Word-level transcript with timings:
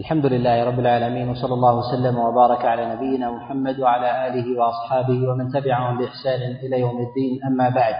الحمد 0.00 0.26
لله 0.26 0.64
رب 0.64 0.78
العالمين 0.80 1.28
وصلى 1.28 1.54
الله 1.54 1.74
وسلم 1.78 2.18
وبارك 2.18 2.64
على 2.64 2.94
نبينا 2.94 3.30
محمد 3.30 3.80
وعلى 3.80 4.26
آله 4.26 4.58
وأصحابه 4.60 5.28
ومن 5.28 5.48
تبعهم 5.48 5.98
بإحسان 5.98 6.40
إلى 6.62 6.80
يوم 6.80 6.98
الدين 6.98 7.40
أما 7.46 7.68
بعد. 7.68 7.94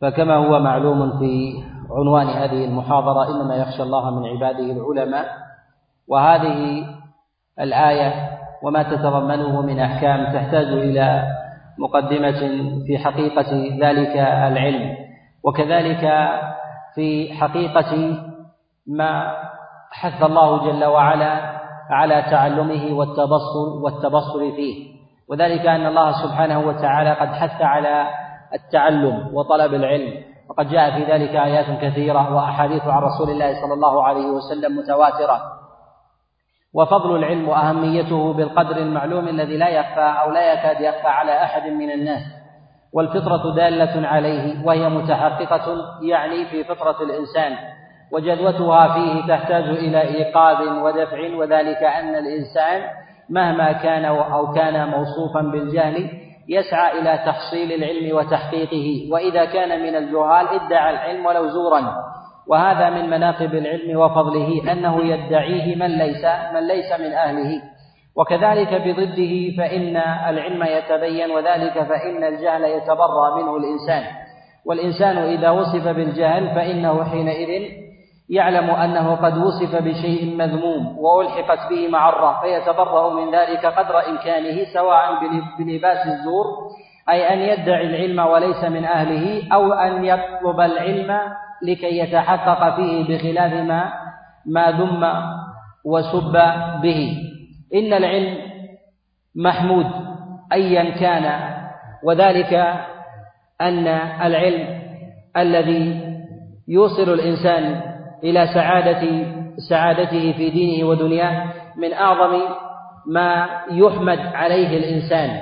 فكما 0.00 0.34
هو 0.36 0.58
معلوم 0.60 1.18
في 1.18 1.62
عنوان 1.90 2.26
هذه 2.26 2.64
المحاضرة 2.64 3.30
إنما 3.30 3.56
يخشى 3.56 3.82
الله 3.82 4.10
من 4.10 4.26
عباده 4.26 4.72
العلماء 4.72 5.26
وهذه 6.08 6.84
الآية 7.60 8.38
وما 8.62 8.82
تتضمنه 8.82 9.62
من 9.62 9.78
أحكام 9.78 10.32
تحتاج 10.32 10.66
إلى 10.66 11.24
مقدمة 11.78 12.40
في 12.86 12.98
حقيقة 12.98 13.52
ذلك 13.82 14.16
العلم. 14.52 14.96
وكذلك 15.44 16.00
في 16.94 17.34
حقيقة 17.34 18.18
ما 18.86 19.34
حث 19.92 20.22
الله 20.22 20.72
جل 20.72 20.84
وعلا 20.84 21.62
على 21.90 22.22
تعلمه 22.30 22.92
والتبصر 22.92 23.68
والتبصر 23.82 24.38
فيه. 24.56 24.92
وذلك 25.30 25.66
أن 25.66 25.86
الله 25.86 26.12
سبحانه 26.12 26.60
وتعالى 26.68 27.12
قد 27.12 27.28
حث 27.28 27.62
على 27.62 28.06
التعلم 28.54 29.30
وطلب 29.34 29.74
العلم. 29.74 30.24
وقد 30.50 30.68
جاء 30.68 30.90
في 30.90 31.12
ذلك 31.12 31.36
آيات 31.36 31.80
كثيرة 31.80 32.34
وأحاديث 32.34 32.86
عن 32.86 33.02
رسول 33.02 33.30
الله 33.30 33.62
صلى 33.62 33.74
الله 33.74 34.04
عليه 34.04 34.26
وسلم 34.26 34.76
متواترة. 34.76 35.40
وفضل 36.74 37.16
العلم 37.16 37.48
وأهميته 37.48 38.32
بالقدر 38.32 38.76
المعلوم 38.76 39.28
الذي 39.28 39.56
لا 39.56 39.68
يخفى 39.68 40.14
أو 40.22 40.30
لا 40.30 40.52
يكاد 40.52 40.80
يخفى 40.80 41.08
على 41.08 41.42
أحد 41.42 41.62
من 41.62 41.90
الناس. 41.90 42.22
والفطرة 42.94 43.54
دالة 43.54 44.08
عليه 44.08 44.66
وهي 44.66 44.88
متحققة 44.88 45.76
يعني 46.02 46.46
في 46.50 46.64
فطرة 46.64 47.02
الإنسان. 47.02 47.56
وجدوتها 48.12 48.94
فيه 48.94 49.34
تحتاج 49.36 49.64
إلى 49.64 50.02
إيقاظ 50.02 50.84
ودفع 50.84 51.36
وذلك 51.36 51.82
أن 51.82 52.14
الإنسان 52.14 52.82
مهما 53.30 53.72
كان 53.72 54.04
أو 54.04 54.52
كان 54.52 54.88
موصوفا 54.88 55.40
بالجهل 55.40 56.10
يسعى 56.48 57.00
إلى 57.00 57.18
تحصيل 57.26 57.72
العلم 57.72 58.16
وتحقيقه. 58.16 59.12
وإذا 59.12 59.44
كان 59.44 59.82
من 59.82 59.96
الجهال 59.96 60.48
ادعى 60.48 60.90
العلم 60.90 61.26
ولو 61.26 61.48
زورا. 61.48 61.94
وهذا 62.48 62.90
من 62.90 63.10
مناقب 63.10 63.54
العلم 63.54 64.00
وفضله 64.00 64.72
أنه 64.72 65.04
يدعيه 65.04 65.76
من 65.76 65.98
ليس 65.98 66.24
من 66.54 66.68
ليس 66.68 67.00
من 67.00 67.12
أهله. 67.12 67.62
وكذلك 68.16 68.74
بضده 68.74 69.56
فإن 69.58 69.96
العلم 70.28 70.62
يتبين 70.62 71.30
وذلك 71.30 71.72
فإن 71.72 72.24
الجهل 72.24 72.64
يتبرى 72.64 73.42
منه 73.42 73.56
الإنسان. 73.56 74.02
والإنسان 74.66 75.18
إذا 75.18 75.50
وصف 75.50 75.88
بالجهل 75.88 76.54
فإنه 76.54 77.04
حينئذ 77.04 77.82
يعلم 78.28 78.70
أنه 78.70 79.14
قد 79.14 79.38
وصف 79.38 79.82
بشيء 79.82 80.36
مذموم 80.36 80.98
وألحقت 80.98 81.70
به 81.70 81.88
معرة 81.88 82.40
فيتبرأ 82.40 83.12
من 83.12 83.34
ذلك 83.34 83.66
قدر 83.66 84.08
إمكانه 84.08 84.64
سواء 84.74 85.20
بلباس 85.58 86.06
الزور 86.06 86.44
أي 87.10 87.34
أن 87.34 87.38
يدعي 87.38 87.86
العلم 87.86 88.18
وليس 88.18 88.64
من 88.64 88.84
أهله 88.84 89.54
أو 89.54 89.72
أن 89.72 90.04
يطلب 90.04 90.60
العلم 90.60 91.18
لكي 91.62 91.98
يتحقق 91.98 92.76
فيه 92.76 93.04
بخلاف 93.04 93.52
ما 93.52 93.92
ما 94.46 94.70
ذم 94.70 95.12
وسب 95.84 96.32
به. 96.82 97.16
إن 97.74 97.92
العلم 97.92 98.36
محمود 99.34 99.86
أيا 100.52 100.90
كان 100.90 101.54
وذلك 102.02 102.54
أن 103.60 103.86
العلم 104.22 104.82
الذي 105.36 106.00
يوصل 106.68 107.12
الإنسان 107.12 107.91
إلى 108.24 108.46
سعادة 108.54 109.26
سعادته 109.68 110.32
في 110.32 110.50
دينه 110.50 110.88
ودنياه 110.88 111.44
من 111.76 111.92
أعظم 111.92 112.40
ما 113.06 113.46
يحمد 113.70 114.18
عليه 114.18 114.76
الإنسان. 114.76 115.40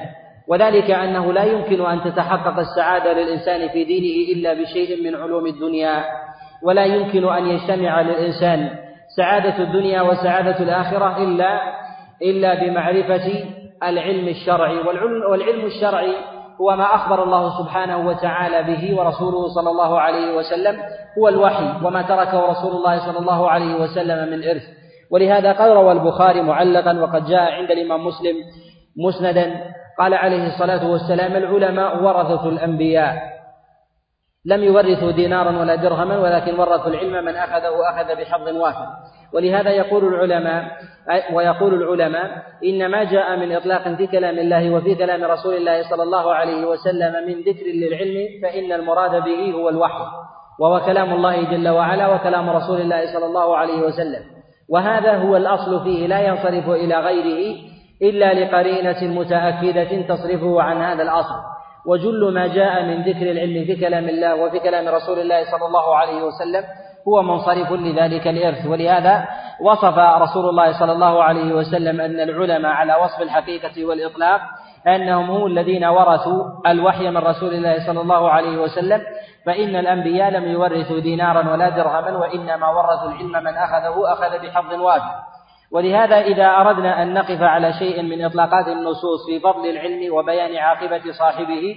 وذلك 0.48 0.91
أنه 0.91 1.33
لا 1.33 1.45
يمكن 1.45 1.86
أن 1.86 2.01
تتحقق 2.01 2.58
السعادة 2.58 3.13
للإنسان 3.13 3.68
في 3.68 3.85
دينه 3.85 4.39
إلا 4.39 4.55
بشيء 4.55 5.05
من 5.05 5.14
علوم 5.14 5.46
الدنيا 5.46 6.05
ولا 6.63 6.85
يمكن 6.85 7.29
أن 7.29 7.46
يجتمع 7.46 8.01
للإنسان 8.01 8.70
سعادة 9.17 9.62
الدنيا 9.62 10.02
وسعادة 10.02 10.58
الآخرة 10.62 11.23
إلا 11.23 11.61
إلا 12.23 12.55
بمعرفة 12.55 13.45
العلم 13.83 14.29
الشرعي. 14.29 14.79
والعلم 15.29 15.67
الشرعي 15.67 16.12
هو 16.61 16.77
ما 16.77 16.95
أخبر 16.95 17.23
الله 17.23 17.59
سبحانه 17.59 18.07
وتعالى 18.09 18.63
به 18.63 18.98
ورسوله 18.98 19.48
صلى 19.48 19.71
الله 19.71 20.01
عليه 20.01 20.37
وسلم 20.37 20.83
هو 21.19 21.29
الوحي 21.29 21.85
وما 21.85 22.03
تركه 22.03 22.47
رسول 22.47 22.73
الله 22.73 23.07
صلى 23.07 23.19
الله 23.19 23.51
عليه 23.51 23.75
وسلم 23.75 24.29
من 24.31 24.48
إرث. 24.48 24.63
ولهذا 25.11 25.53
قال 25.53 25.71
روى 25.71 25.93
البخاري 25.93 26.43
معلقا 26.43 27.01
وقد 27.01 27.25
جاء 27.25 27.53
عند 27.53 27.71
الإمام 27.71 28.07
مسلم 28.07 28.37
مسندا 28.97 29.75
قال 29.98 30.15
عليه 30.15 30.47
الصلاة 30.47 30.91
والسلام 30.91 31.37
العلماء 31.37 32.03
ورثة 32.03 32.48
الأنبياء. 32.48 33.31
لم 34.45 34.65
يورثوا 34.65 35.11
دينارا 35.11 35.59
ولا 35.61 35.75
درهما 35.75 36.19
ولكن 36.19 36.61
ورثوا 36.61 36.87
العلم 36.87 37.25
من 37.25 37.37
أخذه 37.37 37.75
أخذ 37.91 38.17
بحظ 38.21 38.48
وافر. 38.48 38.87
ولهذا 39.35 39.70
يقول 39.70 40.14
العلماء 40.14 40.64
ويقول 41.33 41.74
العلماء 41.74 42.42
إن 42.64 42.86
ما 42.91 43.05
جاء 43.05 43.36
من 43.36 43.52
إطلاق 43.52 43.95
في 43.95 44.07
كلام 44.07 44.39
الله 44.39 44.70
وفي 44.70 44.95
كلام 44.95 45.24
رسول 45.24 45.55
الله 45.55 45.83
صلى 45.91 46.02
الله 46.02 46.35
عليه 46.35 46.67
وسلم 46.67 47.13
من 47.27 47.41
ذكر 47.41 47.67
للعلم 47.67 48.29
فإن 48.42 48.73
المراد 48.73 49.24
به 49.24 49.52
هو 49.52 49.68
الوحي 49.68 50.05
وهو 50.61 50.80
كلام 50.86 51.13
الله 51.13 51.51
جل 51.51 51.68
وعلا 51.68 52.14
وكلام 52.14 52.51
رسول 52.51 52.80
الله 52.80 53.13
صلى 53.13 53.27
الله 53.27 53.57
عليه 53.57 53.83
وسلم. 53.83 54.23
وهذا 54.68 55.17
هو 55.17 55.36
الأصل 55.36 55.85
فيه 55.85 56.07
لا 56.07 56.20
ينصرف 56.20 56.68
إلى 56.68 57.01
غيره 57.01 57.57
إلا 58.02 58.35
لقرينة 58.35 59.20
متأكدة 59.20 60.02
تصرفه 60.02 60.62
عن 60.62 60.77
هذا 60.77 61.02
الأصل. 61.02 61.41
وجل 61.86 62.35
ما 62.35 62.47
جاء 62.47 62.83
من 62.83 63.02
ذكر 63.02 63.30
العلم 63.30 63.64
في 63.64 63.77
كلام 63.77 64.08
الله 64.08 64.35
وفي 64.35 64.58
كلام 64.58 64.89
رسول 64.89 65.18
الله 65.18 65.45
صلى 65.45 65.67
الله 65.67 65.97
عليه 65.97 66.23
وسلم 66.23 66.64
هو 67.08 67.22
منصرف 67.22 67.72
لذلك 67.72 68.28
الإرث 68.28 68.66
ولهذا 68.66 69.28
وصف 69.61 69.98
رسول 69.98 70.48
الله 70.48 70.78
صلى 70.78 70.92
الله 70.92 71.24
عليه 71.24 71.55
وسلم 71.55 72.00
أن 72.00 72.20
العلماء 72.20 72.72
على 72.72 72.94
وصف 72.94 73.22
الحقيقة 73.22 73.84
والإطلاق 73.84 74.40
أنهم 74.86 75.30
هم 75.30 75.46
الذين 75.46 75.84
ورثوا 75.84 76.44
الوحي 76.66 77.11
من 77.11 77.18
رسول 77.18 77.55
الله 77.55 77.86
صلى 77.86 78.00
الله 78.00 78.30
عليه 78.30 78.58
وسلم 78.58 79.00
فإن 79.46 79.77
الأنبياء 79.77 80.30
لم 80.30 80.44
يورثوا 80.44 81.00
دينارا 81.00 81.52
ولا 81.52 81.68
درهما 81.68 82.18
وإنما 82.18 82.68
ورثوا 82.68 83.11
العلم 83.11 83.44
من 83.44 83.55
أخذه 83.56 84.12
أخذ 84.12 84.46
بحظ 84.46 84.80
وافر 84.80 85.14
ولهذا 85.72 86.20
إذا 86.20 86.46
أردنا 86.46 87.02
أن 87.02 87.14
نقف 87.14 87.42
على 87.42 87.72
شيء 87.72 88.02
من 88.02 88.24
إطلاقات 88.24 88.68
النصوص 88.68 89.27
في 89.27 89.40
فضل 89.40 89.70
العلم 89.70 90.14
وبيان 90.14 90.56
عاقبة 90.56 91.12
صاحبه 91.12 91.77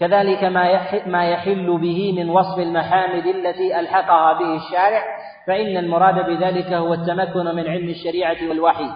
كذلك 0.00 0.44
ما 0.44 0.80
ما 1.06 1.28
يحل 1.28 1.78
به 1.78 2.12
من 2.16 2.30
وصف 2.30 2.58
المحامد 2.58 3.26
التي 3.26 3.80
ألحقها 3.80 4.32
به 4.32 4.56
الشارع 4.56 5.02
فإن 5.46 5.76
المراد 5.76 6.14
بذلك 6.26 6.72
هو 6.72 6.94
التمكن 6.94 7.44
من 7.44 7.66
علم 7.66 7.88
الشريعة 7.88 8.48
والوحي. 8.48 8.90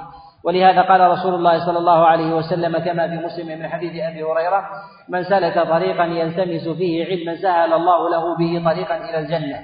ولهذا 0.44 0.82
قال 0.82 1.00
رسول 1.10 1.34
الله 1.34 1.66
صلى 1.66 1.78
الله 1.78 2.06
عليه 2.06 2.34
وسلم 2.34 2.78
كما 2.78 3.08
في 3.08 3.26
مسلم 3.26 3.58
من 3.58 3.68
حديث 3.68 3.92
أبي 3.92 4.22
هريرة 4.22 4.64
من 5.08 5.24
سلك 5.24 5.54
طريقا 5.54 6.04
يلتمس 6.04 6.68
فيه 6.68 7.06
علما 7.06 7.36
سهل 7.36 7.72
الله 7.72 8.10
له 8.10 8.36
به 8.36 8.70
طريقا 8.70 8.96
إلى 8.96 9.18
الجنة. 9.18 9.58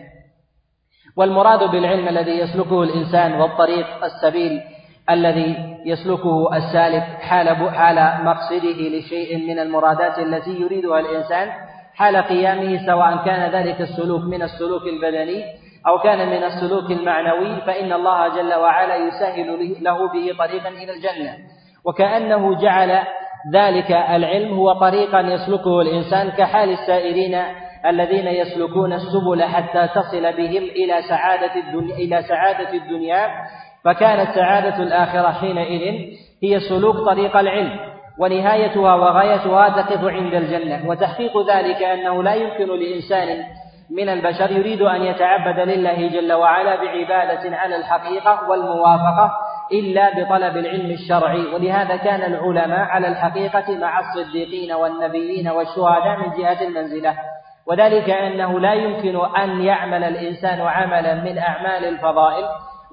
والمراد 1.17 1.71
بالعلم 1.71 2.09
الذي 2.09 2.39
يسلكه 2.39 2.83
الإنسان 2.83 3.41
والطريق 3.41 4.05
السبيل 4.05 4.61
الذي 5.11 5.77
يسلكه 5.87 6.57
السالك 6.57 7.03
حال 7.03 7.71
حال 7.71 8.25
مقصده 8.25 8.99
لشيء 8.99 9.47
من 9.49 9.59
المرادات 9.59 10.19
التي 10.19 10.61
يريدها 10.61 11.01
الإنسان 11.01 11.49
حال 11.95 12.17
قيامه 12.17 12.87
سواء 12.87 13.25
كان 13.25 13.51
ذلك 13.53 13.81
السلوك 13.81 14.23
من 14.23 14.43
السلوك 14.43 14.83
البدني 14.83 15.45
أو 15.87 15.99
كان 15.99 16.29
من 16.29 16.45
السلوك 16.45 16.91
المعنوي 16.91 17.61
فإن 17.61 17.93
الله 17.93 18.29
جل 18.29 18.55
وعلا 18.55 18.97
يسهل 18.97 19.77
له 19.81 20.13
به 20.13 20.37
طريقا 20.39 20.69
إلى 20.69 20.93
الجنة. 20.93 21.37
وكأنه 21.85 22.61
جعل 22.61 22.99
ذلك 23.55 23.91
العلم 23.91 24.55
هو 24.55 24.73
طريقا 24.73 25.21
يسلكه 25.21 25.81
الإنسان 25.81 26.31
كحال 26.31 26.71
السائرين 26.71 27.43
الذين 27.87 28.27
يسلكون 28.27 28.93
السبل 28.93 29.45
حتى 29.45 29.89
تصل 29.95 30.33
بهم 30.33 30.63
إلى 30.63 31.03
سعادة 31.09 31.55
الدنيا 31.55 31.95
إلى 31.97 32.23
سعادة 32.23 32.71
الدنيا 32.73 33.29
فكانت 33.85 34.35
سعادة 34.35 34.83
الآخرة 34.83 35.33
حينئذ 35.33 36.15
هي 36.43 36.61
سلوك 36.61 36.97
طريق 36.97 37.37
العلم 37.37 37.81
ونهايتها 38.19 38.95
وغايتها 38.95 39.69
تقف 39.69 40.05
عند 40.05 40.35
الجنة. 40.35 40.89
وتحقيق 40.89 41.33
ذلك 41.51 41.83
أنه 41.83 42.23
لا 42.23 42.35
يمكن 42.35 42.67
لإنسان 42.67 43.45
من 43.91 44.09
البشر 44.09 44.51
يريد 44.51 44.83
أن 44.83 45.03
يتعبد 45.03 45.59
لله 45.59 46.09
جل 46.09 46.33
وعلا 46.33 46.77
بعبادة 46.77 47.57
على 47.57 47.77
الحقيقة 47.77 48.51
والموافقة 48.51 49.33
إلا 49.73 50.11
بطلب 50.11 50.57
العلم 50.57 50.91
الشرعي. 50.91 51.47
ولهذا 51.55 51.97
كان 51.97 52.35
العلماء 52.35 52.81
على 52.81 53.09
الحقيقة 53.09 53.79
مع 53.79 54.01
الصديقين 54.01 54.73
والنبيين 54.73 55.49
والشهداء 55.49 56.19
من 56.19 56.43
جهة 56.43 56.63
المنزلة. 56.63 57.15
وذلك 57.67 58.11
أنه 58.11 58.61
لا 58.61 58.73
يمكن 58.73 59.17
أن 59.37 59.63
يعمل 59.63 60.05
الإنسان 60.05 60.61
عملا 60.61 61.15
من 61.15 61.39
أعمال 61.39 61.85
الفضائل 61.85 62.45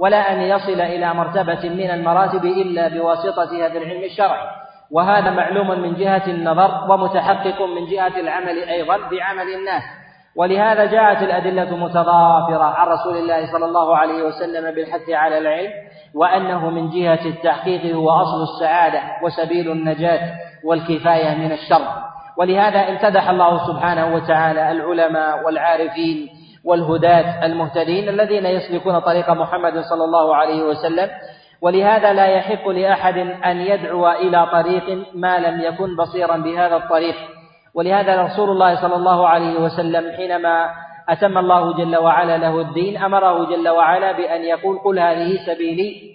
ولا 0.02 0.34
أن 0.34 0.42
يصل 0.42 0.82
إلى 0.82 1.14
مرتبة 1.14 1.70
من 1.70 1.90
المراتب 1.92 2.46
إلا 2.46 2.88
بواسطة 2.88 3.66
هذا 3.66 3.78
العلم 3.78 4.04
الشرعي. 4.04 4.48
وهذا 4.92 5.32
معلوم 5.32 5.80
من 5.80 5.94
جهة 5.96 6.24
النظر 6.28 6.92
ومتحقق 6.92 7.62
من 7.62 7.86
جهة 7.92 8.20
العمل 8.20 8.64
أيضا 8.70 8.98
بعمل 8.98 9.54
الناس. 9.60 9.84
ولهذا 10.36 10.86
جاءت 10.86 11.24
الأدلة 11.24 11.78
متضافرة 11.78 12.64
عن 12.64 12.88
رسول 12.88 13.18
الله 13.18 13.52
صلى 13.52 13.66
الله 13.66 13.98
عليه 13.98 14.24
وسلم 14.24 14.76
بالحث 14.76 15.10
على 15.10 15.38
العلم 15.38 15.72
وأنه 16.16 16.70
من 16.70 16.90
جهة 16.90 17.26
التحقيق 17.26 17.96
هو 17.96 18.10
أصل 18.10 18.44
السعادة 18.44 19.02
وسبيل 19.24 19.72
النجاة 19.72 20.34
والكفاية 20.64 21.36
من 21.36 21.52
الشر. 21.52 21.88
ولهذا 22.38 22.90
امتدح 22.90 23.30
الله 23.30 23.68
سبحانه 23.68 24.16
وتعالى 24.16 24.72
العلماء 24.72 25.46
والعارفين 25.46 26.30
والهداة 26.66 27.46
المهتدين 27.46 28.10
الذين 28.10 28.46
يسلكون 28.46 29.00
طريق 29.00 29.30
محمد 29.30 29.80
صلى 29.80 30.04
الله 30.04 30.36
عليه 30.36 30.64
وسلم. 30.64 31.10
ولهذا 31.62 32.14
لا 32.14 32.28
يحق 32.28 32.68
لأحد 32.68 33.18
أن 33.46 33.58
يدعو 33.58 34.12
إلى 34.12 34.48
طريق 34.52 35.06
ما 35.14 35.40
لم 35.40 35.62
يكن 35.62 35.96
بصيرا 35.96 36.38
بهذا 36.38 36.76
الطريق. 36.76 37.16
ولهذا 37.76 38.22
رسول 38.22 38.50
الله 38.50 38.82
صلى 38.82 38.96
الله 38.96 39.28
عليه 39.28 39.60
وسلم 39.60 40.16
حينما 40.16 40.70
أتم 41.10 41.38
الله 41.38 41.74
جل 41.78 41.98
وعلا 41.98 42.38
له 42.38 42.62
الدين 42.62 42.98
أمره 42.98 43.46
جل 43.46 43.70
وعلا 43.70 44.12
بأن 44.12 44.42
يقول 44.42 44.80
قل 44.80 45.00
هذه 45.00 45.38
سبيلي 45.46 46.12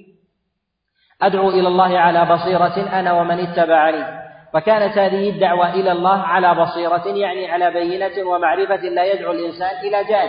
أدعو 1.22 1.48
إلى 1.50 1.68
الله 1.68 1.98
على 1.98 2.24
بصيرة 2.24 2.98
أنا 3.00 3.12
ومن 3.12 3.38
اتبعني. 3.40 4.25
فكانت 4.52 4.98
هذه 4.98 5.30
الدعوة 5.30 5.74
إلى 5.74 5.92
الله 5.92 6.22
على 6.22 6.54
بصيرة 6.54 7.06
يعني 7.06 7.52
على 7.52 7.70
بينة 7.70 8.28
ومعرفة 8.28 8.76
لا 8.76 9.04
يدعو 9.04 9.32
الإنسان 9.32 9.70
إلى 9.84 10.04
جهل 10.04 10.28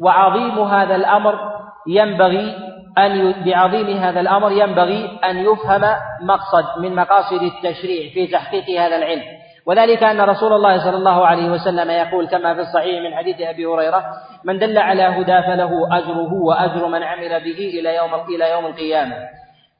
وعظيم 0.00 0.58
هذا 0.58 0.94
الأمر 0.96 1.38
ينبغي 1.86 2.56
أن 2.98 3.34
بعظيم 3.44 3.96
هذا 3.96 4.20
الأمر 4.20 4.52
ينبغي 4.52 5.18
أن 5.24 5.36
يفهم 5.36 5.82
مقصد 6.22 6.80
من 6.80 6.94
مقاصد 6.94 7.42
التشريع 7.42 8.12
في 8.12 8.26
تحقيق 8.26 8.80
هذا 8.80 8.96
العلم. 8.96 9.22
وذلك 9.66 10.02
أن 10.02 10.20
رسول 10.20 10.52
الله 10.52 10.78
صلى 10.78 10.96
الله 10.96 11.26
عليه 11.26 11.50
وسلم 11.50 11.90
يقول 11.90 12.28
كما 12.28 12.54
في 12.54 12.60
الصحيح 12.60 13.02
من 13.02 13.16
حديث 13.16 13.40
أبي 13.40 13.66
هريرة 13.66 14.04
من 14.44 14.58
دل 14.58 14.78
على 14.78 15.02
هدى 15.02 15.42
فله 15.42 15.98
أجره 15.98 16.32
وأجر 16.32 16.88
من 16.88 17.02
عمل 17.02 17.28
به 17.28 17.80
إلى 17.80 17.96
يوم 17.96 18.10
إلى 18.14 18.50
يوم 18.50 18.66
القيامة. 18.66 19.16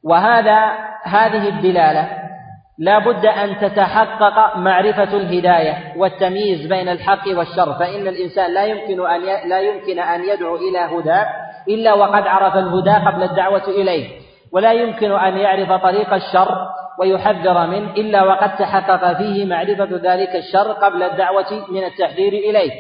وهذا 0.05 0.59
هذه 1.05 1.49
الدلالة 1.49 2.28
لا 2.79 2.99
بد 2.99 3.27
أن 3.27 3.59
تتحقق 3.61 4.57
معرفة 4.57 5.17
الهداية 5.17 5.95
والتمييز 5.97 6.67
بين 6.67 6.89
الحق 6.89 7.29
والشر 7.29 7.73
فإن 7.79 8.09
الإنسان 8.09 8.55
لا 8.55 8.65
يمكن 8.65 9.07
أن 9.07 9.21
لا 9.49 9.61
يمكن 9.61 9.99
أن 9.99 10.25
يدعو 10.25 10.57
إلى 10.57 10.79
هدى 10.79 11.23
إلا 11.69 11.95
وقد 11.95 12.27
عرف 12.27 12.57
الهدى 12.57 13.07
قبل 13.07 13.23
الدعوة 13.23 13.69
إليه. 13.69 14.09
ولا 14.53 14.73
يمكن 14.73 15.13
أن 15.13 15.37
يعرف 15.37 15.83
طريق 15.83 16.15
الشر 16.15 16.69
ويحذر 17.01 17.67
منه 17.67 17.91
إلا 17.93 18.25
وقد 18.25 18.57
تحقق 18.57 19.17
فيه 19.19 19.47
معرفة 19.47 19.89
ذلك 20.03 20.37
الشر 20.37 20.73
قبل 20.73 21.03
الدعوة 21.03 21.67
من 21.71 21.85
التحذير 21.85 22.33
إليه. 22.33 22.71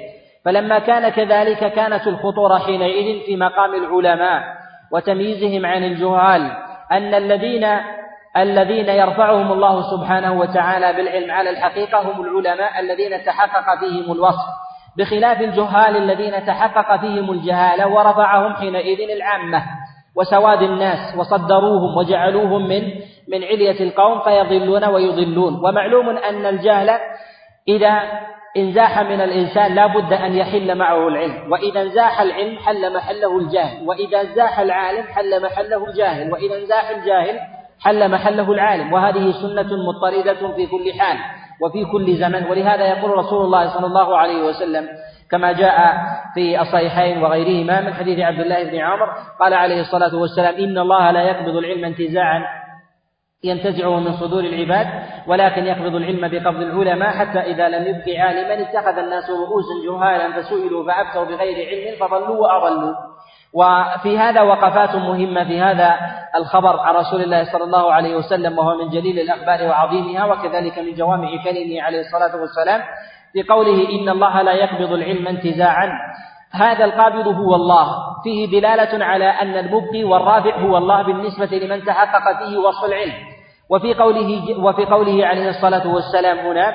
فلما 0.44 0.78
كان 0.78 1.08
كذلك 1.08 1.72
كانت 1.72 2.06
الخطورة 2.06 2.58
حينئذ 2.58 3.26
في 3.26 3.36
مقام 3.36 3.74
العلماء 3.74 4.42
وتمييزهم 4.92 5.66
عن 5.66 5.84
الجهال 5.84 6.50
أن 6.92 7.14
الذين 7.14 7.66
الذين 8.36 8.88
يرفعهم 8.88 9.52
الله 9.52 9.90
سبحانه 9.90 10.32
وتعالى 10.32 10.92
بالعلم 10.92 11.30
على 11.30 11.50
الحقيقة 11.50 12.00
هم 12.00 12.20
العلماء 12.20 12.80
الذين 12.80 13.24
تحقق 13.24 13.78
فيهم 13.78 14.12
الوصف. 14.12 14.48
بخلاف 14.98 15.40
الجهال 15.40 15.96
الذين 15.96 16.46
تحقق 16.46 17.00
فيهم 17.00 17.30
الجهالة 17.30 17.88
ورفعهم 17.88 18.54
حينئذ 18.54 19.10
العامة. 19.10 19.62
وسواد 20.16 20.62
الناس 20.62 21.16
وصدروهم 21.16 21.96
وجعلوهم 21.96 22.68
من 22.68 22.82
من 23.28 23.44
علية 23.44 23.80
القوم 23.80 24.20
فيضلون 24.20 24.84
ويضلون. 24.84 25.54
ومعلوم 25.64 26.08
أن 26.08 26.46
الجهل 26.46 26.90
إذا 27.68 28.02
انزاح 28.56 29.00
من 29.00 29.20
الإنسان 29.20 29.74
لا 29.74 29.86
بد 29.86 30.12
أن 30.12 30.34
يحل 30.36 30.78
معه 30.78 31.08
العلم. 31.08 31.52
وإذا 31.52 31.82
انزاح 31.82 32.20
العلم 32.20 32.58
حل 32.58 32.94
محله 32.96 33.38
الجهل 33.38 33.88
وإذا 33.88 34.20
انزاح 34.20 34.60
العالم 34.60 35.02
حل 35.02 35.42
محله 35.42 35.86
الجاهل. 35.88 36.32
وإذا 36.32 36.56
انزاح 36.56 36.90
الجاهل 36.90 37.57
حل 37.80 38.10
محله 38.10 38.52
العالم 38.52 38.92
وهذه 38.92 39.32
سنة 39.32 39.76
مضطردة 39.88 40.54
في 40.56 40.66
كل 40.66 40.92
حال 41.00 41.16
وفي 41.62 41.84
كل 41.84 42.16
زمن 42.16 42.44
ولهذا 42.50 42.86
يقول 42.86 43.10
رسول 43.10 43.44
الله 43.44 43.68
صلى 43.74 43.86
الله 43.86 44.16
عليه 44.16 44.42
وسلم 44.42 44.88
كما 45.30 45.52
جاء 45.52 45.96
في 46.34 46.60
الصحيحين 46.60 47.22
وغيرهما 47.22 47.80
من 47.80 47.94
حديث 47.94 48.18
عبد 48.18 48.40
الله 48.40 48.64
بن 48.64 48.78
عمر 48.78 49.08
قال 49.40 49.54
عليه 49.54 49.80
الصلاة 49.80 50.16
والسلام 50.16 50.54
إن 50.54 50.78
الله 50.78 51.10
لا 51.10 51.22
يقبض 51.22 51.56
العلم 51.56 51.84
انتزاعا 51.84 52.44
ينتزعه 53.44 54.00
من 54.00 54.12
صدور 54.12 54.40
العباد 54.40 54.86
ولكن 55.26 55.66
يقبض 55.66 55.94
العلم 55.94 56.28
بقبض 56.28 56.60
العلماء 56.60 57.10
حتى 57.10 57.38
إذا 57.38 57.68
لم 57.68 57.86
يبق 57.86 58.18
عالما 58.20 58.60
اتخذ 58.62 58.98
الناس 58.98 59.30
رؤوسا 59.30 59.74
جهالا 59.86 60.42
فسئلوا 60.42 60.84
فأفتوا 60.86 61.24
بغير 61.24 61.68
علم 61.68 62.08
فضلوا 62.08 62.36
وأضلوا. 62.36 62.94
وفي 63.58 64.18
هذا 64.18 64.42
وقفات 64.42 64.96
مهمة 64.96 65.44
في 65.44 65.60
هذا 65.60 65.96
الخبر 66.36 66.80
عن 66.80 66.94
رسول 66.94 67.22
الله 67.22 67.44
صلى 67.52 67.64
الله 67.64 67.92
عليه 67.92 68.16
وسلم 68.16 68.58
وهو 68.58 68.76
من 68.84 68.90
جليل 68.90 69.18
الأخبار 69.18 69.68
وعظيمها 69.68 70.24
وكذلك 70.24 70.78
من 70.78 70.94
جوامع 70.94 71.28
كلمه 71.44 71.82
عليه 71.82 72.00
الصلاة 72.00 72.40
والسلام 72.40 72.80
في 73.32 73.42
قوله 73.42 73.88
إن 73.90 74.08
الله 74.08 74.42
لا 74.42 74.52
يقبض 74.52 74.92
العلم 74.92 75.28
انتزاعا. 75.28 75.88
هذا 76.52 76.84
القابض 76.84 77.28
هو 77.28 77.54
الله. 77.54 77.86
فيه 78.24 78.60
دلالة 78.60 79.04
على 79.04 79.24
أن 79.24 79.56
المبقي 79.56 80.04
والرافع 80.04 80.56
هو 80.56 80.76
الله 80.76 81.02
بالنسبة 81.02 81.58
لمن 81.58 81.84
تحقق 81.84 82.38
فيه 82.38 82.58
وصف 82.58 82.84
العلم. 82.84 83.14
وفي 83.70 83.94
قوله 83.94 84.58
وفي 84.64 84.84
قوله 84.84 85.26
عليه 85.26 85.48
الصلاة 85.48 85.94
والسلام 85.94 86.38
هنا 86.38 86.74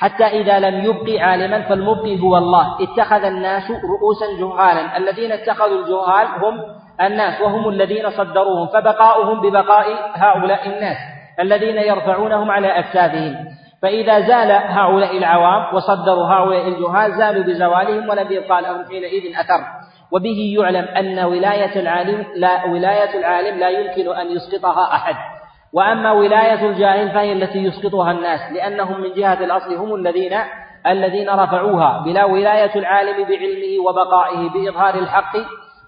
حتى 0.00 0.24
إذا 0.24 0.58
لم 0.58 0.84
يبق 0.84 1.20
عالما 1.20 1.62
فالمبقي 1.68 2.20
هو 2.20 2.38
الله. 2.38 2.76
اتخذ 2.80 3.24
الناس 3.24 3.70
رؤوسا 3.70 4.26
جهالا. 4.40 4.96
الذين 4.96 5.32
اتخذوا 5.32 5.78
الجهال 5.80 6.26
هم 6.44 6.60
الناس 7.00 7.40
وهم 7.40 7.68
الذين 7.68 8.10
صدروهم 8.10 8.66
فبقاؤهم 8.66 9.40
ببقاء 9.40 9.86
هؤلاء 10.14 10.66
الناس 10.66 10.96
الذين 11.40 11.76
يرفعونهم 11.76 12.50
على 12.50 12.78
أكتافهم 12.78 13.34
فإذا 13.82 14.20
زال 14.20 14.50
هؤلاء 14.52 15.18
العوام 15.18 15.74
وصدروا 15.74 16.26
هؤلاء 16.26 16.68
الجهال 16.68 17.18
زالوا 17.18 17.44
بزوالهم 17.44 18.08
ولم 18.08 18.32
يبقى 18.32 18.62
لهم 18.62 18.84
حينئذ 18.88 19.36
أثر. 19.36 19.64
وبه 20.12 20.54
يعلم 20.58 20.84
أن 20.84 21.18
ولاية 21.24 21.80
العالم 21.80 22.26
لا 22.36 22.64
ولاية 22.64 23.18
العالم 23.18 23.58
لا 23.58 23.68
يمكن 23.68 24.16
أن 24.16 24.26
يسقطها 24.26 24.94
أحد. 24.94 25.39
وأما 25.72 26.12
ولاية 26.12 26.66
الجاهل 26.70 27.10
فهي 27.10 27.32
التي 27.32 27.58
يسقطها 27.58 28.10
الناس 28.10 28.52
لأنهم 28.52 29.00
من 29.00 29.14
جهة 29.14 29.44
الأصل 29.44 29.74
هم 29.74 29.94
الذين 29.94 30.38
الذين 30.86 31.30
رفعوها 31.30 32.02
بلا 32.04 32.24
ولاية 32.24 32.74
العالم 32.74 33.24
بعلمه 33.24 33.88
وبقائه 33.88 34.50
بإظهار 34.50 34.94
الحق 34.94 35.36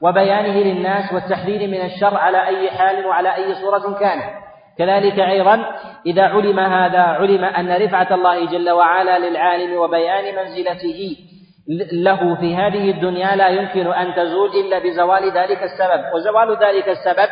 وبيانه 0.03 0.59
للناس 0.59 1.13
والتحذير 1.13 1.69
من 1.69 1.81
الشر 1.81 2.17
على 2.17 2.47
أي 2.47 2.71
حال 2.71 3.07
وعلى 3.07 3.35
أي 3.37 3.55
صورة 3.55 3.99
كانت. 3.99 4.43
كذلك 4.79 5.19
أيضا 5.21 5.65
إذا 6.07 6.23
علم 6.23 6.59
هذا 6.59 7.01
علم 7.01 7.45
أن 7.45 7.83
رفعة 7.83 8.15
الله 8.15 8.47
جل 8.47 8.71
وعلا 8.71 9.19
للعالم 9.19 9.77
وبيان 9.77 10.37
منزلته 10.37 11.17
له 11.93 12.35
في 12.35 12.57
هذه 12.57 12.91
الدنيا 12.91 13.37
لا 13.37 13.49
يمكن 13.49 13.87
أن 13.93 14.15
تزول 14.15 14.51
إلا 14.51 14.79
بزوال 14.79 15.25
ذلك 15.25 15.63
السبب 15.63 16.15
وزوال 16.15 16.51
ذلك 16.51 16.89
السبب 16.89 17.29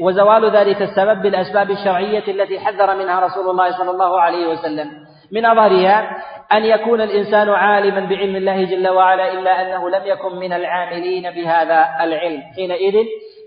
وزوال 0.00 0.50
ذلك 0.50 0.82
السبب 0.82 1.22
بالأسباب 1.22 1.70
الشرعية 1.70 2.24
التي 2.28 2.60
حذر 2.60 2.94
منها 2.96 3.20
رسول 3.20 3.50
الله 3.50 3.78
صلى 3.78 3.90
الله 3.90 4.20
عليه 4.20 4.46
وسلم. 4.46 4.90
من 5.32 5.44
أظهرها 5.44 6.10
أن 6.52 6.64
يكون 6.64 7.00
الإنسان 7.00 7.48
عالما 7.48 8.00
بعلم 8.00 8.36
الله 8.36 8.64
جل 8.64 8.88
وعلا 8.88 9.32
إلا 9.32 9.62
أنه 9.62 9.90
لم 9.90 10.06
يكن 10.06 10.36
من 10.36 10.52
العاملين 10.52 11.30
بهذا 11.30 11.86
العلم. 12.00 12.42
حينئذ 12.56 12.94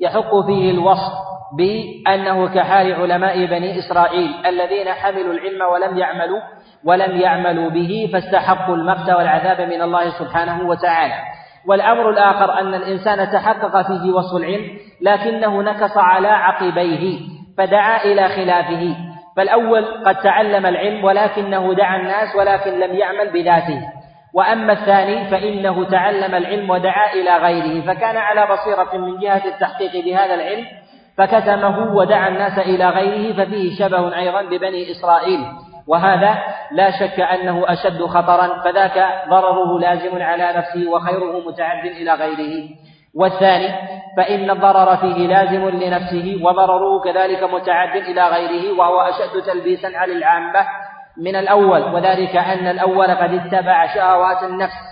يحق 0.02 0.46
فيه 0.48 0.72
الوصف 0.72 1.14
بأنه 1.58 2.56
كحال 2.56 2.94
علماء 2.94 3.46
بني 3.46 3.80
إسرائيل 3.80 4.46
الذين 4.46 4.94
حملوا 4.94 5.34
العلم 5.34 5.62
ولم 5.62 5.98
يعملوا 5.98 6.40
ولم 6.86 7.18
يعملوا 7.18 7.70
به 7.70 8.10
فاستحقوا 8.14 8.76
المقت 8.76 9.10
والعذاب 9.10 9.62
من 9.62 9.82
الله 9.82 10.10
سبحانه 10.20 10.68
وتعالى. 10.70 11.39
والأمر 11.68 12.10
الآخر 12.10 12.60
أن 12.60 12.74
الإنسان 12.74 13.32
تحقق 13.32 13.82
فيه 13.88 14.12
وصف 14.12 14.36
العلم 14.38 14.78
لكنه 15.02 15.62
نكص 15.62 15.98
على 15.98 16.28
عقبيه 16.28 17.20
فدعا 17.58 18.04
إلى 18.04 18.30
خلافه. 18.30 18.96
فالأول 19.38 19.86
قد 20.06 20.16
تعلم 20.16 20.66
العلم 20.66 21.04
ولكنه 21.04 21.74
دعا 21.74 21.96
الناس 21.96 22.36
ولكن 22.36 22.80
لم 22.80 22.96
يعمل 22.96 23.30
بذاته. 23.30 23.82
وأما 24.34 24.74
الثاني 24.74 25.30
فإنه 25.30 25.90
تعلم 25.90 26.36
العلم 26.36 26.70
ودعا 26.70 27.14
إلى 27.14 27.38
غيره. 27.38 27.94
فكان 27.94 28.18
على 28.18 28.48
بصيرة 28.52 28.98
من 28.98 29.20
جهة 29.20 29.46
التحقيق 29.46 30.06
بهذا 30.06 30.34
العلم 30.34 30.66
فكتمه 31.18 31.96
ودعا 31.96 32.28
الناس 32.28 32.60
إلى 32.60 32.90
غيره 32.90 33.34
ففيه 33.34 33.76
شبه 33.80 34.18
أيضا 34.18 34.42
ببني 34.42 34.92
إسرائيل. 34.92 35.46
وهذا 35.90 36.38
لا 36.72 36.92
شك 36.92 37.20
أنه 37.20 37.64
أشد 37.68 38.04
خطرا 38.04 38.62
فذاك 38.64 39.08
ضرره 39.30 39.80
لازم 39.80 40.22
على 40.22 40.54
نفسه 40.58 40.90
وخيره 40.90 41.40
متعد 41.48 41.86
إلى 41.86 42.14
غيره. 42.14 42.70
والثاني 43.16 43.74
فإن 44.18 44.50
الضرر 44.50 44.98
فيه 44.98 45.28
لازم 45.28 45.70
لنفسه 45.70 46.40
وضرره 46.44 47.00
كذلك 47.00 47.44
متعد 47.44 47.96
إلى 47.96 48.28
غيره 48.28 48.80
وهو 48.80 49.02
أشد 49.02 49.42
تلبيسا 49.42 49.88
على 49.96 50.14
العامة 50.14 50.68
من 51.18 51.36
الأول 51.36 51.94
وذلك 51.94 52.36
أن 52.36 52.68
الأول 52.68 53.12
قد 53.12 53.34
اتبع 53.34 53.96
شهوات 53.96 54.44
النفس. 54.44 54.90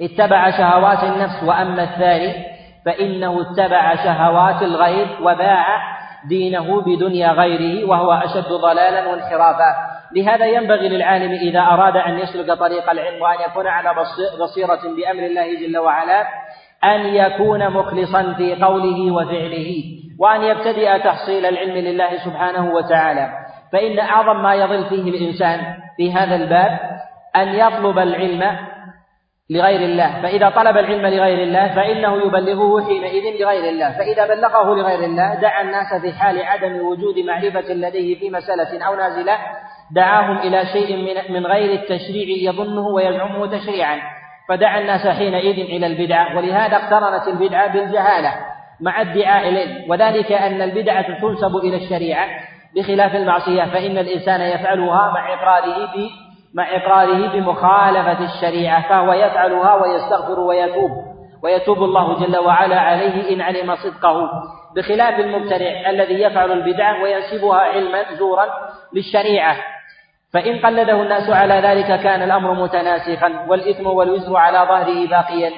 اتبع 0.00 0.50
شهوات 0.50 1.04
النفس 1.04 1.42
وأما 1.44 1.82
الثاني 1.82 2.44
فإنه 2.84 3.40
اتبع 3.40 3.94
شهوات 3.94 4.62
الغير 4.62 5.18
وباع 5.22 5.98
دينه 6.28 6.80
بدنيا 6.80 7.32
غيره 7.32 7.88
وهو 7.88 8.12
أشد 8.12 8.48
ضلالا 8.48 9.08
وانحرافا. 9.08 9.70
لهذا 10.16 10.46
ينبغي 10.46 10.88
للعالم 10.88 11.32
إذا 11.32 11.60
أراد 11.60 11.96
أن 11.96 12.18
يسلك 12.18 12.58
طريق 12.58 12.90
العلم 12.90 13.22
وأن 13.22 13.50
يكون 13.50 13.66
على 13.66 13.94
بصيرة 14.40 14.80
بأمر 14.96 15.26
الله 15.26 15.54
جل 15.60 15.78
وعلا 15.78 16.26
أن 16.84 17.00
يكون 17.06 17.70
مخلصا 17.70 18.32
في 18.32 18.54
قوله 18.54 19.12
وفعله 19.12 19.84
وأن 20.20 20.42
يبتدئ 20.42 20.98
تحصيل 20.98 21.46
العلم 21.46 21.74
لله 21.74 22.16
سبحانه 22.24 22.74
وتعالى. 22.74 23.28
فإن 23.72 23.98
أعظم 23.98 24.42
ما 24.42 24.54
يضل 24.54 24.84
فيه 24.84 25.02
الإنسان 25.10 25.60
في 25.96 26.12
هذا 26.12 26.36
الباب 26.36 26.78
أن 27.36 27.48
يطلب 27.48 27.98
العلم 27.98 28.58
لغير 29.50 29.80
الله. 29.80 30.22
فإذا 30.22 30.48
طلب 30.48 30.76
العلم 30.76 31.06
لغير 31.06 31.42
الله 31.42 31.74
فإنه 31.74 32.26
يبلغه 32.26 32.86
حينئذ 32.86 33.42
لغير 33.42 33.64
الله. 33.64 33.92
فإذا 33.98 34.26
بلغه 34.34 34.74
لغير 34.74 35.04
الله 35.04 35.34
دعا 35.34 35.62
الناس 35.62 36.02
في 36.02 36.12
حال 36.12 36.42
عدم 36.42 36.86
وجود 36.86 37.18
معرفة 37.18 37.74
لديه 37.74 38.18
في 38.18 38.30
مسألة 38.30 38.86
أو 38.86 38.94
نازلة 38.94 39.38
دعاهم 39.90 40.38
إلى 40.38 40.66
شيء 40.66 40.96
من 41.32 41.46
غير 41.46 41.72
التشريع 41.72 42.52
يظنه 42.52 42.86
ويزعمه 42.86 43.46
تشريعا. 43.46 43.98
فدعا 44.48 44.80
الناس 44.80 45.06
حينئذ 45.06 45.58
إلى 45.58 45.86
البدعة 45.86 46.36
ولهذا 46.36 46.76
اقترنت 46.76 47.28
البدعة 47.28 47.72
بالجهالة 47.72 48.34
مع 48.80 49.00
ادعاء 49.00 49.48
العلم 49.48 49.90
وذلك 49.90 50.32
أن 50.32 50.62
البدعة 50.62 51.20
تنسب 51.20 51.56
إلى 51.56 51.76
الشريعة 51.76 52.28
بخلاف 52.76 53.14
المعصية 53.14 53.64
فإن 53.64 53.98
الإنسان 53.98 54.40
يفعلها 54.40 55.12
مع 55.12 55.34
إقراره 55.34 55.94
مع 56.54 56.76
إقراره 56.76 57.32
بمخالفة 57.32 58.24
الشريعة 58.24 58.88
فهو 58.88 59.12
يفعلها 59.12 59.74
ويستغفر 59.74 60.40
ويتوب. 60.40 60.90
ويتوب 61.42 61.78
الله 61.78 62.26
جل 62.26 62.38
وعلا 62.38 62.80
عليه 62.80 63.34
إن 63.34 63.40
علم 63.40 63.76
صدقه. 63.76 64.30
بخلاف 64.76 65.20
المبتدع 65.20 65.90
الذي 65.90 66.22
يفعل 66.22 66.52
البدعة 66.52 67.02
وينسبها 67.02 67.58
علما 67.58 68.14
زورا 68.18 68.46
للشريعة. 68.94 69.56
فإن 70.34 70.58
قلده 70.58 71.02
الناس 71.02 71.30
على 71.30 71.54
ذلك 71.54 72.00
كان 72.00 72.22
الأمر 72.22 72.54
متناسخا 72.54 73.46
والإثم 73.48 73.86
والوزر 73.86 74.36
على 74.36 74.58
ظهره 74.58 75.08
باقيا. 75.08 75.50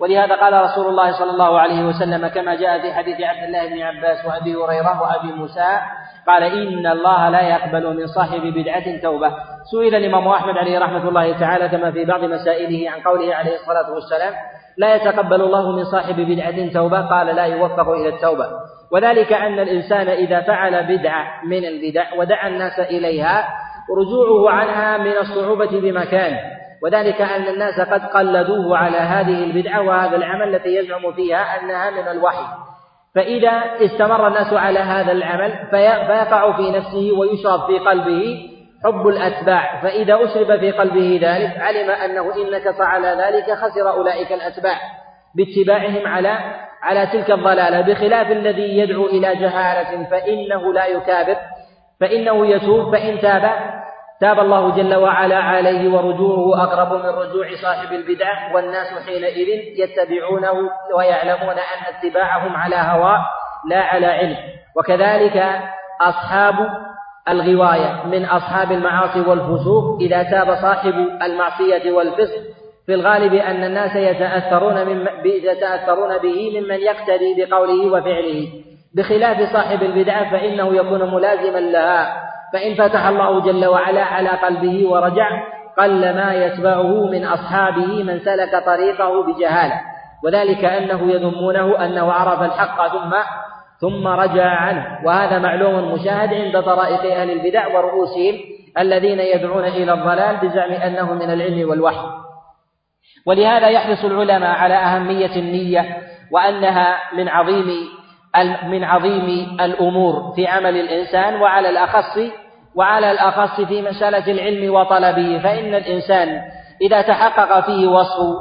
ولهذا 0.00 0.34
قال 0.34 0.52
رسول 0.62 0.86
الله 0.86 1.18
صلى 1.18 1.30
الله 1.30 1.60
عليه 1.60 1.84
وسلم 1.84 2.28
كما 2.28 2.54
جاء 2.54 2.80
في 2.80 2.92
حديث 2.92 3.20
عبد 3.20 3.42
الله 3.42 3.68
بن 3.68 3.82
عباس 3.82 4.26
وأبي 4.26 4.54
هريرة 4.54 5.02
وأبي 5.02 5.32
موسى 5.32 5.80
قال 6.26 6.42
إن 6.42 6.86
الله 6.86 7.28
لا 7.28 7.40
يقبل 7.40 7.96
من 7.96 8.06
صاحب 8.06 8.40
بدعة 8.40 9.02
توبة. 9.02 9.32
سئل 9.72 9.94
الإمام 9.94 10.28
أحمد 10.28 10.56
عليه 10.56 10.78
رحمة 10.78 11.08
الله 11.08 11.38
تعالى 11.38 11.68
كما 11.68 11.90
في 11.90 12.04
بعض 12.04 12.24
مسائله 12.24 12.90
عن 12.90 13.00
قوله 13.00 13.34
عليه 13.34 13.54
الصلاة 13.54 13.94
والسلام 13.94 14.34
لا 14.78 14.94
يتقبل 14.94 15.42
الله 15.42 15.76
من 15.76 15.84
صاحب 15.84 16.14
بدعة 16.16 16.72
توبة. 16.72 17.00
قال 17.00 17.26
لا 17.26 17.44
يوفق 17.44 17.88
إلى 17.88 18.08
التوبة. 18.08 18.46
وذلك 18.92 19.32
أن 19.32 19.58
الإنسان 19.58 20.08
إذا 20.08 20.40
فعل 20.40 20.98
بدعة 20.98 21.44
من 21.44 21.64
البدع 21.64 22.14
ودعا 22.18 22.48
الناس 22.48 22.80
إليها 22.80 23.48
رجوعه 23.98 24.50
عنها 24.50 24.98
من 24.98 25.16
الصعوبة 25.16 25.80
بمكان. 25.80 26.57
وذلك 26.82 27.20
أن 27.20 27.48
الناس 27.48 27.80
قد 27.80 28.06
قلدوه 28.06 28.78
على 28.78 28.96
هذه 28.96 29.44
البدعة 29.44 29.82
وهذا 29.82 30.16
العمل 30.16 30.54
التي 30.54 30.68
يزعم 30.68 31.12
فيها 31.12 31.60
أنها 31.60 31.90
من 31.90 32.08
الوحي. 32.08 32.44
فإذا 33.14 33.62
استمر 33.80 34.26
الناس 34.26 34.52
على 34.52 34.78
هذا 34.78 35.12
العمل 35.12 35.66
فيقع 35.70 36.56
في 36.56 36.70
نفسه 36.70 37.18
ويشرب 37.18 37.66
في 37.66 37.78
قلبه 37.78 38.50
حب 38.84 39.08
الأتباع. 39.08 39.80
فإذا 39.82 40.14
أشرب 40.24 40.60
في 40.60 40.70
قلبه 40.70 41.20
ذلك 41.22 41.60
علم 41.60 41.90
أنه 41.90 42.34
إن 42.34 42.50
نكص 42.50 42.80
على 42.80 43.08
ذلك 43.08 43.58
خسر 43.58 43.90
أولئك 43.90 44.32
الأتباع 44.32 44.78
باتباعهم 45.34 46.06
على 46.06 46.38
على 46.82 47.06
تلك 47.06 47.30
الضلالة. 47.30 47.80
بخلاف 47.80 48.30
الذي 48.30 48.78
يدعو 48.78 49.06
إلى 49.06 49.34
جهالة 49.34 50.04
فإنه 50.10 50.72
لا 50.72 50.86
يكابر 50.86 51.36
فإنه 52.00 52.46
يتوب 52.46 52.92
فإن 52.96 53.20
تاب 53.20 53.50
تاب 54.20 54.40
الله 54.40 54.76
جل 54.76 54.94
وعلا 54.94 55.36
عليه 55.36 55.94
ورجوعه 55.94 56.62
أقرب 56.64 56.92
من 56.92 57.08
رجوع 57.08 57.46
صاحب 57.62 57.92
البدعة 57.92 58.54
والناس 58.54 59.06
حينئذ 59.06 59.48
يتبعونه 59.78 60.70
ويعلمون 60.96 61.54
أن 61.58 61.94
اتباعهم 61.94 62.56
على 62.56 62.76
هواء 62.76 63.18
لا 63.70 63.80
على 63.80 64.06
علم. 64.06 64.36
وكذلك 64.76 65.60
أصحاب 66.00 66.54
الغواية 67.28 68.06
من 68.06 68.24
أصحاب 68.24 68.72
المعاصي 68.72 69.20
والفسوق 69.20 69.98
إذا 70.00 70.22
تاب 70.22 70.54
صاحب 70.54 70.94
المعصية 71.22 71.92
والفسق. 71.92 72.42
في 72.86 72.94
الغالب 72.94 73.34
أن 73.34 73.64
الناس 73.64 73.96
يتأثرون 73.96 74.86
من 74.86 75.06
يتأثرون 75.24 76.18
به 76.18 76.60
ممن 76.60 76.80
يقتدي 76.80 77.44
بقوله 77.44 77.92
وفعله. 77.92 78.48
بخلاف 78.94 79.52
صاحب 79.52 79.82
البدعة 79.82 80.30
فإنه 80.30 80.76
يكون 80.76 81.14
ملازما 81.14 81.58
لها. 81.58 82.27
فإن 82.52 82.74
فتح 82.74 83.06
الله 83.06 83.40
جل 83.40 83.66
وعلا 83.66 84.04
على 84.04 84.28
قلبه 84.28 84.88
ورجع 84.88 85.42
قل 85.78 86.14
ما 86.14 86.34
يتبعه 86.34 87.06
من 87.06 87.24
أصحابه 87.24 88.02
من 88.02 88.20
سلك 88.20 88.64
طريقه 88.66 89.22
بجهالة. 89.22 89.80
وذلك 90.24 90.64
أنه 90.64 91.12
يذمونه 91.12 91.84
أنه 91.84 92.12
عرف 92.12 92.42
الحق 92.42 92.88
ثم 92.88 93.14
ثم 93.80 94.08
رجع 94.08 94.44
عنه. 94.44 94.98
وهذا 95.04 95.38
معلوم 95.38 95.92
مشاهد 95.92 96.34
عند 96.34 96.62
طرائق 96.62 97.16
أهل 97.16 97.30
البدع 97.30 97.66
ورؤوسهم 97.66 98.34
الذين 98.78 99.20
يدعون 99.20 99.64
إلى 99.64 99.92
الضلال 99.92 100.36
بزعم 100.36 100.72
أنه 100.72 101.14
من 101.14 101.30
العلم 101.30 101.68
والوحي. 101.70 102.06
ولهذا 103.26 103.68
يحرص 103.68 104.04
العلماء 104.04 104.50
على 104.50 104.74
أهمية 104.74 105.36
النية 105.36 105.96
وأنها 106.30 106.98
من 107.16 107.28
عظيم 107.28 107.88
من 108.66 108.84
عظيم 108.84 109.56
الأمور 109.60 110.32
في 110.36 110.46
عمل 110.46 110.76
الإنسان 110.76 111.40
وعلى 111.40 111.70
الأخص 111.70 112.18
وعلى 112.74 113.10
الأخص 113.10 113.60
في 113.60 113.82
مسألة 113.82 114.32
العلم 114.32 114.74
وطلبه. 114.74 115.38
فإن 115.42 115.74
الإنسان 115.74 116.40
إذا 116.82 117.02
تحقق 117.02 117.66
فيه 117.66 117.88
وصف 117.88 118.36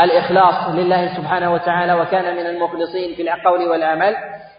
الإخلاص 0.00 0.68
لله 0.74 1.16
سبحانه 1.16 1.52
وتعالى 1.52 1.94
وكان 1.94 2.36
من 2.36 2.46
المخلصين 2.46 3.14
في 3.14 3.22
القول 3.22 3.68
والعمل 3.68 4.16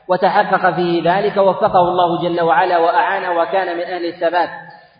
وتحقق 0.09 0.75
فيه 0.75 1.13
ذلك 1.13 1.37
وفقه 1.37 1.79
الله 1.79 2.21
جل 2.21 2.41
وعلا 2.41 2.77
وأعانه 2.77 3.31
وكان 3.31 3.77
من 3.77 3.83
أهل 3.83 4.05
الثبات. 4.05 4.49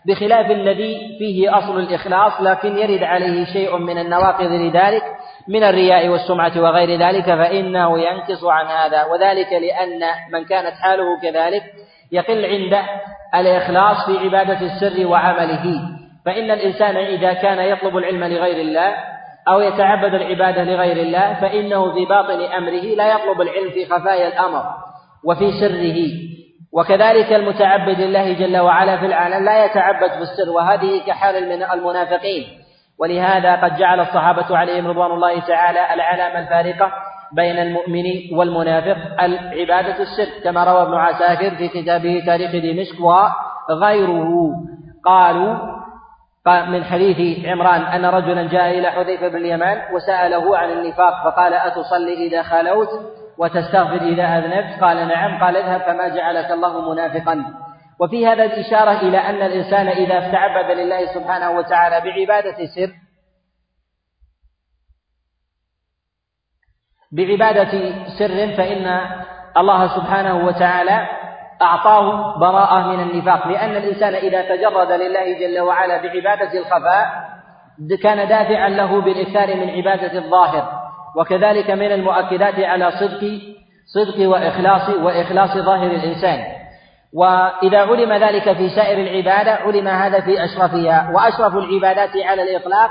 بخلاف 0.06 0.50
الذي 0.50 1.16
فيه 1.18 1.58
أصل 1.58 1.78
الإخلاص 1.78 2.32
لكن 2.40 2.78
يرد 2.78 3.02
عليه 3.02 3.44
شيء 3.44 3.76
من 3.76 3.98
النواقض 3.98 4.50
لذلك 4.52 5.02
من 5.50 5.64
الرياء 5.64 6.08
والسمعة 6.08 6.60
وغير 6.60 7.00
ذلك 7.00 7.24
فإنه 7.24 7.98
ينكص 7.98 8.44
عن 8.44 8.66
هذا 8.66 9.04
وذلك 9.04 9.52
لأن 9.52 10.00
من 10.32 10.44
كانت 10.44 10.74
حاله 10.74 11.20
كذلك 11.22 11.62
يقل 12.12 12.44
عنده 12.44 12.82
الإخلاص 13.34 14.06
في 14.06 14.18
عبادة 14.18 14.60
السر 14.60 15.06
وعمله. 15.06 15.64
فإن 16.26 16.50
الإنسان 16.50 16.96
إذا 16.96 17.32
كان 17.32 17.58
يطلب 17.58 17.96
العلم 17.96 18.24
لغير 18.24 18.60
الله 18.60 18.94
أو 19.48 19.60
يتعبد 19.60 20.14
العبادة 20.14 20.64
لغير 20.64 20.96
الله 20.96 21.34
فإنه 21.34 21.94
في 21.94 22.04
باطن 22.04 22.40
أمره 22.40 22.94
لا 22.96 23.12
يطلب 23.12 23.40
العلم 23.40 23.70
في 23.70 23.86
خفايا 23.86 24.28
الأمر 24.28 24.64
وفي 25.24 25.52
سره. 25.52 25.96
وكذلك 26.72 27.32
المتعبد 27.32 28.00
لله 28.00 28.32
جل 28.32 28.58
وعلا 28.58 28.96
في 28.96 29.06
العالم 29.06 29.44
لا 29.44 29.64
يتعبد 29.64 30.10
في 30.10 30.22
السر 30.22 30.50
وهذه 30.50 31.00
كحال 31.06 31.52
المنافقين. 31.74 32.59
ولهذا 33.00 33.56
قد 33.56 33.76
جعل 33.76 34.00
الصحابة 34.00 34.56
عليهم 34.56 34.86
رضوان 34.86 35.10
الله 35.10 35.40
تعالى 35.40 35.94
العلامة 35.94 36.38
الفارقة 36.38 36.92
بين 37.32 37.58
المؤمن 37.58 38.04
والمنافق 38.32 38.96
العبادة 39.22 40.02
السر 40.02 40.42
كما 40.44 40.64
روى 40.64 40.82
ابن 40.82 40.94
عساكر 40.94 41.50
في 41.56 41.68
كتابه 41.68 42.22
تاريخ 42.26 42.50
دمشق 42.50 43.00
وغيره. 43.00 44.50
قالوا 45.04 45.80
من 46.46 46.84
حديث 46.84 47.46
عمران 47.46 47.80
أن 47.80 48.04
رجلا 48.04 48.48
جاء 48.48 48.78
إلى 48.78 48.90
حذيفة 48.90 49.28
بن 49.28 49.36
اليمان 49.36 49.94
وسأله 49.94 50.58
عن 50.58 50.70
النفاق 50.70 51.24
فقال 51.24 51.54
أتصلي 51.54 52.26
إذا 52.26 52.42
خلوت 52.42 52.88
وتستغفر 53.38 54.02
إذا 54.02 54.22
أذنبت؟ 54.22 54.82
قال 54.82 55.08
نعم. 55.08 55.44
قال 55.44 55.56
اذهب 55.56 55.80
فما 55.80 56.08
جعلك 56.08 56.50
الله 56.50 56.92
منافقا. 56.92 57.44
وفي 58.00 58.26
هذا 58.26 58.44
الإشارة 58.44 59.00
إلى 59.00 59.18
أن 59.18 59.42
الإنسان 59.42 59.88
إذا 59.88 60.26
استعبد 60.26 60.78
لله 60.78 61.14
سبحانه 61.14 61.50
وتعالى 61.50 62.00
بعبادة 62.00 62.66
سر 62.66 62.92
بعبادة 67.12 67.92
سر 68.18 68.56
فإن 68.56 69.00
الله 69.56 69.96
سبحانه 69.96 70.46
وتعالى 70.46 71.08
أعطاه 71.62 72.38
براءة 72.38 72.86
من 72.86 73.00
النفاق. 73.00 73.48
لأن 73.48 73.76
الإنسان 73.76 74.14
إذا 74.14 74.42
تجرد 74.56 74.92
لله 74.92 75.38
جل 75.38 75.60
وعلا 75.60 76.02
بعبادة 76.02 76.58
الخفاء 76.58 77.30
كان 78.02 78.28
دافعا 78.28 78.68
له 78.68 79.00
بالإكثار 79.00 79.56
من 79.56 79.70
عبادة 79.70 80.18
الظاهر. 80.18 80.80
وكذلك 81.16 81.70
من 81.70 81.92
المؤكدات 81.92 82.58
على 82.58 82.90
صدق 82.90 83.40
صدق 83.94 84.28
وإخلاص 84.28 84.88
وإخلاص 84.88 85.56
ظاهر 85.56 85.90
الإنسان. 85.90 86.59
وإذا 87.14 87.78
علم 87.78 88.12
ذلك 88.12 88.52
في 88.52 88.68
سائر 88.68 88.98
العبادة 88.98 89.52
علم 89.52 89.88
هذا 89.88 90.20
في 90.20 90.44
أشرفها. 90.44 91.10
وأشرف 91.14 91.54
العبادات 91.54 92.10
على 92.24 92.42
الإطلاق 92.42 92.90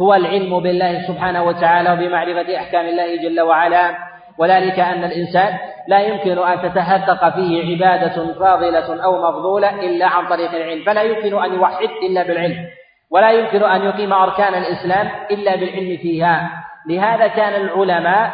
هو 0.00 0.14
العلم 0.14 0.60
بالله 0.60 1.06
سبحانه 1.08 1.42
وتعالى 1.42 1.92
وبمعرفة 1.92 2.56
أحكام 2.56 2.86
الله 2.86 3.16
جل 3.16 3.40
وعلا. 3.40 3.90
وذلك 4.38 4.78
أن 4.80 5.04
الإنسان 5.04 5.58
لا 5.88 6.00
يمكن 6.00 6.38
أن 6.38 6.62
تتحقق 6.62 7.34
فيه 7.34 7.70
عبادة 7.76 8.34
فاضلة 8.34 9.04
أو 9.04 9.30
مفضولة 9.30 9.80
إلا 9.80 10.06
عن 10.06 10.26
طريق 10.26 10.54
العلم 10.54 10.84
فلا 10.84 11.02
يمكن 11.02 11.42
أن 11.42 11.54
يوحد 11.54 11.88
إلا 12.08 12.22
بالعلم. 12.22 12.66
ولا 13.10 13.30
يمكن 13.30 13.62
أن 13.62 13.82
يقيم 13.82 14.12
أركان 14.12 14.54
الإسلام 14.54 15.08
إلا 15.30 15.56
بالعلم 15.56 15.96
فيها. 15.96 16.50
لهذا 16.88 17.26
كان 17.26 17.62
العلماء 17.62 18.30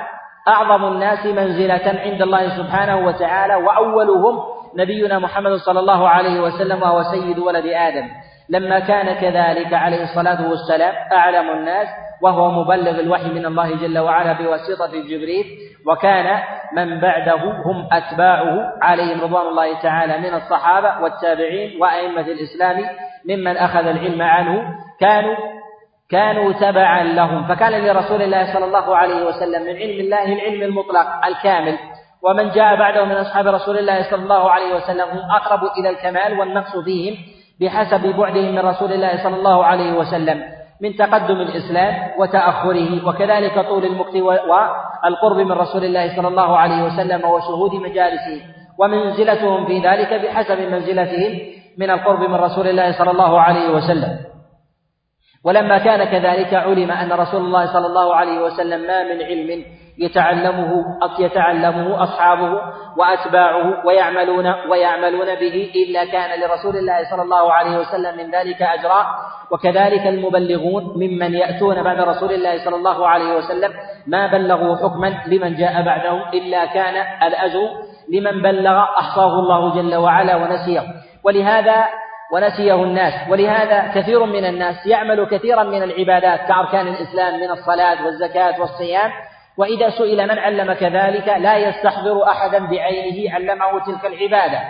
أعظم 0.49 0.85
الناس 0.85 1.27
منزلة 1.27 2.01
عند 2.05 2.23
الله 2.23 2.57
سبحانه 2.57 3.07
وتعالى 3.07 3.55
وأولهم 3.55 4.56
نبينا 4.77 5.19
محمد 5.19 5.53
صلى 5.53 5.81
الله 5.81 6.09
عليه 6.09 6.41
وسلم 6.41 6.83
وهو 6.83 7.03
سيد 7.03 7.39
ولد 7.39 7.67
آدم. 7.67 8.09
لما 8.49 8.79
كان 8.79 9.15
كذلك 9.15 9.73
عليه 9.75 10.03
الصلاة 10.03 10.51
والسلام 10.51 10.95
أعلم 11.13 11.51
الناس 11.51 11.89
وهو 12.23 12.51
مبلغ 12.51 13.01
الوحي 13.01 13.31
من 13.31 13.47
الله 13.47 13.77
جل 13.77 13.99
وعلا 13.99 14.33
بواسطة 14.33 14.93
جبريل 14.93 15.47
وكان 15.87 16.43
من 16.77 17.01
بعده 17.01 17.43
هم 17.67 17.89
أتباعه 17.93 18.73
عليهم 18.83 19.21
رضوان 19.21 19.47
الله 19.47 19.83
تعالى 19.83 20.19
من 20.19 20.35
الصحابة 20.35 21.03
والتابعين 21.03 21.83
وأئمة 21.83 22.21
الإسلام 22.21 22.77
ممن 23.29 23.57
أخذ 23.57 23.87
العلم 23.87 24.23
عنه. 24.23 24.63
كانوا 25.01 25.37
كانوا 26.11 26.53
تبعا 26.53 27.05
لهم. 27.05 27.47
فكان 27.49 27.73
لرسول 27.73 28.23
الله 28.23 28.53
صلى 28.55 28.65
الله 28.65 28.97
عليه 28.97 29.27
وسلم 29.27 29.63
من 29.63 29.77
علم 29.77 30.01
الله 30.01 30.33
العلم 30.33 30.63
المطلق 30.63 31.27
الكامل. 31.27 31.79
ومن 32.27 32.51
جاء 32.51 32.77
بعده 32.77 33.05
من 33.05 33.13
أصحاب 33.13 33.47
رسول 33.47 33.79
الله 33.79 34.11
صلى 34.11 34.23
الله 34.23 34.51
عليه 34.51 34.75
وسلم 34.75 35.09
هم 35.11 35.31
أقرب 35.31 35.61
إلى 35.79 35.91
الكمال 35.91 36.39
والنقص 36.39 36.77
فيهم 36.85 37.15
بحسب 37.61 38.03
بعدهم 38.17 38.53
من 38.55 38.59
رسول 38.59 38.93
الله 38.93 39.23
صلى 39.23 39.37
الله 39.37 39.65
عليه 39.65 39.93
وسلم 39.93 40.43
من 40.83 40.97
تقدم 40.97 41.41
الإسلام 41.41 41.95
وتأخره 42.19 43.09
وكذلك 43.09 43.67
طول 43.69 43.85
المكت 43.85 44.17
والقرب 44.17 45.37
من 45.37 45.53
رسول 45.53 45.85
الله 45.85 46.17
صلى 46.17 46.29
الله 46.29 46.57
عليه 46.57 46.85
وسلم 46.85 47.25
وشهود 47.25 47.75
مجالسه 47.75 48.43
ومنزلتهم 48.79 49.67
في 49.67 49.79
ذلك 49.79 50.15
بحسب 50.15 50.59
منزلتهم 50.59 51.33
من 51.79 51.91
القرب 51.91 52.21
من 52.21 52.35
رسول 52.35 52.67
الله 52.69 52.93
صلى 52.99 53.11
الله 53.11 53.41
عليه 53.41 53.71
وسلم. 53.71 54.19
ولما 55.45 55.79
كان 55.79 56.05
كذلك 56.05 56.55
علم 56.55 56.91
أن 56.91 57.13
رسول 57.13 57.41
الله 57.41 57.73
صلى 57.73 57.87
الله 57.87 58.15
عليه 58.15 58.41
وسلم 58.41 58.81
ما 58.81 59.03
من 59.05 59.23
علم 59.23 59.65
يتعلمه 59.99 60.85
يتعلمه 61.19 62.03
أصحابه 62.03 62.61
وأتباعه 62.97 63.87
ويعملون 63.87 64.47
ويعملون 64.71 65.35
به 65.35 65.73
إلا 65.77 66.05
كان 66.05 66.41
لرسول 66.41 66.77
الله 66.77 67.11
صلى 67.11 67.23
الله 67.23 67.53
عليه 67.53 67.79
وسلم 67.79 68.17
من 68.17 68.31
ذلك 68.31 68.63
أجرا 68.63 69.07
وكذلك 69.51 70.07
المبلغون 70.07 70.85
ممن 70.85 71.35
يأتون 71.35 71.83
بعد 71.83 72.01
رسول 72.01 72.33
الله 72.33 72.65
صلى 72.65 72.77
الله 72.77 73.09
عليه 73.09 73.37
وسلم 73.37 73.73
ما 74.07 74.27
بلغوا 74.27 74.77
حكما 74.77 75.23
لمن 75.27 75.55
جاء 75.57 75.83
بعدهم 75.83 76.23
إلا 76.35 76.67
كان 76.67 77.27
الأجر 77.27 77.69
لمن 78.13 78.43
بلغ 78.43 78.79
أحصاه 78.83 79.39
الله 79.39 79.75
جل 79.75 79.95
وعلا 79.95 80.37
ونسيه. 80.37 80.83
ولهذا 81.25 81.85
ونسيه 82.33 82.75
الناس. 82.75 83.31
ولهذا 83.31 83.93
كثير 83.95 84.25
من 84.25 84.45
الناس 84.45 84.87
يعمل 84.87 85.27
كثيرا 85.27 85.63
من 85.63 85.83
العبادات 85.83 86.41
كأركان 86.49 86.89
الإسلام 86.89 87.41
من 87.41 87.51
الصلاة 87.51 88.05
والزكاة 88.05 88.61
والصيام 88.61 89.11
وإذا 89.59 89.91
سئل 89.91 90.29
من 90.29 90.39
علم 90.39 90.73
كذلك 90.73 91.29
لا 91.29 91.57
يستحضر 91.57 92.25
أحدا 92.25 92.59
بعينه 92.67 93.35
علمه 93.35 93.85
تلك 93.87 94.07
العبادة. 94.07 94.61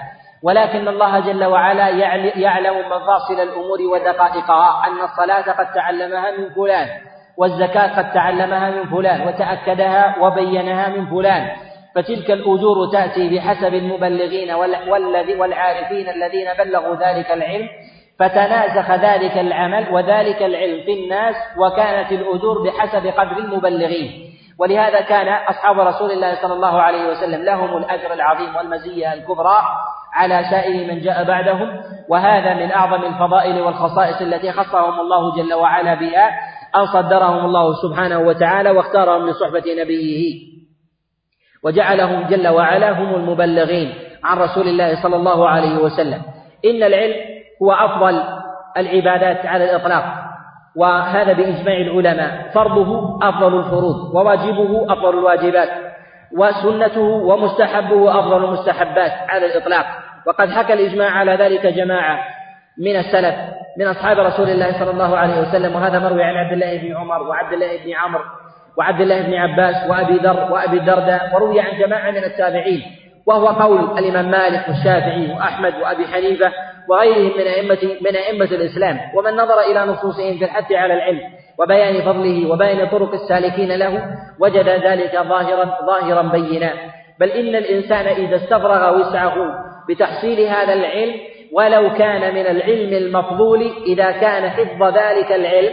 ولكن 0.43 0.89
الله 0.89 1.21
جل 1.21 1.45
وعلا 1.45 1.89
يعلم 2.37 2.89
مفاصل 2.89 3.41
الأمور 3.41 3.83
ودقائقها 3.93 4.87
أن 4.87 5.05
الصلاة 5.05 5.53
قد 5.53 5.73
تعلمها 5.75 6.31
من 6.31 6.55
فلان 6.55 6.89
والزكاة 7.39 7.97
قد 7.97 8.13
تعلمها 8.13 8.71
من 8.71 8.85
فلان 8.85 9.29
وتأكدها 9.29 10.15
وبينها 10.21 10.89
من 10.89 11.07
فلان. 11.07 11.49
فتلك 11.95 12.31
الأجور 12.31 12.93
تأتي 12.93 13.37
بحسب 13.37 13.75
المبلغين 13.75 14.53
والعارفين 15.41 16.09
الذين 16.09 16.49
بلغوا 16.59 16.97
ذلك 16.97 17.31
العلم 17.31 17.69
فتناسخ 18.19 18.91
ذلك 18.91 19.39
العمل 19.39 19.95
وذلك 19.95 20.43
العلم 20.43 20.85
في 20.85 20.93
الناس 20.93 21.35
وكانت 21.59 22.13
الأجور 22.13 22.69
بحسب 22.69 23.07
قدر 23.07 23.39
المبلغين. 23.39 24.11
ولهذا 24.59 25.01
كان 25.01 25.29
أصحاب 25.29 25.81
رسول 25.81 26.11
الله 26.11 26.43
صلى 26.43 26.55
الله 26.55 26.83
عليه 26.83 27.09
وسلم 27.09 27.45
لهم 27.45 27.77
الأجر 27.77 28.13
العظيم 28.13 28.57
والمزية 28.57 29.13
الكبرى 29.13 29.57
على 30.13 30.45
سائر 30.51 30.95
من 30.95 31.01
جاء 31.01 31.25
بعدهم 31.25 31.81
وهذا 32.09 32.55
من 32.55 32.73
أعظم 32.73 33.05
الفضائل 33.05 33.61
والخصائص 33.61 34.21
التي 34.21 34.53
خصهم 34.53 35.01
الله 35.01 35.37
جل 35.37 35.55
وعلا 35.55 35.95
بها 35.95 36.29
أن 36.77 36.87
صدرهم 36.87 37.45
الله 37.45 37.75
سبحانه 37.83 38.19
وتعالى 38.19 38.71
واختارهم 38.71 39.27
من 39.27 39.33
صحبة 39.33 39.65
نبيه. 39.83 40.35
وجعلهم 41.65 42.27
جل 42.27 42.49
وعلا 42.49 42.91
هم 42.91 43.15
المبلغين 43.15 43.95
عن 44.25 44.39
رسول 44.39 44.69
الله 44.69 45.03
صلى 45.03 45.17
الله 45.17 45.49
عليه 45.49 45.79
وسلم. 45.79 46.23
إن 46.65 46.83
العلم 46.83 47.15
هو 47.63 47.73
أفضل 47.73 48.23
العبادات 48.77 49.47
على 49.47 49.65
الإطلاق. 49.65 50.26
وهذا 50.77 51.33
بإجماع 51.33 51.77
العلماء. 51.77 52.51
فرضه 52.55 53.19
أفضل 53.29 53.59
الفروض 53.59 54.15
وواجبه 54.15 54.93
أفضل 54.93 55.19
الواجبات 55.19 55.69
وسنته 56.39 57.01
ومستحبه 57.01 58.19
أفضل 58.19 58.45
المستحبات 58.45 59.13
على 59.29 59.47
الإطلاق. 59.47 59.87
وقد 60.27 60.51
حكى 60.51 60.73
الإجماع 60.73 61.11
على 61.11 61.33
ذلك 61.35 61.67
جماعة 61.67 62.19
من 62.79 62.97
السلف 62.97 63.35
من 63.79 63.87
أصحاب 63.87 64.19
رسول 64.19 64.49
الله 64.49 64.79
صلى 64.79 64.91
الله 64.91 65.17
عليه 65.17 65.41
وسلم 65.41 65.75
وهذا 65.75 65.99
مروي 65.99 66.25
عن 66.25 66.35
عبد 66.35 66.53
الله 66.53 66.79
بن 66.79 66.97
عمر 66.97 67.23
وعبد 67.23 67.53
الله 67.53 67.85
بن 67.85 67.93
عمرو 67.93 68.25
وعبد 68.79 69.01
الله 69.01 69.23
بن 69.23 69.35
عباس 69.35 69.91
وأبي 69.91 70.17
ذر 70.17 70.53
وأبي 70.53 70.77
الدرداء 70.77 71.35
وروي 71.35 71.61
عن 71.61 71.79
جماعة 71.79 72.11
من 72.11 72.25
التابعين. 72.25 72.83
وهو 73.27 73.47
قول 73.47 73.99
الإمام 73.99 74.31
مالك 74.31 74.69
والشافعي 74.69 75.33
وأحمد 75.33 75.75
وأبي 75.83 76.07
حنيفة 76.07 76.53
وغيرهم 76.89 77.39
من 77.39 77.47
أئمة 77.47 77.79
من 78.01 78.17
أئمة 78.17 78.45
الإسلام 78.45 79.01
ومن 79.15 79.33
نظر 79.37 79.61
إلى 79.61 79.85
نصوصهم 79.85 80.39
في 80.39 80.45
الحث 80.45 80.73
على 80.73 80.95
العلم 80.95 81.21
وبيان 81.59 82.03
فضله 82.03 82.53
وبيان 82.53 82.89
طرق 82.89 83.13
السالكين 83.15 83.73
له 83.77 84.15
وجد 84.41 84.69
ذلك 84.69 85.13
ظاهرا 85.13 85.79
ظاهرا 85.87 86.23
بينا. 86.23 86.73
بل 87.21 87.31
إن 87.31 87.57
الإنسان 87.57 88.07
إذا 88.07 88.37
استفرغ 88.37 88.99
وسعه 89.01 89.35
بتحصيل 89.89 90.41
هذا 90.41 90.73
العلم 90.73 91.15
ولو 91.53 91.93
كان 91.93 92.35
من 92.35 92.47
العلم 92.47 92.93
المفضول 92.93 93.73
إذا 93.87 94.11
كان 94.11 94.51
حفظ 94.51 94.83
ذلك 94.83 95.33
العلم 95.33 95.73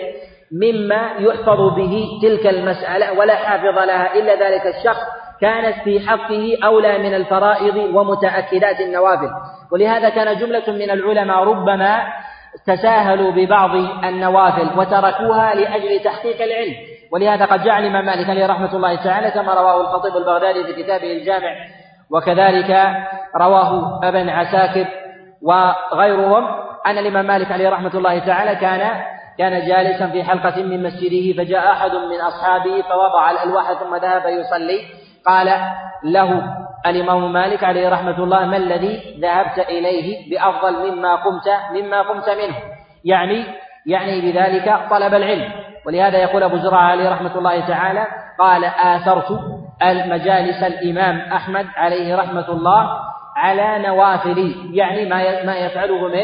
مما 0.51 1.11
يحفظ 1.19 1.75
به 1.75 2.07
تلك 2.21 2.47
المسألة 2.47 3.19
ولا 3.19 3.35
حافظ 3.35 3.77
لها 3.77 4.15
إلا 4.15 4.35
ذلك 4.35 4.75
الشخص 4.75 5.01
كانت 5.41 5.83
في 5.83 6.07
حقه 6.07 6.57
أولى 6.63 6.97
من 6.97 7.13
الفرائض 7.13 7.75
ومتأكدات 7.75 8.79
النوافل. 8.79 9.29
ولهذا 9.71 10.09
كان 10.09 10.37
جملة 10.37 10.63
من 10.67 10.89
العلماء 10.91 11.43
ربما 11.43 12.03
تساهلوا 12.65 13.31
ببعض 13.31 13.75
النوافل 14.03 14.79
وتركوها 14.79 15.55
لأجل 15.55 15.99
تحقيق 16.03 16.41
العلم. 16.41 16.75
ولهذا 17.11 17.45
قد 17.45 17.63
جعل 17.63 17.83
الإمام 17.83 18.05
مالك 18.05 18.29
عليه 18.29 18.45
رحمة 18.45 18.75
الله 18.75 18.95
تعالى 18.95 19.31
كما 19.31 19.53
رواه 19.53 19.81
الخطيب 19.81 20.17
البغدادي 20.17 20.63
في 20.63 20.83
كتابه 20.83 21.11
الجامع 21.11 21.55
وكذلك 22.11 22.87
رواه 23.35 23.99
أبن 24.03 24.29
عساكر 24.29 24.85
وغيرهم 25.41 26.47
أن 26.87 26.97
الإمام 26.97 27.25
مالك 27.25 27.51
عليه 27.51 27.69
رحمة 27.69 27.91
الله 27.95 28.19
تعالى 28.19 28.55
كان 28.55 29.01
كان 29.37 29.67
جالسا 29.67 30.07
في 30.07 30.23
حلقة 30.23 30.63
من 30.63 30.83
مسجده 30.83 31.43
فجاء 31.43 31.71
أحد 31.71 31.91
من 31.91 32.21
أصحابه 32.21 32.81
فوضع 32.81 33.31
الألواح 33.31 33.73
ثم 33.73 33.95
ذهب 33.95 34.25
يصلي. 34.25 34.79
قال 35.25 35.47
له 36.03 36.55
الإمام 36.85 37.33
مالك 37.33 37.63
عليه 37.63 37.89
رحمة 37.89 38.23
الله 38.23 38.45
ما 38.45 38.57
الذي 38.57 39.19
ذهبت 39.21 39.59
إليه 39.59 40.29
بأفضل 40.29 40.91
مما 40.91 41.15
قمت 41.15 41.47
مما 41.71 42.01
قمت 42.01 42.29
منه؟ 42.29 42.55
يعني 43.05 43.45
يعني 43.85 44.21
بذلك 44.21 44.79
طلب 44.89 45.13
العلم. 45.13 45.51
ولهذا 45.85 46.17
يقول 46.17 46.43
أبو 46.43 46.57
زرعة 46.57 46.81
عليه 46.81 47.09
رحمة 47.09 47.37
الله 47.37 47.67
تعالى 47.67 48.07
قال 48.39 48.65
آثرت 48.65 49.39
المجالس 49.83 50.63
الإمام 50.63 51.19
أحمد 51.19 51.65
عليه 51.75 52.15
رحمة 52.15 52.49
الله 52.49 52.99
على 53.35 53.87
نوافلي. 53.87 54.75
يعني 54.77 55.05
ما 55.05 55.45
ما 55.45 55.55
يفعله 55.55 56.07
من 56.07 56.23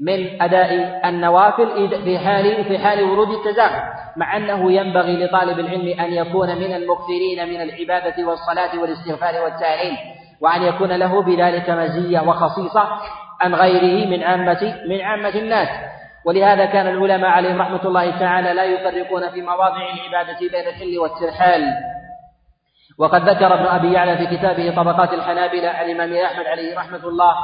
من 0.00 0.42
أداء 0.42 1.00
النوافل 1.08 1.88
في 2.04 2.18
حال 2.18 2.64
في 2.64 2.78
حال 2.78 3.04
ورود 3.04 3.30
التزاحم 3.30 3.82
مع 4.16 4.36
أنه 4.36 4.72
ينبغي 4.72 5.24
لطالب 5.24 5.58
العلم 5.58 6.00
أن 6.00 6.12
يكون 6.12 6.48
من 6.48 6.74
المكثرين 6.74 7.48
من 7.48 7.60
العبادة 7.60 8.24
والصلاة 8.28 8.78
والاستغفار 8.78 9.42
والتعليم 9.44 9.96
وأن 10.40 10.62
يكون 10.62 10.92
له 10.92 11.22
بذلك 11.22 11.70
مزية 11.70 12.20
وخصيصة 12.20 12.88
عن 13.40 13.54
غيره 13.54 14.08
من 14.08 14.22
عامة 14.22 14.74
من 14.88 15.00
عامة 15.00 15.28
الناس. 15.34 15.68
ولهذا 16.24 16.64
كان 16.66 16.86
العلماء 16.86 17.30
عليهم 17.30 17.62
رحمة 17.62 17.84
الله 17.84 18.18
تعالى 18.18 18.52
لا 18.52 18.64
يفرقون 18.64 19.30
في 19.30 19.42
مواضع 19.42 19.82
العبادة 19.94 20.38
بين 20.40 20.68
الحل 20.68 20.98
والترحال. 20.98 21.62
وقد 22.98 23.28
ذكر 23.28 23.54
ابن 23.54 23.66
أبي 23.66 23.92
يعلى 23.92 24.16
في 24.16 24.36
كتابه 24.36 24.76
طبقات 24.76 25.12
الحنابلة 25.12 25.68
عن 25.68 25.90
الإمام 25.90 26.24
أحمد 26.24 26.46
عليه 26.46 26.78
رحمة 26.78 27.08
الله 27.08 27.34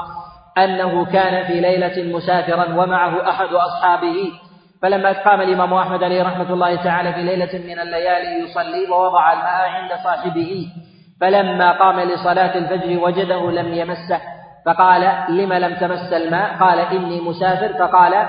أنه 0.59 1.05
كان 1.05 1.45
في 1.45 1.61
ليلة 1.61 2.17
مسافرا 2.17 2.83
ومعه 2.83 3.31
أحد 3.31 3.49
أصحابه. 3.49 4.33
فلما 4.83 5.13
قام 5.13 5.41
الإمام 5.41 5.75
أحمد 5.75 6.03
عليه 6.03 6.23
رحمة 6.23 6.53
الله 6.53 6.85
تعالى 6.85 7.13
في 7.13 7.23
ليلة 7.23 7.59
من 7.67 7.79
الليالي 7.81 8.45
يصلي 8.45 8.91
ووضع 8.91 9.33
الماء 9.33 9.69
عند 9.69 9.91
صاحبه. 10.05 10.67
فلما 11.21 11.73
قام 11.73 12.01
لصلاة 12.01 12.59
الفجر 12.59 12.99
وجده 13.05 13.51
لم 13.51 13.75
يمسه. 13.75 14.21
فقال 14.67 15.13
لم 15.29 15.53
لم 15.53 15.75
تمس 15.75 16.13
الماء؟ 16.13 16.57
قال 16.61 16.79
إني 16.79 17.21
مسافر. 17.21 17.73
فقال 17.79 18.29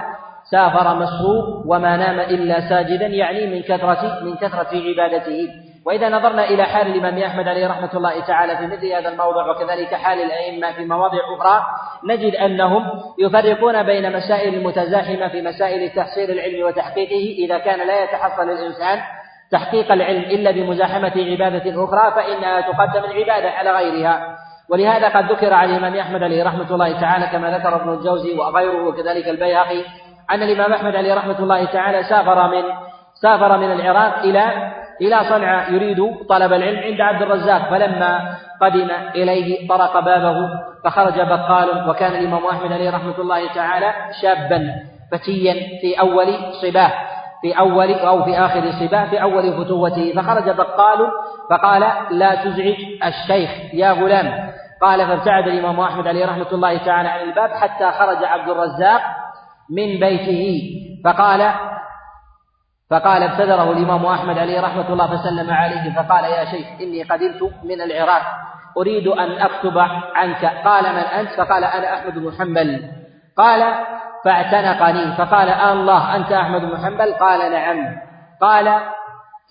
سافر 0.51 0.95
مسروق 0.95 1.63
وما 1.65 1.97
نام 1.97 2.19
إلا 2.19 2.69
ساجدا 2.69 3.07
يعني 3.07 3.47
من 3.47 3.61
كثرة 3.61 4.23
من 4.23 4.35
كثرة 4.35 4.69
عبادته. 4.73 5.49
وإذا 5.85 6.09
نظرنا 6.09 6.43
إلى 6.43 6.63
حال 6.63 6.87
الإمام 6.87 7.23
أحمد 7.23 7.47
عليه 7.47 7.67
رحمة 7.67 7.89
الله 7.93 8.25
تعالى 8.25 8.57
في 8.57 8.67
مثل 8.67 8.87
هذا 8.87 9.09
الموضع 9.09 9.51
وكذلك 9.51 9.95
حال 9.95 10.21
الأئمة 10.21 10.71
في 10.71 10.85
مواضع 10.85 11.17
أخرى 11.37 11.65
نجد 12.03 12.35
أنهم 12.35 12.83
يفرقون 13.19 13.83
بين 13.83 14.17
مسائل 14.17 14.53
المتزاحمة 14.53 15.27
في 15.27 15.41
مسائل 15.41 15.89
تحصيل 15.89 16.31
العلم 16.31 16.65
وتحقيقه. 16.65 17.45
إذا 17.45 17.57
كان 17.57 17.87
لا 17.87 18.03
يتحصل 18.03 18.43
الإنسان 18.43 19.01
تحقيق 19.51 19.91
العلم 19.91 20.21
إلا 20.21 20.51
بمزاحمة 20.51 21.13
عبادة 21.15 21.83
أخرى 21.83 22.11
فإنها 22.15 22.61
تقدم 22.61 23.03
العبادة 23.11 23.49
على 23.49 23.71
غيرها. 23.71 24.37
ولهذا 24.69 25.09
قد 25.09 25.31
ذكر 25.31 25.53
عن 25.53 25.69
الإمام 25.69 25.95
أحمد 25.95 26.23
عليه 26.23 26.43
رحمة 26.43 26.71
الله 26.73 27.01
تعالى 27.01 27.27
كما 27.27 27.57
ذكر 27.57 27.75
ابن 27.75 27.93
الجوزي 27.93 28.33
وغيره 28.33 28.87
وكذلك 28.87 29.27
البيهقي 29.27 29.83
أن 30.31 30.43
الإمام 30.43 30.73
أحمد 30.73 30.95
عليه 30.95 31.13
رحمة 31.13 31.39
الله 31.39 31.65
تعالى 31.65 32.03
سافر 32.03 32.47
من 32.47 32.63
سافر 33.21 33.57
من 33.57 33.71
العراق 33.71 34.19
إلى 34.19 34.71
إلى 35.01 35.19
صنعاء 35.29 35.73
يريد 35.73 35.99
طلب 36.29 36.53
العلم 36.53 36.79
عند 36.79 37.01
عبد 37.01 37.21
الرزاق 37.21 37.69
فلما 37.69 38.35
قدم 38.61 38.91
إليه 39.15 39.67
طرق 39.67 39.99
بابه 39.99 40.35
فخرج 40.83 41.21
بقال 41.21 41.89
وكان 41.89 42.11
الإمام 42.11 42.45
أحمد 42.45 42.71
عليه 42.71 42.89
رحمة 42.89 43.17
الله 43.19 43.53
تعالى 43.53 43.93
شابا 44.21 44.75
فتيا 45.11 45.53
في 45.81 45.99
أول 45.99 46.27
صباه 46.61 46.91
في 47.41 47.59
أول 47.59 47.93
أو 47.93 48.23
في 48.23 48.39
آخر 48.39 48.71
صباه 48.71 49.05
في 49.05 49.21
أول 49.21 49.53
فتوته. 49.53 50.13
فخرج 50.15 50.49
بقال 50.49 50.99
فقال 51.49 51.83
لا 52.11 52.35
تزعج 52.35 52.75
الشيخ 53.03 53.49
يا 53.73 53.91
غلام. 53.91 54.49
قال 54.81 55.07
فابتعد 55.07 55.47
الإمام 55.47 55.79
أحمد 55.79 56.07
عليه 56.07 56.25
رحمة 56.25 56.51
الله 56.51 56.77
تعالى 56.77 57.09
عن 57.09 57.19
الباب 57.19 57.49
حتى 57.49 57.91
خرج 57.91 58.23
عبد 58.23 58.49
الرزاق 58.49 59.01
من 59.69 59.99
بيته. 59.99 60.61
فقال 61.05 61.51
فقال 62.91 63.23
ابتدره 63.23 63.71
الإمام 63.71 64.05
أحمد 64.05 64.37
عليه 64.37 64.61
رحمة 64.61 64.89
الله 64.89 65.17
فسلم 65.17 65.53
عليه 65.53 65.95
فقال 65.95 66.23
يا 66.23 66.45
شيخ 66.45 66.67
إني 66.81 67.03
قدمت 67.03 67.51
من 67.63 67.81
العراق 67.81 68.23
أريد 68.77 69.07
أن 69.07 69.31
أكتب 69.41 69.77
عنك. 70.15 70.45
قال 70.45 70.83
من 70.83 70.99
أنت؟ 70.99 71.29
فقال 71.29 71.63
أنا 71.63 71.93
أحمد 71.93 72.13
بن 72.13 72.31
حنبل. 72.39 72.89
قال 73.37 73.73
فاعتنقني. 74.25 75.15
فقال 75.15 75.49
آه 75.49 75.73
الله 75.73 76.15
أنت 76.15 76.31
أحمد 76.31 76.61
بن 76.61 76.77
حنبل؟ 76.77 77.13
قال 77.13 77.51
نعم. 77.51 77.95
قال 78.41 78.79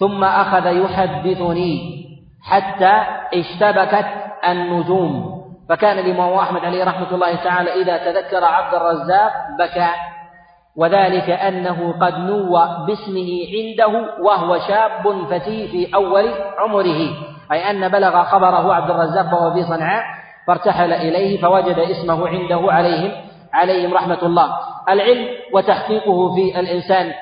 ثم 0.00 0.24
أخذ 0.24 0.66
يحدثني 0.66 2.04
حتى 2.42 3.02
اشتبكت 3.34 4.06
النجوم. 4.48 5.34
فكان 5.68 5.98
الإمام 5.98 6.32
أحمد 6.32 6.64
عليه 6.64 6.84
رحمة 6.84 7.14
الله 7.14 7.34
تعالى 7.44 7.82
إذا 7.82 7.96
تذكر 7.96 8.44
عبد 8.44 8.74
الرزاق 8.74 9.32
بكى. 9.58 9.90
وذلك 10.76 11.30
أنه 11.30 11.92
قد 12.00 12.18
نوى 12.18 12.86
باسمه 12.86 13.30
عنده 13.54 14.14
وهو 14.22 14.58
شاب 14.58 15.26
فتي 15.30 15.68
في 15.68 15.94
أول 15.94 16.30
عمره. 16.58 17.10
أي 17.52 17.70
أن 17.70 17.88
بلغ 17.88 18.24
خبره 18.24 18.74
عبد 18.74 18.90
الرزاق 18.90 19.34
وهو 19.34 19.54
في 19.54 19.62
صنعاء 19.62 20.04
فارتحل 20.46 20.92
إليه 20.92 21.42
فوجد 21.42 21.78
اسمه 21.78 22.28
عنده 22.28 22.72
عليهم 22.72 23.12
عليهم 23.52 23.94
رحمة 23.94 24.22
الله. 24.22 24.58
العلم 24.88 25.28
وتحقيقه 25.52 26.34
في 26.34 26.60
الإنسان 26.60 27.12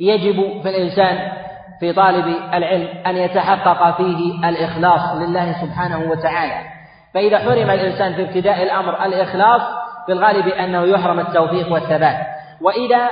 يجب 0.00 0.62
في 0.62 0.68
الإنسان 0.68 1.32
في 1.80 1.92
طالب 1.92 2.26
العلم 2.54 2.88
أن 3.06 3.16
يتحقق 3.16 3.96
فيه 3.96 4.48
الإخلاص 4.48 5.16
لله 5.16 5.52
سبحانه 5.52 6.10
وتعالى. 6.10 6.68
فإذا 7.14 7.38
حرم 7.38 7.70
الإنسان 7.70 8.14
في 8.14 8.22
ابتداء 8.22 8.62
الأمر 8.62 9.04
الإخلاص 9.04 9.62
في 10.06 10.12
الغالب 10.12 10.48
أنه 10.48 10.84
يحرم 10.84 11.20
التوفيق 11.20 11.72
والثبات. 11.72 12.37
وإذا 12.62 13.08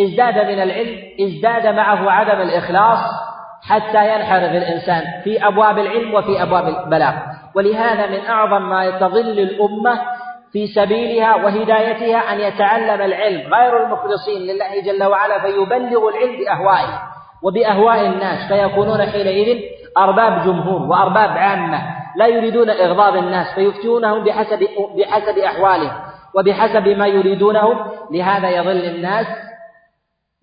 ازداد 0.00 0.34
من 0.38 0.62
العلم 0.62 0.98
ازداد 1.20 1.66
معه 1.66 2.10
عدم 2.10 2.40
الإخلاص 2.40 2.98
حتى 3.68 4.14
ينحرف 4.14 4.50
الإنسان 4.52 5.02
في 5.24 5.46
أبواب 5.46 5.78
العلم 5.78 6.14
وفي 6.14 6.42
أبواب 6.42 6.68
البلاغ. 6.68 7.14
ولهذا 7.54 8.06
من 8.06 8.26
أعظم 8.26 8.68
ما 8.68 8.90
تظل 8.90 9.38
الأمة 9.38 10.00
في 10.52 10.66
سبيلها 10.66 11.34
وهدايتها 11.34 12.32
أن 12.32 12.40
يتعلم 12.40 13.02
العلم. 13.02 13.54
غير 13.54 13.84
المخلصين 13.84 14.40
لله 14.42 14.82
جل 14.84 15.04
وعلا 15.04 15.40
فيبلغ 15.40 16.08
العلم 16.08 16.36
بأهوائه 16.38 17.02
وبأهواء 17.42 18.06
الناس 18.06 18.48
فيكونون 18.52 19.02
حينئذ 19.06 19.60
أرباب 19.98 20.44
جمهور 20.44 20.82
وأرباب 20.82 21.30
عامة 21.30 21.82
لا 22.16 22.26
يريدون 22.26 22.70
إغضاب 22.70 23.16
الناس 23.16 23.54
فيفتونهم 23.54 24.24
بحسب 24.24 24.68
بحسب 24.98 25.38
أحوالهم. 25.38 25.92
وبحسب 26.34 26.88
ما 26.88 27.06
يريدونه 27.06 27.86
لهذا 28.10 28.50
يضل 28.50 28.84
الناس 28.84 29.26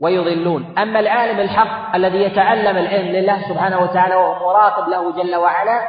ويضلون. 0.02 0.76
أما 0.78 1.00
العالم 1.00 1.40
الحق 1.40 1.96
الذي 1.96 2.18
يتعلم 2.18 2.78
العلم 2.78 3.08
لله 3.08 3.50
سبحانه 3.50 3.80
وتعالى 3.80 4.16
وهو 4.16 4.50
مراقب 4.50 4.90
له 4.90 5.12
جل 5.12 5.36
وعلا 5.36 5.80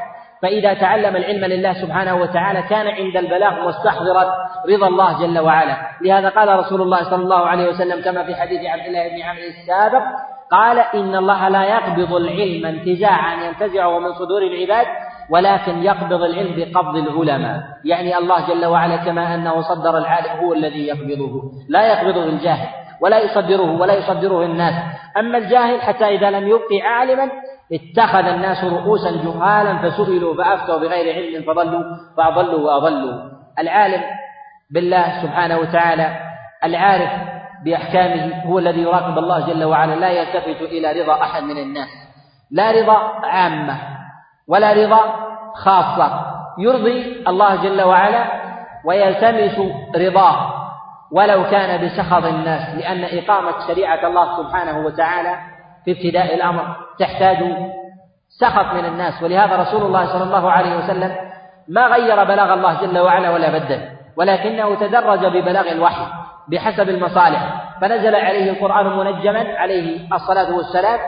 فإذا 0.43 0.75
تعلم 0.75 1.17
العلم 1.17 1.45
لله 1.45 1.73
سبحانه 1.73 2.15
وتعالى 2.15 2.63
كان 2.63 2.87
عند 2.87 3.17
البلاغ 3.17 3.69
مستحضرا 3.69 4.35
رضا 4.69 4.87
الله 4.87 5.27
جل 5.27 5.39
وعلا. 5.39 5.77
لهذا 6.01 6.29
قال 6.29 6.59
رسول 6.59 6.83
الله 6.83 7.11
صلى 7.11 7.23
الله 7.23 7.47
عليه 7.47 7.69
وسلم 7.69 8.05
كما 8.05 8.25
في 8.25 8.35
حديث 8.35 8.61
عبد 8.65 8.87
الله 8.87 9.09
بن 9.09 9.23
عمرو 9.23 9.43
السابق 9.43 10.03
قال 10.51 10.79
إن 10.79 11.15
الله 11.15 11.49
لا 11.49 11.65
يقبض 11.65 12.15
العلم 12.15 12.67
انتزاعا 12.67 13.45
ينتزعه 13.45 13.99
من 13.99 14.13
صدور 14.13 14.43
العباد 14.43 14.87
ولكن 15.31 15.83
يقبض 15.83 16.23
العلم 16.23 16.55
بقبض 16.57 16.97
العلماء. 16.97 17.62
يعني 17.85 18.19
الله 18.19 18.49
جل 18.49 18.67
وعلا 18.67 18.97
كما 18.97 19.35
أنه 19.35 19.61
صدر 19.61 19.99
العالم 19.99 20.45
هو 20.45 20.53
الذي 20.53 20.87
يقبضه. 20.87 21.43
لا 21.69 21.87
يقبضه 21.87 22.25
الجاهل 22.25 22.69
ولا 23.01 23.19
يصدره 23.19 23.81
ولا 23.81 23.95
يصدره 23.95 24.45
الناس. 24.45 24.75
أما 25.17 25.39
الجاهل 25.39 25.83
حتى 25.83 26.05
إذا 26.05 26.31
لم 26.31 26.49
يبق 26.49 26.85
عالما 26.85 27.31
اتخذ 27.73 28.27
الناس 28.27 28.65
رؤوسا 28.65 29.11
جهالا 29.11 29.79
فسئلوا 29.79 30.35
فأفتوا 30.35 30.79
بغير 30.79 31.15
علم 31.15 31.43
فضلوا 31.43 31.83
فأضلوا 32.17 32.61
وأضلوا. 32.61 33.21
العالم 33.59 34.03
بالله 34.71 35.23
سبحانه 35.23 35.59
وتعالى 35.59 36.17
العارف 36.65 37.11
بأحكامه 37.65 38.45
هو 38.45 38.59
الذي 38.59 38.81
يراقب 38.81 39.19
الله 39.19 39.47
جل 39.47 39.65
وعلا 39.65 39.95
لا 39.95 40.11
يلتفت 40.11 40.62
إلى 40.62 41.03
رضا 41.03 41.23
أحد 41.23 41.43
من 41.43 41.59
الناس. 41.59 41.89
لا 42.51 42.71
رضا 42.71 42.99
عامة. 43.27 43.97
ولا 44.49 44.73
رضا 44.73 45.01
خاصة. 45.55 46.37
يرضي 46.59 47.25
الله 47.29 47.57
جل 47.57 47.83
وعلا 47.83 48.25
ويلتمس 48.85 49.59
رضاه. 49.97 50.53
ولو 51.13 51.45
كان 51.45 51.85
بسخط 51.85 52.25
الناس 52.25 52.75
لأن 52.75 53.19
إقامة 53.19 53.67
شريعة 53.67 54.07
الله 54.07 54.37
سبحانه 54.37 54.87
وتعالى 54.87 55.39
في 55.85 55.93
ابتداء 55.93 56.35
الأمر 56.35 56.77
تحتاج 56.99 57.37
سخط 58.41 58.75
من 58.75 58.85
الناس. 58.85 59.23
ولهذا 59.23 59.57
رسول 59.57 59.83
الله 59.83 60.07
صلى 60.07 60.25
الله 60.25 60.51
عليه 60.51 60.77
وسلم 60.77 61.17
ما 61.69 61.87
غير 61.87 62.25
بلاغ 62.25 62.55
الله 62.55 62.81
جل 62.81 62.99
وعلا 62.99 63.31
ولا 63.31 63.59
بدل 63.59 63.81
ولكنه 64.17 64.75
تدرج 64.75 65.27
ببلاغ 65.27 65.73
الوحي 65.73 66.07
بحسب 66.49 66.89
المصالح. 66.89 67.63
فنزل 67.81 68.15
عليه 68.15 68.51
القرآن 68.51 68.97
منجما 68.97 69.59
عليه 69.59 70.15
الصلاة 70.15 70.57
والسلام 70.57 70.99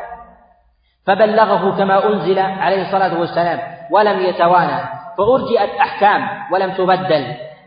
فبلغه 1.09 1.77
كما 1.77 2.07
أنزل 2.07 2.39
عليه 2.39 2.83
الصلاة 2.83 3.21
والسلام 3.21 3.59
ولم 3.91 4.21
يتوانى 4.21 4.81
فأرجئت 5.19 5.81
أحكام 5.81 6.29
ولم 6.53 6.71
تبدل. 6.71 7.25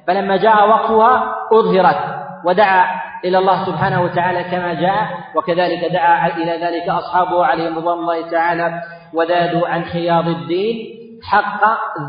فلما 0.08 0.38
جاء 0.38 0.70
وقتها 0.70 1.36
أظهرت 1.52 2.00
ودعا 2.46 2.86
إلى 3.26 3.38
الله 3.38 3.66
سبحانه 3.66 4.02
وتعالى 4.02 4.44
كما 4.44 4.74
جاء 4.74 5.08
وكذلك 5.36 5.92
دعا 5.92 6.28
إلى 6.28 6.66
ذلك 6.66 6.90
أصحابه 6.90 7.46
عليهم 7.46 7.78
رضوان 7.78 8.00
الله 8.00 8.30
تعالى 8.30 8.82
وذادوا 9.14 9.68
عن 9.68 9.86
حياض 9.86 10.28
الدين 10.28 10.76
حق 11.24 11.64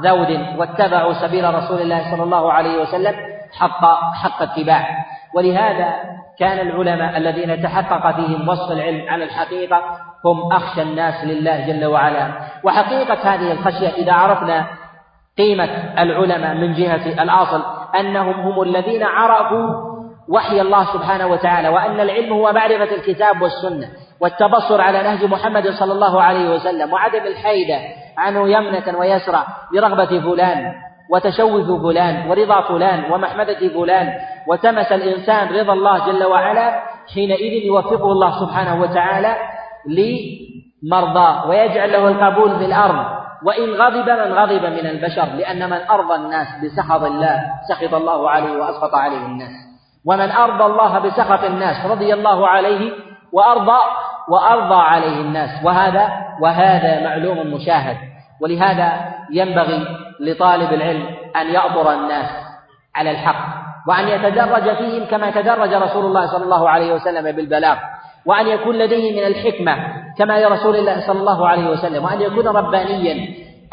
ذود 0.05 0.59
واتبعوا 0.59 1.13
سبيل 1.13 1.55
رسول 1.55 1.81
الله 1.81 2.11
صلى 2.11 2.23
الله 2.23 2.53
عليه 2.53 2.83
وسلم. 2.83 3.15
حق 3.59 3.85
حق 4.15 4.43
اتباع. 4.43 5.05
ولهذا 5.35 5.95
كان 6.39 6.59
العلماء 6.67 7.17
الذين 7.17 7.63
تحقق 7.63 8.17
فيهم 8.17 8.49
وصف 8.49 8.73
العلم 8.73 9.09
على 9.09 9.25
الحقيقة 9.25 9.83
هم 10.25 10.53
أخشى 10.53 10.83
الناس 10.83 11.25
لله 11.25 11.67
جل 11.67 11.87
وعلا. 11.87 12.29
وحقيقة 12.65 13.35
هذه 13.35 13.53
الخشية 13.53 13.89
إذا 13.89 14.13
عرفنا 14.13 14.67
قيمة 15.39 15.65
العلماء 15.99 16.55
من 16.55 16.75
جهة 16.75 17.23
الأصل 17.23 17.63
أنهم 18.01 18.41
هم 18.41 18.63
الذين 18.63 19.03
عرفوا 19.03 19.93
وحي 20.29 20.61
الله 20.61 20.85
سبحانه 20.85 21.27
وتعالى 21.27 21.69
وأن 21.69 22.01
العلم 22.01 22.33
هو 22.33 22.53
معرفة 22.53 22.95
الكتاب 22.95 23.43
والسنة 23.43 23.89
والتبصر 24.21 24.81
على 24.81 25.03
نهج 25.03 25.25
محمد 25.25 25.71
صلى 25.71 25.93
الله 25.93 26.23
عليه 26.23 26.55
وسلم 26.55 26.93
وعدم 26.93 27.27
الحيدة 27.27 27.79
عنه 28.19 28.49
يمنة 28.49 28.99
ويسرى 28.99 29.45
برغبة 29.73 30.21
فلان. 30.21 30.73
وتشوف 31.11 31.83
فلان 31.83 32.31
ورضا 32.31 32.61
فلان 32.61 33.13
ومحمدة 33.13 33.69
فلان 33.69 34.13
وتمس 34.47 34.93
الإنسان 34.93 35.49
رضا 35.49 35.73
الله 35.73 36.07
جل 36.07 36.25
وعلا 36.25 36.83
حينئذ 37.15 37.67
يوفقه 37.67 38.13
الله 38.13 38.41
سبحانه 38.41 38.81
وتعالى 38.81 39.37
لمرضاه 39.87 41.49
ويجعل 41.49 41.93
له 41.93 42.09
القبول 42.09 42.59
في 42.59 42.65
الأرض. 42.65 43.23
وإن 43.45 43.75
غضب 43.75 44.11
من 44.11 44.33
غضب 44.33 44.65
من 44.65 44.87
البشر 44.87 45.25
لأن 45.25 45.71
من 45.71 45.79
أرضى 45.91 46.15
الناس 46.15 46.47
بسخط 46.65 47.03
الله 47.03 47.43
سخط 47.69 47.95
الله 47.95 48.31
عليه 48.31 48.57
وأسخط 48.57 48.95
عليه 48.95 49.27
الناس. 49.27 49.51
ومن 50.07 50.31
أرضى 50.31 50.65
الله 50.65 50.99
بسخط 50.99 51.45
الناس 51.45 51.87
رضي 51.87 52.15
الله 52.15 52.49
عليه 52.49 52.93
وأرضى 53.33 53.79
وأرضى 54.29 54.75
عليه 54.75 55.21
الناس. 55.21 55.65
وهذا 55.65 56.09
وهذا 56.41 57.05
معلوم 57.05 57.55
مشاهد. 57.55 57.97
ولهذا 58.43 58.93
ينبغي 59.31 59.87
لطالب 60.21 60.73
العلم 60.73 61.07
أن 61.37 61.47
يأطر 61.47 61.93
الناس 61.93 62.31
على 62.97 63.11
الحق 63.11 63.63
وأن 63.89 64.09
يتدرج 64.09 64.77
فيهم 64.77 65.05
كما 65.05 65.31
تدرج 65.31 65.75
رسول 65.75 66.05
الله 66.05 66.27
صلى 66.27 66.45
الله 66.45 66.71
عليه 66.71 66.93
وسلم 66.95 67.37
بالبلاغ 67.37 67.77
وأن 68.27 68.47
يكون 68.47 68.79
لديه 68.79 69.21
من 69.21 69.27
الحكمة 69.27 69.77
كما 70.19 70.41
لرسول 70.41 70.77
الله 70.77 71.01
صلى 71.01 71.21
الله 71.21 71.49
عليه 71.49 71.71
وسلم 71.71 72.05
وأن 72.05 72.21
يكون 72.21 72.49
ربانيا 72.49 73.29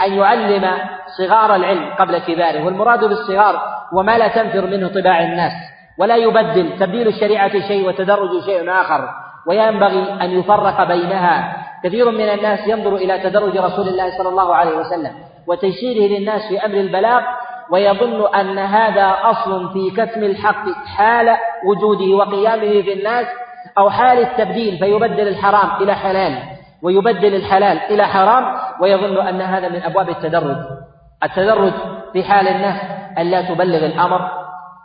أن 0.05 0.13
يعلم 0.13 0.71
صغار 1.17 1.55
العلم 1.55 1.93
قبل 1.99 2.17
كباره 2.17 2.65
والمراد 2.65 3.05
بالصغار 3.05 3.61
وما 3.93 4.17
لا 4.17 4.27
تنفر 4.27 4.67
منه 4.67 4.87
طباع 4.87 5.23
الناس 5.23 5.51
ولا 5.97 6.15
يبدل 6.15 6.79
تبديل 6.79 7.07
الشريعة 7.07 7.59
شيء 7.67 7.87
وتدرج 7.87 8.45
شيء 8.45 8.71
آخر 8.71 9.09
وينبغي 9.47 10.13
أن 10.21 10.31
يفرق 10.31 10.83
بينها 10.83 11.65
كثير 11.83 12.11
من 12.11 12.29
الناس 12.29 12.67
ينظر 12.67 12.95
إلى 12.95 13.19
تدرج 13.19 13.57
رسول 13.57 13.87
الله 13.87 14.17
صلى 14.17 14.29
الله 14.29 14.55
عليه 14.55 14.77
وسلم 14.77 15.11
وتيسيره 15.47 16.17
للناس 16.17 16.41
في 16.47 16.65
أمر 16.65 16.75
البلاغ 16.75 17.21
ويظن 17.71 18.35
أن 18.35 18.57
هذا 18.59 19.17
أصل 19.23 19.73
في 19.73 19.91
كتم 19.91 20.23
الحق 20.23 20.65
حال 20.85 21.37
وجوده 21.65 22.15
وقيامه 22.15 22.81
في 22.81 22.93
الناس 22.93 23.27
أو 23.77 23.89
حال 23.89 24.17
التبديل 24.17 24.77
فيبدل 24.77 25.27
الحرام 25.27 25.83
إلى 25.83 25.95
حلال 25.95 26.37
ويبدل 26.83 27.35
الحلال 27.35 27.77
إلى 27.77 28.05
حرام 28.07 28.55
ويظن 28.81 29.27
أن 29.27 29.41
هذا 29.41 29.69
من 29.69 29.83
أبواب 29.83 30.09
التدرج. 30.09 30.57
التدرج 31.23 31.73
في 32.13 32.23
حال 32.23 32.47
الناس 32.47 32.81
أن 33.17 33.25
لا 33.25 33.41
تبلغ 33.41 33.85
الأمر 33.85 34.31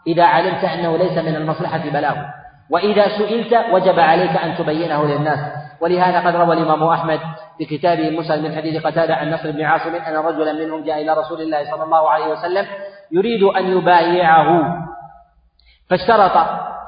إذا 0.07 0.24
علمت 0.24 0.64
أنه 0.64 0.96
ليس 0.96 1.18
من 1.18 1.37
المصلحة 1.37 1.78
بلاغه. 1.78 2.26
وإذا 2.70 3.09
سئلت 3.09 3.55
وجب 3.72 4.00
عليك 4.00 4.37
أن 4.37 4.57
تبينه 4.57 5.05
للناس. 5.05 5.38
ولهذا 5.81 6.20
قد 6.20 6.37
روى 6.37 6.55
الإمام 6.55 6.83
أحمد 6.83 7.20
في 7.59 7.64
كتابه 7.64 8.09
المسلم 8.09 8.44
من 8.44 8.57
حديث 8.57 8.87
قتادة 8.87 9.14
عن 9.14 9.31
نصر 9.31 9.50
بن 9.50 9.62
عاصم 9.62 9.94
أن 9.94 10.16
رجلا 10.16 10.53
منهم 10.53 10.85
جاء 10.85 11.03
إلى 11.03 11.12
رسول 11.14 11.40
الله 11.40 11.70
صلى 11.70 11.85
الله 11.85 12.11
عليه 12.11 12.27
وسلم 12.27 12.66
يريد 13.12 13.42
أن 13.42 13.79
يبايعه. 13.79 14.77
فاشترط 15.90 16.37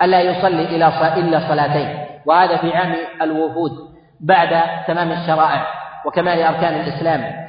ألا 0.02 0.20
يصلي 0.20 0.76
إلا 1.16 1.48
صلاتين. 1.48 2.06
وهذا 2.26 2.56
في 2.56 2.76
عام 2.76 2.94
الوفود 3.22 3.72
بعد 4.20 4.62
تمام 4.86 5.12
الشرائع 5.12 5.66
وكمال 6.06 6.42
أركان 6.42 6.74
الإسلام. 6.74 7.46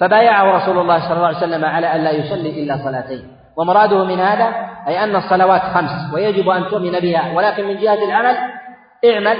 فبايعه 0.00 0.56
رسول 0.56 0.78
الله 0.78 0.98
صلى 0.98 1.16
الله 1.16 1.26
عليه 1.26 1.36
وسلم 1.36 1.64
على 1.64 1.96
ألا 1.96 2.10
يصلي 2.10 2.62
إلا 2.62 2.76
صلاتين. 2.84 3.36
ومراده 3.56 4.04
من 4.04 4.20
هذا 4.20 4.65
أي 4.88 5.04
أن 5.04 5.16
الصلوات 5.16 5.60
خمس 5.62 6.14
ويجب 6.14 6.48
أن 6.48 6.68
تؤمن 6.68 7.00
بها. 7.00 7.32
ولكن 7.36 7.64
من 7.64 7.76
جهة 7.76 8.04
العمل 8.04 8.36
اعمل 9.04 9.36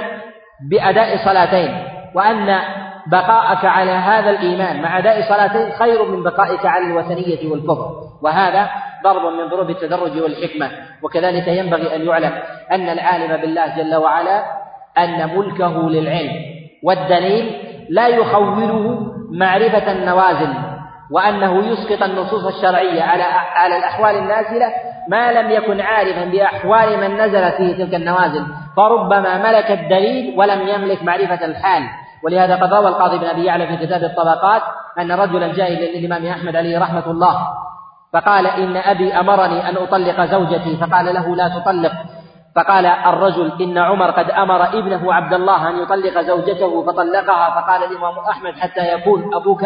بأداء 0.69 1.17
صلاتين 1.17 1.83
وأن 2.15 2.59
بقاءك 3.07 3.65
على 3.65 3.91
هذا 3.91 4.29
الإيمان 4.29 4.81
مع 4.81 4.97
أداء 4.97 5.21
صلاتين 5.29 5.71
خير 5.71 6.05
من 6.05 6.23
بقائك 6.23 6.65
على 6.65 6.85
الوثنية 6.85 7.51
والكفر. 7.51 7.91
وهذا 8.21 8.69
ضرب 9.03 9.33
من 9.33 9.47
ضروب 9.49 9.69
التدرج 9.69 10.21
والحكمة. 10.21 10.71
وكذلك 11.03 11.47
ينبغي 11.47 11.95
أن 11.95 12.07
يعلم 12.07 12.31
أن 12.71 12.89
العالم 12.89 13.41
بالله 13.41 13.77
جل 13.77 13.95
وعلا 13.95 14.43
أن 14.97 15.37
ملكه 15.37 15.89
للعلم 15.89 16.31
والدليل 16.83 17.61
لا 17.89 18.07
يخوله 18.07 18.99
معرفة 19.31 19.91
النوازل 19.91 20.53
وأنه 21.11 21.65
يسقط 21.65 22.03
النصوص 22.03 22.45
الشرعية 22.55 23.03
على 23.03 23.23
على 23.55 23.77
الأحوال 23.77 24.15
النازلة 24.15 24.73
ما 25.07 25.31
لم 25.31 25.51
يكن 25.51 25.81
عارفا 25.81 26.25
بأحوال 26.25 26.99
من 26.99 27.17
نزلت 27.17 27.55
فيه 27.55 27.85
تلك 27.85 27.95
النوازل 27.95 28.45
فربما 28.77 29.37
ملك 29.37 29.71
الدليل 29.71 30.39
ولم 30.39 30.67
يملك 30.67 31.03
معرفة 31.03 31.45
الحال. 31.45 31.83
ولهذا 32.23 32.55
قد 32.55 32.73
روى 32.73 32.87
القاضي 32.87 33.17
بن 33.17 33.25
أبي 33.25 33.45
يعلى 33.45 33.67
في 33.67 33.85
كتاب 33.85 34.03
الطبقات 34.03 34.61
أن 34.99 35.11
رجلا 35.11 35.47
جاء 35.53 35.73
إلى 35.73 35.99
الإمام 35.99 36.25
أحمد 36.25 36.55
عليه 36.55 36.79
رحمة 36.79 37.11
الله 37.11 37.47
فقال 38.13 38.47
إن 38.47 38.77
أبي 38.77 39.13
أمرني 39.13 39.69
أن 39.69 39.77
أطلق 39.77 40.25
زوجتي 40.25 40.77
فقال 40.77 41.05
له 41.05 41.35
لا 41.35 41.47
تطلق. 41.59 41.91
فقال 42.55 42.85
الرجل 42.85 43.61
إن 43.61 43.77
عمر 43.77 44.11
قد 44.11 44.31
أمر 44.31 44.63
ابنه 44.63 45.13
عبد 45.13 45.33
الله 45.33 45.69
أن 45.69 45.79
يطلق 45.79 46.21
زوجته 46.21 46.85
فطلقها. 46.85 47.61
فقال 47.61 47.83
الإمام 47.83 48.19
أحمد 48.19 48.53
حتى 48.59 48.93
يكون 48.93 49.35
أبوك 49.35 49.65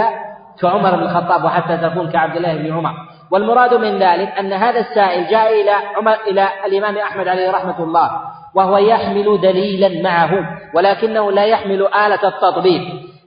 كعمر 0.62 0.96
بن 0.96 1.04
الخطاب 1.04 1.44
وحتى 1.44 1.78
تكون 1.78 2.12
كعبد 2.12 2.36
الله 2.36 2.58
بن 2.58 2.74
عمر. 2.74 2.94
والمراد 3.32 3.74
من 3.74 4.00
ذلك 4.00 4.28
أن 4.40 4.54
هذا 4.54 4.80
السائل 4.80 5.28
جاء 5.28 5.62
إلى 5.62 5.72
عمر 5.72 6.18
إلى 6.28 6.48
الإمام 6.66 6.98
أحمد 6.98 7.28
عليه 7.28 7.52
رحمة 7.52 7.84
الله 7.84 8.12
وهو 8.56 8.78
يحمل 8.78 9.42
دليلا 9.42 10.04
معه 10.04 10.32
ولكنه 10.76 11.32
لا 11.32 11.46
يحمل 11.46 11.88
آلة 11.88 12.28
التطبيق. 12.28 12.82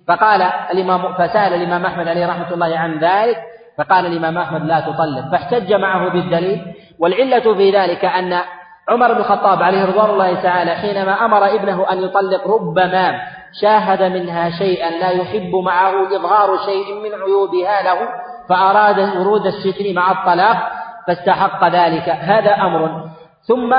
فقال 0.09 0.43
الإمام 0.43 1.15
فسأل 1.15 1.55
الإمام 1.55 1.87
أحمد 1.87 2.09
عليه 2.09 2.27
رحمة 2.27 2.55
الله 2.55 2.79
عن 2.79 2.99
ذلك 2.99 3.37
فقال 3.79 4.07
الإمام 4.07 4.39
أحمد 4.39 4.65
لا 4.65 4.81
تطلق 4.81 5.31
فاحتج 5.33 5.73
معه 5.73 6.13
بالدليل. 6.13 6.63
والعلة 6.99 7.55
في 7.55 7.71
ذلك 7.71 8.05
أن 8.05 8.41
عمر 8.89 9.13
بن 9.13 9.21
الخطاب 9.21 9.63
عليه 9.63 9.85
رضوان 9.85 10.11
الله 10.11 10.43
تعالى 10.43 10.71
حينما 10.71 11.25
أمر 11.25 11.55
ابنه 11.55 11.93
أن 11.93 12.03
يطلق 12.03 12.49
ربما 12.49 13.21
شاهد 13.61 14.03
منها 14.03 14.51
شيئا 14.51 14.91
لا 14.91 15.11
يحب 15.11 15.55
معه 15.65 16.17
إظهار 16.17 16.59
شيء 16.67 16.95
من 16.95 17.23
عيوبها 17.23 17.83
له 17.83 18.09
فأراد 18.49 18.99
ورود 19.17 19.47
الستر 19.47 19.93
مع 19.93 20.11
الطلاق 20.11 20.73
فاستحق 21.07 21.65
ذلك. 21.69 22.09
هذا 22.09 22.55
أمر. 22.55 23.05
ثم 23.43 23.75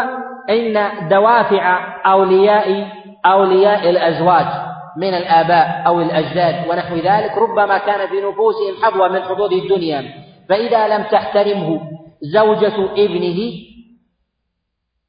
إن 0.49 0.89
دوافع 1.09 1.95
أولياء 2.05 2.87
أولياء 3.25 3.89
الأزواج 3.89 4.45
من 4.97 5.13
الآباء 5.13 5.83
أو 5.87 6.01
الأجداد 6.01 6.69
ونحو 6.69 6.95
ذلك 6.95 7.37
ربما 7.37 7.77
كان 7.77 8.07
في 8.07 8.21
نفوسهم 8.21 8.73
حظوة 8.83 9.07
من 9.07 9.21
حظوظ 9.21 9.53
الدنيا. 9.53 10.03
فإذا 10.49 10.87
لم 10.87 11.03
تحترمه 11.03 11.81
زوجة 12.21 12.75
ابنه 12.97 13.53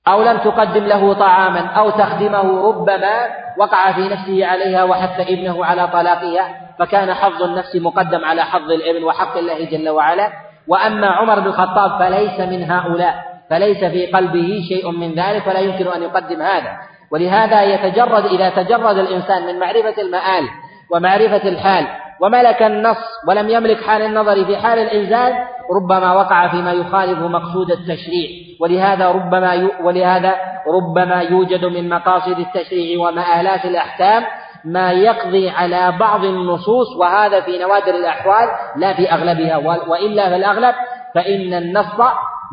أو 0.09 0.23
لم 0.23 0.39
تقدم 0.39 0.85
له 0.85 1.13
طعاما 1.13 1.61
أو 1.61 1.91
تخدمه 1.91 2.69
ربما 2.69 3.27
وقع 3.59 3.93
في 3.93 4.09
نفسه 4.09 4.47
عليها 4.47 4.85
وحث 4.85 5.21
ابنه 5.21 5.65
على 5.65 5.89
طلاقها 5.89 6.49
فكان 6.79 7.15
حظ 7.15 7.43
النفس 7.43 7.77
مقدم 7.77 8.25
على 8.25 8.43
حظ 8.43 8.71
الابن 8.71 9.05
وحق 9.05 9.37
الله 9.37 9.65
جل 9.65 9.89
وعلا. 9.89 10.33
وأما 10.69 11.07
عمر 11.07 11.41
بن 11.41 11.47
الخطاب 11.47 11.99
فليس 11.99 12.41
من 12.41 12.71
هؤلاء 12.71 13.15
فليس 13.51 13.85
في 13.85 14.07
قلبه 14.07 14.61
شيء 14.69 14.91
من 14.91 15.15
ذلك 15.15 15.47
ولا 15.47 15.59
يمكن 15.59 15.87
أن 15.87 16.03
يقدم 16.03 16.43
هذا. 16.43 16.77
ولهذا 17.13 17.63
يتجرد 17.63 18.25
إذا 18.25 18.51
تجرد 18.51 18.99
الإنسان 18.99 19.47
من 19.47 19.59
معرفة 19.59 20.03
المآل 20.03 20.49
ومعرفة 20.93 21.49
الحال 21.49 21.87
وملك 22.21 22.63
النص 22.63 22.97
ولم 23.29 23.51
يملك 23.51 23.85
حال 23.85 24.03
النظر 24.03 24.45
في 24.45 24.57
حال 24.57 24.79
الإنزال 24.79 25.35
ربما 25.77 26.13
وقع 26.13 26.49
فيما 26.49 26.73
يخالف 26.73 27.19
مقصود 27.19 27.71
التشريع. 27.71 28.31
ولهذا 28.61 29.11
ربما 29.11 29.69
ولهذا 29.83 30.35
ربما 30.77 31.21
يوجد 31.21 31.65
من 31.65 31.89
مقاصد 31.89 32.39
التشريع 32.39 33.01
ومآلات 33.01 33.65
الأحكام 33.65 34.25
ما 34.65 34.93
يقضي 34.93 35.51
على 35.51 35.93
بعض 36.01 36.25
النصوص 36.25 36.97
وهذا 36.97 37.41
في 37.41 37.59
نوادر 37.59 37.95
الأحوال 37.95 38.49
لا 38.77 38.95
في 38.95 39.13
أغلبها. 39.13 39.57
وإلا 39.89 40.29
في 40.29 40.37
الأغلب 40.37 40.75
فإن 41.15 41.55
النص 41.55 42.01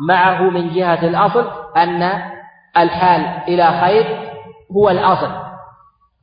معه 0.08 0.42
من 0.42 0.74
جهة 0.74 1.08
الأصل 1.08 1.50
أن 1.76 2.02
الحال 2.76 3.26
إلى 3.48 3.80
خير 3.80 4.04
هو 4.76 4.90
الأصل. 4.90 5.30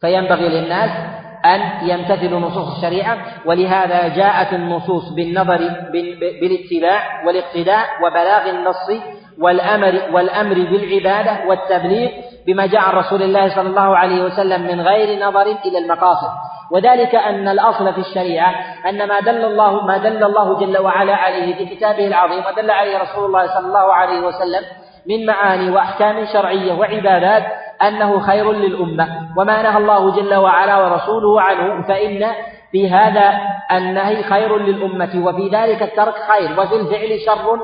فينبغي 0.01 0.49
للناس 0.49 1.20
أن 1.45 1.89
يمتثلوا 1.89 2.39
نصوص 2.39 2.75
الشريعة 2.75 3.17
ولهذا 3.45 4.07
جاءت 4.07 4.53
النصوص 4.53 5.09
بالنظر 5.15 5.57
بالاتباع 6.41 7.25
والاقتداء 7.25 7.85
وبلاغ 8.03 8.49
النص 8.49 9.01
والأمر 9.39 10.01
والأمر 10.11 10.53
بالعبادة 10.53 11.47
والتبليغ 11.47 12.09
بما 12.47 12.65
جاء 12.65 12.81
عن 12.81 12.93
رسول 12.93 13.23
الله 13.23 13.55
صلى 13.55 13.69
الله 13.69 13.97
عليه 13.97 14.23
وسلم 14.23 14.61
من 14.61 14.81
غير 14.81 15.27
نظر 15.27 15.41
إلى 15.65 15.77
المقاصد. 15.77 16.29
وذلك 16.71 17.15
أن 17.15 17.47
الأصل 17.47 17.93
في 17.93 17.99
الشريعة 17.99 18.55
أن 18.89 19.07
ما 19.07 19.19
دل 19.19 19.45
الله 19.45 19.85
ما 19.85 19.97
دل 19.97 20.23
الله 20.23 20.59
جل 20.59 20.77
وعلا 20.77 21.15
عليه 21.15 21.55
في 21.55 21.75
كتابه 21.75 22.07
العظيم 22.07 22.43
ودل 22.45 22.71
عليه 22.71 22.97
رسول 22.97 23.25
الله 23.25 23.47
صلى 23.47 23.67
الله 23.67 23.93
عليه 23.93 24.21
وسلم 24.21 24.63
من 25.09 25.25
معاني 25.25 25.69
وأحكام 25.69 26.25
شرعية 26.33 26.73
وعبادات 26.73 27.43
أنه 27.81 28.19
خير 28.19 28.51
للأمة. 28.51 29.07
وما 29.37 29.61
نهى 29.61 29.77
الله 29.77 30.15
جل 30.15 30.35
وعلا 30.35 30.77
ورسوله 30.77 31.41
عنه 31.41 31.87
فإن 31.87 32.27
في 32.71 32.89
هذا 32.89 33.33
النهي 33.71 34.23
خير 34.23 34.57
للأمة 34.57 35.25
وفي 35.25 35.49
ذلك 35.49 35.81
الترك 35.81 36.13
خير 36.15 36.59
وفي 36.59 36.75
الفعل 36.75 37.19
شر 37.25 37.59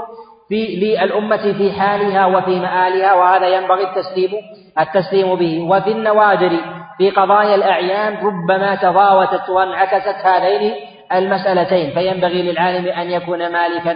في 0.50 0.76
للأمة 0.76 1.54
في 1.58 1.72
حالها 1.72 2.26
وفي 2.26 2.60
مآلها 2.60 3.14
وهذا 3.14 3.48
ينبغي 3.48 3.84
التسليم 3.84 4.32
التسليم 4.80 5.36
به. 5.36 5.68
وفي 5.70 5.92
النوادر 5.92 6.52
في 6.98 7.10
قضايا 7.10 7.56
الأعيان 7.56 8.18
ربما 8.26 8.76
تضاوتت 8.76 9.50
وانعكست 9.50 10.26
هذين 10.26 10.74
المسألتين 11.14 11.92
فينبغي 11.92 12.52
للعالم 12.52 12.88
أن 12.88 13.12
يكون 13.12 13.52
مالكا 13.52 13.96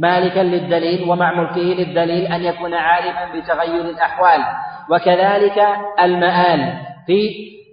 مالكا 0.00 0.40
للدليل 0.40 1.10
ومع 1.10 1.32
ملكه 1.32 1.60
للدليل 1.60 2.32
أن 2.32 2.42
يكون 2.42 2.74
عالما 2.74 3.24
بتغير 3.34 3.80
الأحوال. 3.80 4.40
وكذلك 4.90 5.66
المآل 6.02 6.72
في 7.06 7.30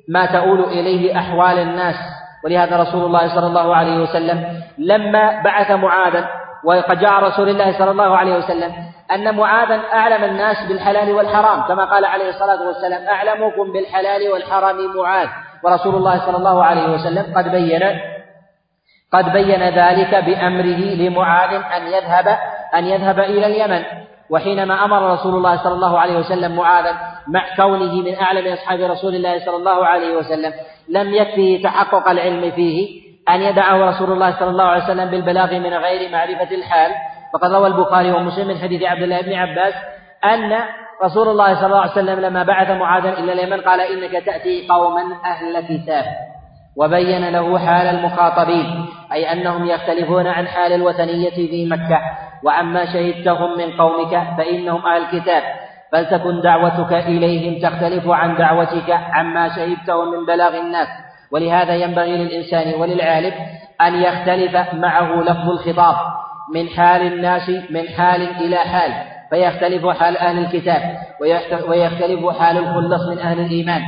ما 0.09 0.25
تؤول 0.25 0.63
إليه 0.63 1.19
أحوال 1.19 1.59
الناس. 1.59 1.95
ولهذا 2.45 2.77
رسول 2.77 3.05
الله 3.05 3.35
صلى 3.35 3.47
الله 3.47 3.75
عليه 3.75 3.97
وسلم 3.99 4.61
لما 4.77 5.41
بعث 5.41 5.71
معاذا 5.71 6.27
وقد 6.63 6.99
جاء 6.99 7.23
رسول 7.23 7.49
الله 7.49 7.77
صلى 7.77 7.91
الله 7.91 8.17
عليه 8.17 8.37
وسلم 8.37 8.71
أن 9.11 9.35
معاذا 9.35 9.79
أعلم 9.93 10.23
الناس 10.23 10.57
بالحلال 10.67 11.11
والحرام 11.11 11.61
كما 11.61 11.85
قال 11.85 12.05
عليه 12.05 12.29
الصلاة 12.29 12.67
والسلام 12.67 13.03
أعلمكم 13.07 13.73
بالحلال 13.73 14.31
والحرام 14.33 14.75
معاذ. 14.97 15.27
ورسول 15.63 15.95
الله 15.95 16.25
صلى 16.25 16.37
الله 16.37 16.63
عليه 16.63 16.87
وسلم 16.93 17.25
قد 17.37 17.51
بين 17.51 17.81
قد 19.13 19.33
بين 19.33 19.63
ذلك 19.63 20.15
بأمره 20.15 20.81
لمعاذ 20.95 21.53
أن 21.53 21.87
يذهب 21.87 22.27
أن 22.75 22.85
يذهب 22.85 23.19
إلى 23.19 23.45
اليمن. 23.45 23.83
وحينما 24.29 24.85
أمر 24.85 25.13
رسول 25.13 25.35
الله 25.35 25.57
صلى 25.63 25.73
الله 25.73 25.99
عليه 25.99 26.17
وسلم 26.17 26.55
معاذا 26.55 26.91
مع 27.27 27.55
كونه 27.55 27.93
من 27.93 28.15
أعلم 28.15 28.53
أصحاب 28.53 28.79
رسول 28.79 29.15
الله 29.15 29.45
صلى 29.45 29.55
الله 29.55 29.85
عليه 29.85 30.17
وسلم 30.17 30.53
لم 30.89 31.13
يكفه 31.13 31.59
تحقق 31.63 32.09
العلم 32.09 32.51
فيه 32.51 33.01
أن 33.29 33.41
يدعه 33.41 33.89
رسول 33.89 34.11
الله 34.11 34.39
صلى 34.39 34.49
الله 34.49 34.63
عليه 34.63 34.83
وسلم 34.83 35.11
بالبلاغ 35.11 35.59
من 35.59 35.73
غير 35.73 36.11
معرفة 36.11 36.55
الحال. 36.55 36.91
فقد 37.33 37.51
روى 37.51 37.67
البخاري 37.67 38.11
ومسلم 38.11 38.47
من 38.47 38.57
حديث 38.57 38.83
عبد 38.83 39.01
الله 39.01 39.21
بن 39.21 39.33
عباس 39.33 39.73
أن 40.25 40.59
رسول 41.03 41.27
الله 41.27 41.55
صلى 41.55 41.65
الله 41.65 41.81
عليه 41.81 41.91
وسلم 41.91 42.19
لما 42.19 42.43
بعث 42.43 42.69
معاذا 42.69 43.09
إلى 43.09 43.33
اليمن 43.33 43.61
قال 43.61 43.79
إنك 43.81 44.25
تأتي 44.25 44.67
قوما 44.67 45.03
أهل 45.25 45.61
كتاب. 45.67 46.05
وبين 46.77 47.29
له 47.29 47.59
حال 47.59 47.87
المخاطبين 47.87 48.85
أي 49.13 49.31
أنهم 49.31 49.65
يختلفون 49.65 50.27
عن 50.27 50.47
حال 50.47 50.73
الوثنية 50.73 51.29
في 51.29 51.65
مكة. 51.65 52.01
وعما 52.43 52.85
شهدتهم 52.85 53.57
من 53.57 53.71
قومك 53.71 54.23
فإنهم 54.37 54.85
أهل 54.85 55.19
كتاب 55.19 55.43
فلتكن 55.91 56.41
دعوتك 56.41 56.93
إليهم 56.93 57.69
تختلف 57.69 58.07
عن 58.07 58.37
دعوتك 58.37 58.89
عما 58.89 59.49
شهدته 59.55 60.05
من 60.05 60.25
بلاغ 60.25 60.57
الناس. 60.57 60.87
ولهذا 61.31 61.75
ينبغي 61.75 62.17
للإنسان 62.17 62.81
وللعالم 62.81 63.33
أن 63.81 63.95
يختلف 63.95 64.73
معه 64.73 65.21
لفظ 65.21 65.49
الخطاب 65.49 65.95
من 66.53 66.69
حال 66.69 67.13
الناس 67.13 67.49
من 67.49 67.89
حال 67.97 68.21
إلى 68.21 68.57
حال 68.57 68.91
فيختلف 69.29 69.87
حال 69.87 70.17
أهل 70.17 70.37
الكتاب 70.37 70.81
ويختلف 71.67 72.37
حال 72.39 72.57
الخلص 72.57 73.07
من 73.07 73.19
أهل 73.19 73.39
الإيمان. 73.39 73.81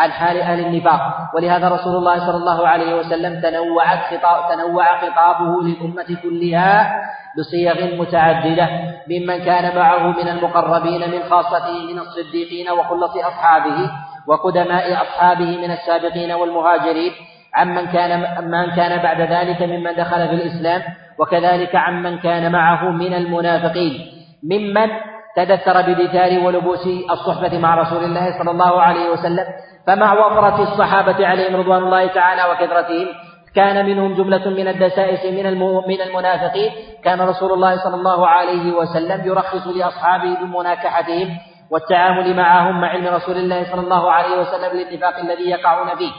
عن 0.00 0.10
حال 0.12 0.36
أهل 0.40 0.60
النفاق. 0.66 1.00
ولهذا 1.34 1.68
رسول 1.68 1.96
الله 1.96 2.18
صلى 2.26 2.36
الله 2.36 2.68
عليه 2.68 2.94
وسلم 2.94 3.40
تنوعت 3.40 3.98
خطاب 4.10 4.38
تنوع 4.52 4.86
خطابه 5.00 5.62
للأمة 5.62 6.08
كلها 6.22 7.00
بصيغ 7.38 7.96
متعددة. 8.00 8.68
ممن 9.10 9.38
كان 9.44 9.76
معه 9.76 10.06
من 10.06 10.28
المقربين 10.28 11.10
من 11.10 11.22
خاصته 11.30 11.76
من 11.92 11.98
الصديقين 11.98 12.70
وخلص 12.70 13.14
أصحابه 13.16 13.90
وقدماء 14.26 15.02
أصحابه 15.02 15.50
من 15.62 15.70
السابقين 15.70 16.32
والمهاجرين. 16.32 17.12
عمن 17.54 17.86
كان 17.86 18.10
من 18.50 18.66
كان 18.76 19.02
بعد 19.02 19.20
ذلك 19.20 19.62
ممن 19.62 19.94
دخل 19.96 20.28
في 20.28 20.34
الإسلام 20.34 20.82
وكذلك 21.18 21.76
عمن 21.76 22.18
كان 22.18 22.52
معه 22.52 22.90
من 22.90 23.14
المنافقين. 23.14 23.94
ممن 24.42 24.88
تدثر 25.36 25.82
بدثار 25.82 26.46
ولبوس 26.46 26.86
الصحبة 27.10 27.58
مع 27.58 27.74
رسول 27.74 28.04
الله 28.04 28.38
صلى 28.38 28.50
الله 28.50 28.82
عليه 28.82 29.10
وسلم 29.10 29.44
فمع 29.86 30.26
وفرة 30.26 30.62
الصحابة 30.62 31.26
عليهم 31.26 31.56
رضوان 31.56 31.82
الله 31.82 32.06
تعالى 32.06 32.42
وكثرتهم 32.52 33.06
كان 33.54 33.86
منهم 33.86 34.14
جملة 34.14 34.50
من 34.50 34.68
الدسائس 34.68 35.24
من 35.24 35.58
من 35.88 36.00
المنافقين. 36.00 36.70
كان 37.04 37.20
رسول 37.20 37.52
الله 37.52 37.76
صلى 37.76 37.94
الله 37.94 38.26
عليه 38.26 38.72
وسلم 38.72 39.26
يرخص 39.26 39.66
لأصحابه 39.66 40.36
بمناكحتهم 40.40 41.28
والتعامل 41.70 42.36
معهم 42.36 42.80
مع 42.80 42.88
علم 42.88 43.06
رسول 43.06 43.36
الله 43.36 43.64
صلى 43.64 43.80
الله 43.80 44.12
عليه 44.12 44.40
وسلم 44.40 44.78
للنفاق 44.78 45.18
الذي 45.18 45.50
يقعون 45.50 45.96
فيه. 45.96 46.10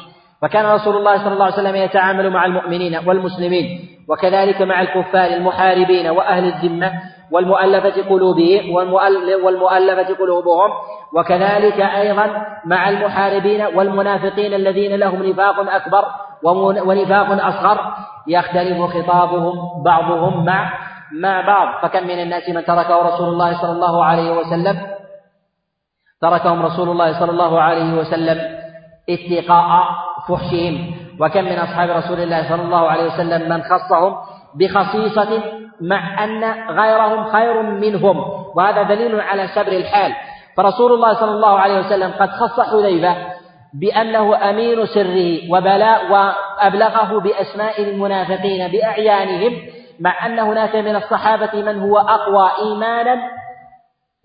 فكان 0.41 0.65
رسول 0.65 0.97
الله 0.97 1.17
صلى 1.17 1.33
الله 1.33 1.45
عليه 1.45 1.55
وسلم 1.55 1.75
يتعامل 1.75 2.29
مع 2.29 2.45
المؤمنين 2.45 3.07
والمسلمين 3.07 3.65
وكذلك 4.09 4.61
مع 4.61 4.81
الكفار 4.81 5.27
المحاربين 5.27 6.09
وأهل 6.09 6.45
الذمة. 6.45 6.91
والمؤلفة 7.31 8.09
قلوبهم 8.09 8.73
والمؤلفة 9.43 10.15
قلوبهم 10.19 10.69
وكذلك 11.15 11.79
أيضا 11.79 12.45
مع 12.65 12.89
المحاربين 12.89 13.61
والمنافقين 13.75 14.53
الذين 14.53 14.95
لهم 14.95 15.23
نفاق 15.23 15.55
أكبر 15.59 16.05
ونفاق 16.85 17.45
أصغر 17.45 17.93
يختلف 18.27 18.81
خطابهم 18.81 19.83
بعضهم 19.83 20.45
مع 20.45 20.73
مع 21.21 21.41
بعض. 21.47 21.83
فكم 21.83 22.03
من 22.03 22.19
الناس 22.23 22.49
من 22.49 22.65
تركه 22.65 23.01
رسول 23.01 23.29
الله 23.29 23.61
صلى 23.61 23.71
الله 23.71 24.05
عليه 24.05 24.31
وسلم؟ 24.31 24.77
تركهم 26.21 26.61
رسول 26.65 26.89
الله 26.89 27.19
صلى 27.19 27.31
الله 27.31 27.61
عليه 27.61 27.93
وسلم 27.93 28.37
اتقاء 29.09 29.83
فحشهم. 30.27 30.91
وكم 31.19 31.43
من 31.43 31.57
أصحاب 31.57 31.89
رسول 31.89 32.19
الله 32.19 32.49
صلى 32.49 32.61
الله 32.61 32.89
عليه 32.89 33.05
وسلم 33.05 33.49
من 33.49 33.63
خصهم 33.63 34.15
بخصيصة 34.55 35.60
مع 35.81 36.23
أن 36.23 36.43
غيرهم 36.69 37.31
خير 37.31 37.61
منهم 37.61 38.23
وهذا 38.55 38.83
دليل 38.83 39.21
على 39.21 39.47
سبر 39.47 39.71
الحال. 39.71 40.13
فرسول 40.57 40.93
الله 40.93 41.13
صلى 41.13 41.31
الله 41.31 41.59
عليه 41.59 41.79
وسلم 41.79 42.11
قد 42.19 42.29
خص 42.29 42.59
حذيفة 42.59 43.15
بأنه 43.73 44.49
أمين 44.49 44.85
سره 44.85 45.51
وبلاء 45.51 46.11
وأبلغه 46.11 47.19
بأسماء 47.19 47.83
المنافقين 47.83 48.67
بأعيانهم 48.67 49.53
مع 49.99 50.25
أن 50.25 50.39
هناك 50.39 50.75
من 50.75 50.95
الصحابة 50.95 51.61
من 51.61 51.79
هو 51.81 51.97
أقوى 51.97 52.51
إيمانا 52.59 53.15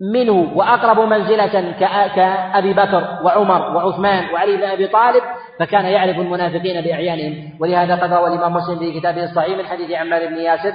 منه 0.01 0.51
وأقرب 0.55 0.99
منزلة 0.99 1.71
كأبي 2.15 2.73
بكر 2.73 3.19
وعمر 3.23 3.75
وعثمان 3.75 4.33
وعلي 4.33 4.57
بن 4.57 4.63
أبي 4.63 4.87
طالب 4.87 5.21
فكان 5.59 5.85
يعرف 5.85 6.17
المنافقين 6.19 6.81
بأعيانهم. 6.81 7.49
ولهذا 7.59 7.95
قد 7.95 8.13
روى 8.13 8.27
الإمام 8.27 8.53
مسلم 8.53 8.79
في 8.79 8.99
كتابه 8.99 9.23
الصحيح 9.23 9.57
من 9.57 9.65
حديث 9.65 9.91
عمار 9.91 10.27
بن 10.27 10.37
ياسر 10.37 10.73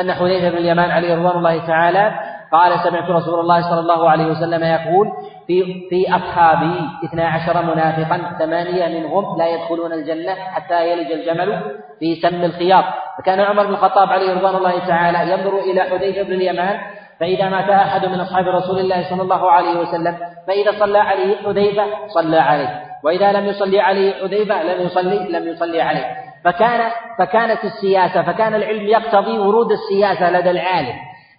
أن 0.00 0.12
حذيفة 0.12 0.50
بن 0.50 0.56
اليمان 0.56 0.90
عليه 0.90 1.14
رضوان 1.14 1.36
الله 1.36 1.66
تعالى 1.66 2.12
قال 2.52 2.78
سمعت 2.80 3.10
رسول 3.10 3.40
الله 3.40 3.62
صلى 3.70 3.80
الله 3.80 4.10
عليه 4.10 4.26
وسلم 4.26 4.64
يقول 4.64 5.08
في 5.46 5.64
في 5.90 6.16
أصحابي 6.16 6.80
اثنا 7.04 7.28
عشر 7.28 7.62
منافقا 7.62 8.36
ثمانية 8.38 9.00
منهم 9.00 9.38
لا 9.38 9.48
يدخلون 9.48 9.92
الجنة 9.92 10.34
حتى 10.34 10.90
يلج 10.90 11.12
الجمل 11.12 11.60
في 11.98 12.14
سم 12.14 12.44
الخياط 12.44 12.84
فكان 13.18 13.40
عمر 13.40 13.66
بن 13.66 13.72
الخطاب 13.72 14.08
عليه 14.08 14.34
رضوان 14.34 14.54
الله 14.54 14.86
تعالى 14.86 15.32
ينظر 15.32 15.58
إلى 15.58 15.82
حذيفة 15.82 16.22
بن 16.22 16.32
اليمان 16.32 16.80
فإذا 17.22 17.48
مات 17.48 17.70
أحد 17.70 18.06
من 18.06 18.20
أصحاب 18.20 18.48
رسول 18.48 18.78
الله 18.78 19.10
صلى 19.10 19.22
الله 19.22 19.50
عليه 19.50 19.80
وسلم 19.80 20.18
فإذا 20.46 20.78
صلى 20.78 20.98
عليه 20.98 21.36
حذيفة 21.36 21.84
صلى 22.08 22.38
عليه 22.38 22.82
وإذا 23.04 23.32
لم 23.32 23.46
يصلي 23.46 23.80
عليه 23.80 24.12
حذيفة 24.22 24.62
لم 24.62 24.86
يصلي 24.86 25.28
لم 25.28 25.48
يصلي 25.48 25.82
عليه. 25.82 26.04
فكان 26.44 26.90
فكانت 27.18 27.64
السياسة 27.64 28.22
فكان 28.22 28.54
العلم 28.54 28.86
يقتضي 28.86 29.38
ورود 29.38 29.72
السياسة 29.72 30.30
لدى 30.30 30.50
العالم. 30.50 30.94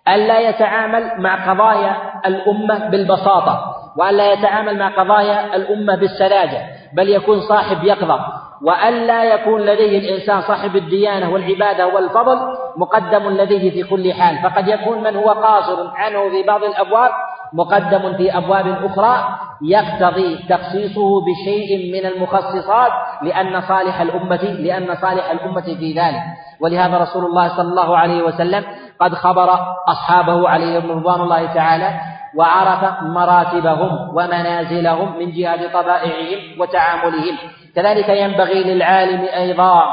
ألا 0.08 0.40
يتعامل 0.40 1.12
مع 1.18 1.52
قضايا 1.52 1.96
الأمة 2.26 2.90
بالبساطة 2.90 3.76
وألا 3.98 4.34
يتعامل 4.34 4.80
مع 4.80 4.90
قضايا 4.90 5.56
الأمة 5.56 5.96
بالسذاجة 5.96 6.62
بل 6.94 7.10
يكون 7.10 7.40
صاحب 7.40 7.84
يقظة. 7.84 8.20
وألا 8.64 9.24
يكون 9.24 9.62
لديه 9.62 10.00
الإنسان 10.00 10.42
صاحب 10.42 10.76
الديانة 10.76 11.34
والعبادة 11.34 11.88
والفضل 11.88 12.38
مقدم 12.78 13.30
لديه 13.30 13.72
في 13.72 13.90
كل 13.90 14.14
حال. 14.14 14.38
فقد 14.44 14.68
يكون 14.68 15.04
من 15.04 15.16
هو 15.16 15.30
قاصر 15.32 15.92
عنه 15.96 16.30
في 16.30 16.44
بعض 16.48 16.64
الأبواب 16.64 17.12
مقدم 17.54 18.18
في 18.18 18.38
أبواب 18.38 18.68
أخرى 18.86 19.38
يقتضي 19.62 20.38
تخصيصه 20.50 21.22
بشيء 21.22 21.94
من 21.94 22.06
المخصصات 22.06 22.92
لأن 23.22 23.62
صالح 23.62 24.02
الأمة 24.02 24.44
لأن 24.44 24.96
صالح 25.02 25.32
الأمة 25.32 25.62
في 25.62 25.94
ذلك. 25.94 26.22
ولهذا 26.62 26.98
رسول 26.98 27.26
الله 27.26 27.48
صلى 27.58 27.68
الله 27.70 27.98
عليه 27.98 28.24
وسلم 28.24 28.64
قد 29.00 29.14
خبر 29.14 29.50
أصحابه 29.88 30.50
عليهم 30.50 30.92
رضوان 30.92 31.22
الله 31.22 31.54
تعالى 31.54 31.92
وعرف 32.38 33.04
مراتبهم 33.04 34.10
ومنازلهم 34.18 35.20
من 35.20 35.32
جهة 35.32 35.74
طبائعهم 35.74 36.60
وتعاملهم. 36.60 37.38
كذلك 37.76 38.10
ينبغي 38.10 38.64
للعالم 38.64 39.26
أيضا 39.36 39.84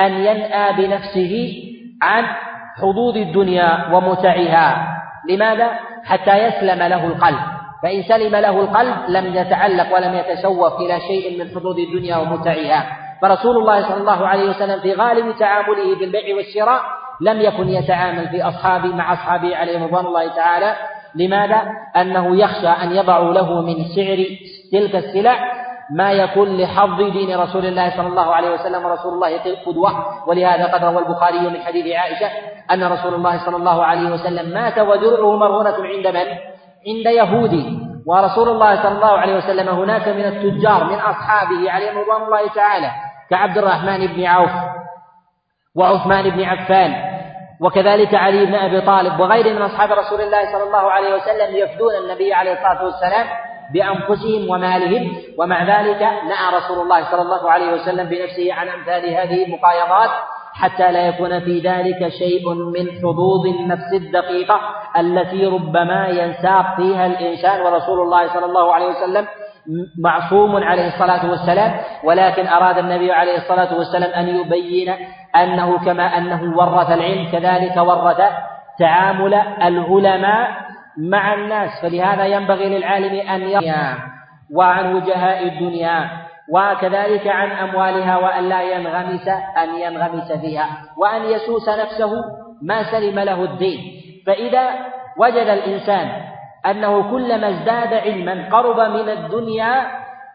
أن 0.00 0.12
ينأى 0.12 0.72
بنفسه 0.72 1.62
عن 2.02 2.24
حظوظ 2.76 3.16
الدنيا 3.16 3.88
ومتعها. 3.92 4.88
لماذا؟ 5.28 5.70
حتى 6.04 6.44
يسلم 6.44 6.82
له 6.82 7.06
القلب. 7.06 7.38
فإن 7.82 8.02
سلم 8.02 8.36
له 8.36 8.60
القلب 8.60 8.96
لم 9.08 9.36
يتعلق 9.36 9.94
ولم 9.94 10.14
يتشوف 10.14 10.80
إلى 10.80 11.00
شيء 11.00 11.44
من 11.44 11.50
حظوظ 11.50 11.78
الدنيا 11.78 12.16
ومتعها. 12.16 12.86
فرسول 13.22 13.56
الله 13.56 13.88
صلى 13.88 14.00
الله 14.00 14.26
عليه 14.28 14.50
وسلم 14.50 14.80
في 14.80 14.94
غالب 14.94 15.36
تعامله 15.38 15.98
بالبيع 15.98 16.36
والشراء 16.36 16.82
لم 17.20 17.40
يكن 17.40 17.68
يتعامل 17.68 18.28
في 18.28 18.42
أصحابه 18.42 18.88
مع 18.88 19.12
أصحابه 19.12 19.56
عليهم 19.56 19.84
رضوان 19.84 20.06
الله 20.06 20.28
تعالى. 20.28 20.76
لماذا؟ 21.14 21.62
أنه 21.96 22.36
يخشى 22.36 22.68
أن 22.68 22.92
يضعوا 22.92 23.34
له 23.34 23.60
من 23.60 23.84
سعر 23.84 24.24
تلك 24.72 24.96
السلع 24.96 25.58
ما 25.90 26.12
يكون 26.12 26.56
لحظ 26.56 27.02
دين 27.02 27.40
رسول 27.40 27.66
الله 27.66 27.96
صلى 27.96 28.06
الله 28.06 28.34
عليه 28.34 28.50
وسلم 28.50 28.84
ورسول 28.84 29.14
الله 29.14 29.38
قدوة 29.66 29.90
ولهذا 30.28 30.66
قد 30.66 30.84
روى 30.84 30.98
البخاري 30.98 31.40
من 31.40 31.62
حديث 31.62 31.96
عائشة 31.96 32.30
أن 32.70 32.84
رسول 32.84 33.14
الله 33.14 33.44
صلى 33.46 33.56
الله 33.56 33.84
عليه 33.84 34.10
وسلم 34.10 34.54
مات 34.54 34.78
ودرعه 34.78 35.36
مرهونة 35.36 35.76
عند 35.84 36.06
من؟ 36.06 36.26
عند 36.88 37.06
يهودي 37.06 37.78
ورسول 38.06 38.48
الله 38.48 38.82
صلى 38.82 38.92
الله 38.92 39.18
عليه 39.18 39.36
وسلم 39.36 39.68
هناك 39.68 40.08
من 40.08 40.24
التجار 40.24 40.84
من 40.84 40.94
أصحابه 40.94 41.70
عليهم 41.70 41.98
رضوان 41.98 42.22
الله 42.22 42.48
تعالى 42.54 42.90
كعبد 43.30 43.58
الرحمن 43.58 44.06
بن 44.06 44.24
عوف 44.24 44.50
وعثمان 45.76 46.30
بن 46.30 46.42
عفان 46.42 47.07
وكذلك 47.60 48.14
علي 48.14 48.46
بن 48.46 48.54
أبي 48.54 48.80
طالب 48.80 49.20
وغيره 49.20 49.52
من 49.52 49.62
أصحاب 49.62 49.92
رسول 49.92 50.20
الله 50.20 50.52
صلى 50.52 50.62
الله 50.62 50.90
عليه 50.90 51.14
وسلم 51.14 51.56
يفدون 51.56 51.94
النبي 52.04 52.32
عليه 52.34 52.52
الصلاة 52.52 52.84
والسلام 52.84 53.26
بأنفسهم 53.72 54.50
ومالهم 54.50 55.16
ومع 55.38 55.62
ذلك 55.80 56.02
نهى 56.02 56.56
رسول 56.56 56.78
الله 56.82 57.10
صلى 57.10 57.22
الله 57.22 57.50
عليه 57.50 57.72
وسلم 57.72 58.08
بنفسه 58.08 58.54
عن 58.54 58.68
أمثال 58.68 59.14
هذه 59.14 59.44
المقايضات 59.44 60.10
حتى 60.52 60.92
لا 60.92 61.08
يكون 61.08 61.40
في 61.40 61.60
ذلك 61.60 62.08
شيء 62.08 62.54
من 62.54 62.90
حظوظ 63.02 63.46
النفس 63.46 63.92
الدقيقة 63.92 64.60
التي 64.98 65.46
ربما 65.46 66.08
ينساق 66.08 66.76
فيها 66.76 67.06
الإنسان 67.06 67.60
ورسول 67.60 68.00
الله 68.00 68.28
صلى 68.34 68.46
الله 68.46 68.74
عليه 68.74 68.86
وسلم 68.86 69.26
معصوم 69.98 70.56
عليه 70.56 70.86
الصلاة 70.86 71.30
والسلام 71.30 71.80
ولكن 72.04 72.46
أراد 72.46 72.78
النبي 72.78 73.12
عليه 73.12 73.36
الصلاة 73.36 73.78
والسلام 73.78 74.10
أن 74.10 74.28
يبين 74.28 74.94
أنه 75.36 75.78
كما 75.84 76.18
أنه 76.18 76.56
ورث 76.58 76.90
العلم 76.90 77.30
كذلك 77.32 77.76
ورث 77.76 78.20
تعامل 78.78 79.34
العلماء 79.62 80.48
مع 80.98 81.34
الناس. 81.34 81.70
فلهذا 81.82 82.24
ينبغي 82.26 82.78
للعالم 82.78 83.28
أن 83.28 83.40
يرى 83.42 83.96
وعن 84.54 84.94
وجهاء 84.94 85.48
الدنيا 85.48 86.10
وكذلك 86.52 87.26
عن 87.26 87.50
أموالها 87.50 88.16
وأن 88.16 88.48
لا 88.48 88.62
ينغمس 88.62 89.28
أن 89.62 89.74
ينغمس 89.80 90.32
فيها 90.32 90.66
وأن 90.96 91.22
يسوس 91.24 91.68
نفسه 91.68 92.10
ما 92.62 92.82
سلم 92.90 93.18
له 93.18 93.44
الدين. 93.44 93.80
فإذا 94.26 94.68
وجد 95.18 95.46
الإنسان 95.46 96.10
أنه 96.66 97.10
كلما 97.10 97.48
ازداد 97.48 97.94
علما 97.94 98.48
قرب 98.52 98.80
من 98.80 99.08
الدنيا 99.08 99.86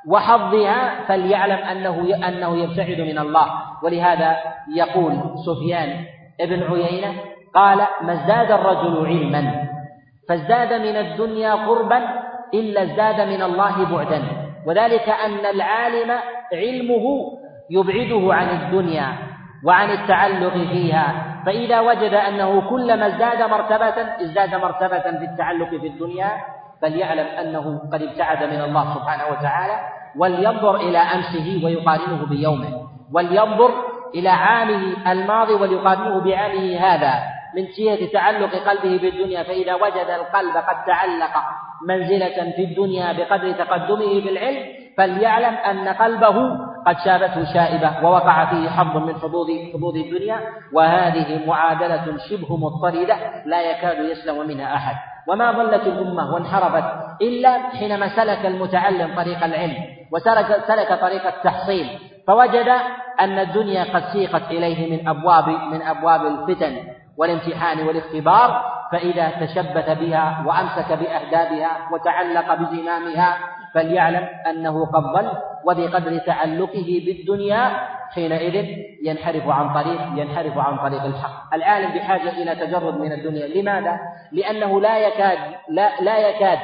وحظها 0.07 1.05
فليعلم 1.07 1.57
أنه 1.57 2.27
أنه 2.27 2.57
يبتعد 2.57 3.01
من 3.01 3.19
الله. 3.19 3.47
ولهذا 3.83 4.37
يقول 4.75 5.19
سفيان 5.45 6.05
ابن 6.41 6.63
عيينة 6.63 7.13
قال 7.55 7.87
ما 8.01 8.13
ازداد 8.13 8.51
الرجل 8.51 9.05
علما 9.05 9.63
فازداد 10.29 10.73
من 10.73 10.95
الدنيا 10.95 11.53
قربا 11.53 11.99
إلا 12.53 12.83
ازداد 12.83 13.21
من 13.21 13.41
الله 13.41 13.85
بعدا. 13.85 14.23
وذلك 14.67 15.09
أن 15.09 15.45
العالم 15.45 16.11
علمه 16.53 17.05
يبعده 17.69 18.33
عن 18.33 18.49
الدنيا 18.49 19.07
وعن 19.65 19.89
التعلق 19.89 20.53
فيها. 20.53 21.32
فإذا 21.45 21.79
وجد 21.79 22.13
أنه 22.13 22.69
كلما 22.69 23.07
ازداد 23.07 23.41
مرتبة 23.41 23.97
ازداد 24.21 24.55
مرتبة 24.55 24.99
في 24.99 25.25
التعلق 25.25 25.69
في 25.69 25.87
الدنيا 25.87 26.31
فليعلم 26.81 27.25
أنه 27.27 27.81
قد 27.93 28.01
ابتعد 28.01 28.43
من 28.43 28.61
الله 28.61 28.95
سبحانه 28.95 29.23
وتعالى 29.31 29.79
ولينظر 30.17 30.75
إلى 30.75 30.97
أمسه 30.97 31.61
ويقارنه 31.65 32.25
بيومه 32.25 32.87
ولينظر 33.13 33.71
إلى 34.15 34.29
عامه 34.29 35.11
الماضي 35.11 35.53
وليقارنه 35.53 36.19
بعامه 36.23 36.77
هذا. 36.77 37.13
من 37.55 37.65
جهة 37.77 38.11
تعلق 38.13 38.55
قلبه 38.55 38.97
بالدنيا 39.01 39.43
فإذا 39.43 39.73
وجد 39.73 40.09
القلب 40.09 40.55
قد 40.57 40.85
تعلق 40.87 41.33
منزلة 41.87 42.51
في 42.55 42.63
الدنيا 42.63 43.13
بقدر 43.13 43.51
تقدمه 43.51 44.21
بالعلم 44.21 44.63
فليعلم 44.97 45.55
أن 45.55 45.87
قلبه 45.87 46.35
قد 46.87 46.95
شابته 47.05 47.53
شائبة 47.53 48.03
ووقع 48.03 48.45
فيه 48.45 48.69
حظ 48.69 48.97
من 48.97 49.15
حظوظ 49.15 49.47
حظوظ 49.73 49.95
الدنيا 49.95 50.39
وهذه 50.73 51.47
معادلة 51.47 52.17
شبه 52.29 52.57
مضطردة 52.57 53.15
لا 53.45 53.61
يكاد 53.71 54.05
يسلم 54.05 54.47
منها 54.47 54.75
أحد. 54.75 54.95
وما 55.27 55.51
ظلت 55.51 55.87
الأمة 55.87 56.33
وانحرفت 56.33 56.83
إلا 57.21 57.57
حينما 57.79 58.07
سلك 58.15 58.45
المتعلم 58.45 59.15
طريق 59.15 59.43
العلم 59.43 59.77
وسلك 60.11 60.63
سلك 60.67 60.99
طريق 61.01 61.27
التحصيل 61.27 61.87
فوجد 62.27 62.67
أن 63.19 63.39
الدنيا 63.39 63.83
قد 63.83 64.03
سيقت 64.13 64.51
إليه 64.51 64.91
من 64.91 65.07
أبواب 65.07 65.47
من 65.47 65.81
أبواب 65.81 66.25
الفتن 66.25 66.77
والامتحان 67.17 67.87
والاختبار 67.87 68.73
فإذا 68.91 69.29
تشبث 69.29 69.89
بها 69.99 70.43
وأمسك 70.47 70.91
بأهدابها 70.91 71.71
وتعلق 71.91 72.53
بزمامها 72.53 73.37
فليعلم 73.73 74.27
أنه 74.49 74.85
قد 74.85 75.03
ضل 75.03 75.31
وبقدر 75.65 76.17
تعلقه 76.17 77.01
بالدنيا 77.05 77.71
حينئذ 78.13 78.77
ينحرف 79.03 79.47
عن 79.47 79.73
طريق 79.73 80.01
ينحرف 80.15 80.57
عن 80.57 80.77
طريق 80.77 81.03
الحق 81.03 81.53
العالم 81.53 81.91
بحاجة 81.91 82.29
إلى 82.29 82.55
تجرد 82.55 82.97
من 82.97 83.11
الدنيا 83.11 83.47
لماذا؟ 83.47 83.99
لأنه 84.31 84.81
لا 84.81 84.97
يكاد 84.97 85.37
لا, 85.69 86.01
لا 86.01 86.29
يكاد 86.29 86.59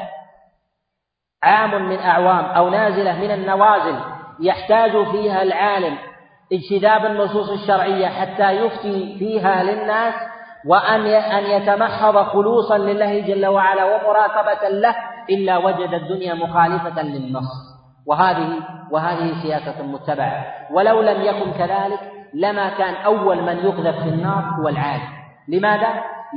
عام 1.44 1.90
من 1.90 2.00
أعوام 2.00 2.46
أو 2.46 2.70
نازلة 2.70 3.20
من 3.20 3.32
النوازل 3.32 3.96
يحتاج 4.40 5.06
فيها 5.12 5.42
العالم 5.42 5.98
اجتذاب 6.54 7.06
النصوص 7.06 7.50
الشرعية 7.50 8.08
حتى 8.08 8.52
يفتي 8.52 9.16
فيها 9.20 9.64
للناس 9.64 10.14
وأن 10.66 11.06
أن 11.06 11.44
يتمحض 11.44 12.18
خلوصا 12.18 12.78
لله 12.78 13.20
جل 13.20 13.46
وعلا 13.46 13.86
ومراقبة 13.86 14.70
له 14.70 14.96
إلا 15.30 15.58
وجد 15.58 15.94
الدنيا 15.94 16.34
مخالفة 16.34 17.02
للنص. 17.02 17.52
وهذه 18.08 18.50
وهذه 18.92 19.42
سياسة 19.42 19.84
متبعة. 19.84 20.46
ولو 20.72 21.02
لم 21.02 21.22
يكن 21.22 21.52
كذلك 21.52 22.00
لما 22.34 22.70
كان 22.70 22.94
أول 22.94 23.42
من 23.42 23.58
يقذف 23.58 24.04
في 24.04 24.10
النار 24.10 24.44
هو 24.60 24.68
العالم. 24.68 25.10
لماذا؟ 25.48 25.88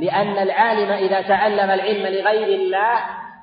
لأن 0.01 0.37
العالم 0.43 0.91
إذا 0.91 1.21
تعلم 1.21 1.69
العلم 1.69 2.01
لغير 2.01 2.59
الله 2.59 2.99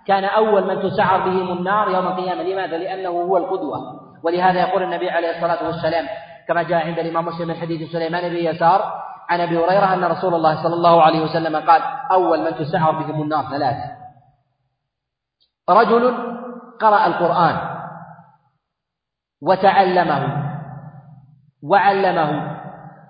كان 0.07 0.25
أول 0.25 0.67
من 0.67 0.83
تسعر 0.83 1.21
بهم 1.21 1.59
النار 1.59 1.91
يوم 1.91 2.07
القيامة. 2.07 2.43
لماذا؟ 2.43 2.77
لأنه 2.77 3.09
هو 3.09 3.37
القدوة. 3.37 3.79
ولهذا 4.25 4.61
يقول 4.61 4.83
النبي 4.83 5.11
عليه 5.11 5.31
الصلاة 5.37 5.67
والسلام 5.67 6.07
كما 6.49 6.63
جاء 6.63 6.87
عند 6.87 6.99
الإمام 6.99 7.27
مسلم 7.27 7.49
من 7.49 7.55
حديث 7.55 7.93
سليمان 7.93 8.29
بن 8.29 8.37
يسار 8.37 8.81
عن 9.29 9.41
أبي 9.41 9.59
هريرة 9.59 9.95
أن 9.95 10.05
رسول 10.05 10.35
الله 10.35 10.63
صلى 10.63 10.75
الله 10.75 11.03
عليه 11.03 11.21
وسلم 11.21 11.57
قال 11.57 11.83
أول 12.13 12.41
من 12.41 12.55
تسعر 12.55 12.93
بهم 12.93 13.23
النار 13.23 13.45
ثلاثة. 13.51 14.00
رجل 15.71 16.15
قرأ 16.81 17.07
القرآن 17.07 17.57
وتعلمه 19.43 20.23
وعلمه 21.63 22.57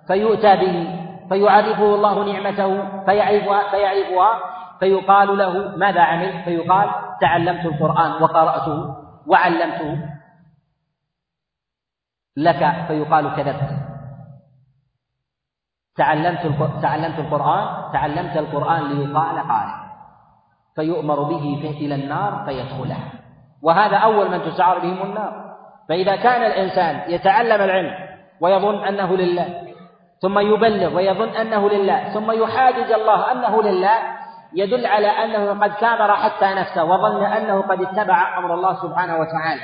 فيؤتى 0.06 0.56
به 0.56 0.76
فيعرفه 1.28 1.94
الله 1.94 2.32
نعمته 2.32 2.70
فيعرفها 3.04 3.70
فيعرفها 3.70 4.30
فيقال 4.80 5.38
له 5.38 5.76
ماذا 5.76 6.00
عمل 6.00 6.44
فيقال 6.44 6.88
تعلمت 7.20 7.64
القرآن 7.66 8.22
وقرأته 8.22 8.96
وعلمته 9.26 10.08
لك 12.36 12.86
فيقال 12.88 13.36
كذبت. 13.36 13.70
تعلمت 15.96 16.42
تعلمت 16.82 17.18
القرآن 17.18 17.92
تعلمت 17.92 18.36
القرآن 18.36 18.82
ليقال 18.88 19.36
قارئ. 19.48 19.89
فيؤمر 20.76 21.22
به 21.22 21.74
إلى 21.80 21.94
النار 21.94 22.44
فيدخلها 22.44 23.12
وهذا 23.62 23.96
أول 23.96 24.30
من 24.30 24.42
تسعر 24.42 24.78
بهم 24.78 25.02
النار. 25.02 25.50
فإذا 25.88 26.16
كان 26.16 26.42
الإنسان 26.42 27.10
يتعلم 27.10 27.62
العلم 27.62 27.94
ويظن 28.40 28.84
أنه 28.84 29.16
لله 29.16 29.62
ثم 30.22 30.38
يبلغ 30.38 30.96
ويظن 30.96 31.28
أنه 31.28 31.68
لله 31.68 32.14
ثم 32.14 32.30
يحاجج 32.30 32.92
الله 32.92 33.32
أنه 33.32 33.62
لله 33.62 33.98
يدل 34.54 34.86
على 34.86 35.06
أنه 35.06 35.60
قد 35.64 35.72
كابر 35.72 36.16
حتى 36.16 36.54
نفسه 36.54 36.84
وظن 36.84 37.24
أنه 37.24 37.60
قد 37.60 37.82
اتبع 37.82 38.38
أمر 38.38 38.54
الله 38.54 38.74
سبحانه 38.82 39.16
وتعالى. 39.16 39.62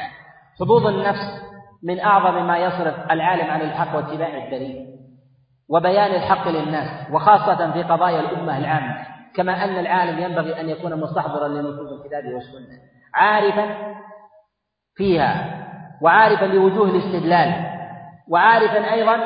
حظوظ 0.61 0.87
النفس 0.87 1.43
من 1.83 2.01
أعظم 2.01 2.47
ما 2.47 2.59
يصرف 2.59 2.95
العالم 3.11 3.51
عن 3.51 3.61
الحق 3.61 3.97
واتباع 3.97 4.29
الدليل 4.29 4.87
وبيان 5.69 6.15
الحق 6.15 6.49
للناس 6.49 7.13
وخاصة 7.13 7.73
في 7.73 7.83
قضايا 7.83 8.21
الأمة 8.21 8.59
العامة. 8.59 9.16
كما 9.37 9.65
أن 9.65 9.79
العالم 9.79 10.19
ينبغي 10.19 10.61
أن 10.61 10.69
يكون 10.69 11.01
مستحضرا 11.01 11.49
لنصوص 11.49 11.93
الكتاب 11.93 12.25
والسنة. 12.35 12.79
عارفا 13.15 13.67
فيها 14.95 15.63
وعارفا 16.03 16.45
لوجوه 16.45 16.91
الاستدلال 16.91 17.53
وعارفا 18.29 18.93
أيضا 18.93 19.19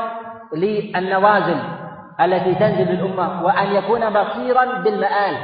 للنوازل 0.57 1.59
التي 2.21 2.55
تنزل 2.55 2.85
بالأمة 2.85 3.45
وأن 3.45 3.73
يكون 3.73 4.11
بصيرا 4.11 4.79
بالمآل 4.79 5.37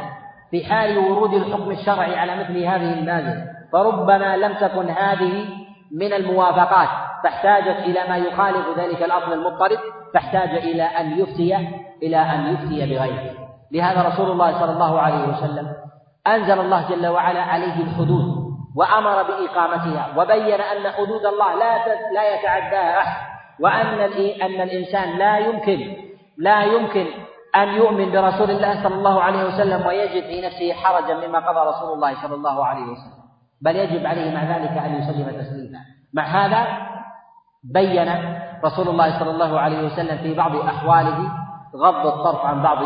في 0.51 0.65
حال 0.65 0.99
ورود 0.99 1.35
الحكم 1.35 1.71
الشرعي 1.71 2.19
على 2.19 2.37
مثل 2.37 2.59
هذه 2.59 2.99
النازل 2.99 3.45
فربما 3.73 4.37
لم 4.37 4.53
تكن 4.53 4.91
هذه 4.91 5.45
من 5.93 6.13
الموافقات. 6.13 6.89
فاحتاجت 7.25 7.79
إلى 7.79 8.01
ما 8.09 8.17
يخالف 8.17 8.79
ذلك 8.79 9.03
الأصل 9.03 9.33
المضطرد 9.33 9.79
فاحتاج 10.15 10.49
إلى 10.49 10.83
أن 10.83 11.19
يفتي 11.19 11.57
إلى 12.03 12.17
أن 12.17 12.55
يفتي 12.55 12.95
بغيره. 12.95 13.46
لهذا 13.73 14.09
رسول 14.09 14.31
الله 14.31 14.61
صلى 14.61 14.73
الله 14.73 15.01
عليه 15.01 15.29
وسلم 15.29 15.67
أنزل 16.27 16.61
الله 16.61 16.89
جل 16.89 17.07
وعلا 17.07 17.43
عليه 17.43 17.83
الحدود 17.83 18.47
وأمر 18.77 19.23
بإقامتها 19.23 20.09
وبين 20.17 20.61
أن 20.61 20.93
حدود 20.93 21.27
الله 21.27 21.55
لا 21.55 21.87
لا 22.15 22.35
يتعداها 22.35 22.99
أحد 22.99 23.27
وأن 23.61 24.01
أن 24.43 24.61
الإنسان 24.61 25.19
لا 25.19 25.39
يمكن 25.39 25.97
لا 26.39 26.63
يمكن 26.63 27.07
أن 27.57 27.69
يؤمن 27.69 28.13
برسول 28.13 28.51
الله 28.51 28.83
صلى 28.83 28.95
الله 28.95 29.23
عليه 29.23 29.45
وسلم 29.45 29.87
ويجد 29.87 30.27
في 30.27 30.41
نفسه 30.47 30.73
حرجا 30.73 31.27
مما 31.27 31.39
قضى 31.39 31.69
رسول 31.69 31.93
الله 31.93 32.23
صلى 32.23 32.35
الله 32.35 32.65
عليه 32.65 32.83
وسلم. 32.83 33.27
بل 33.63 33.77
يجب 33.77 34.07
عليه 34.07 34.35
مع 34.35 34.45
ذلك 34.45 34.71
أن 34.71 34.95
يسلم 34.95 35.41
تسليما. 35.41 35.79
مع 36.15 36.23
هذا 36.23 36.67
بين 37.75 38.09
رسول 38.65 38.89
الله 38.89 39.19
صلى 39.19 39.31
الله 39.31 39.61
عليه 39.61 39.87
وسلم 39.87 40.19
في 40.19 40.35
بعض 40.35 40.57
أحواله 40.57 41.19
غض 41.77 42.07
الطرف 42.07 42.45
عن 42.45 42.63
بعض 42.63 42.79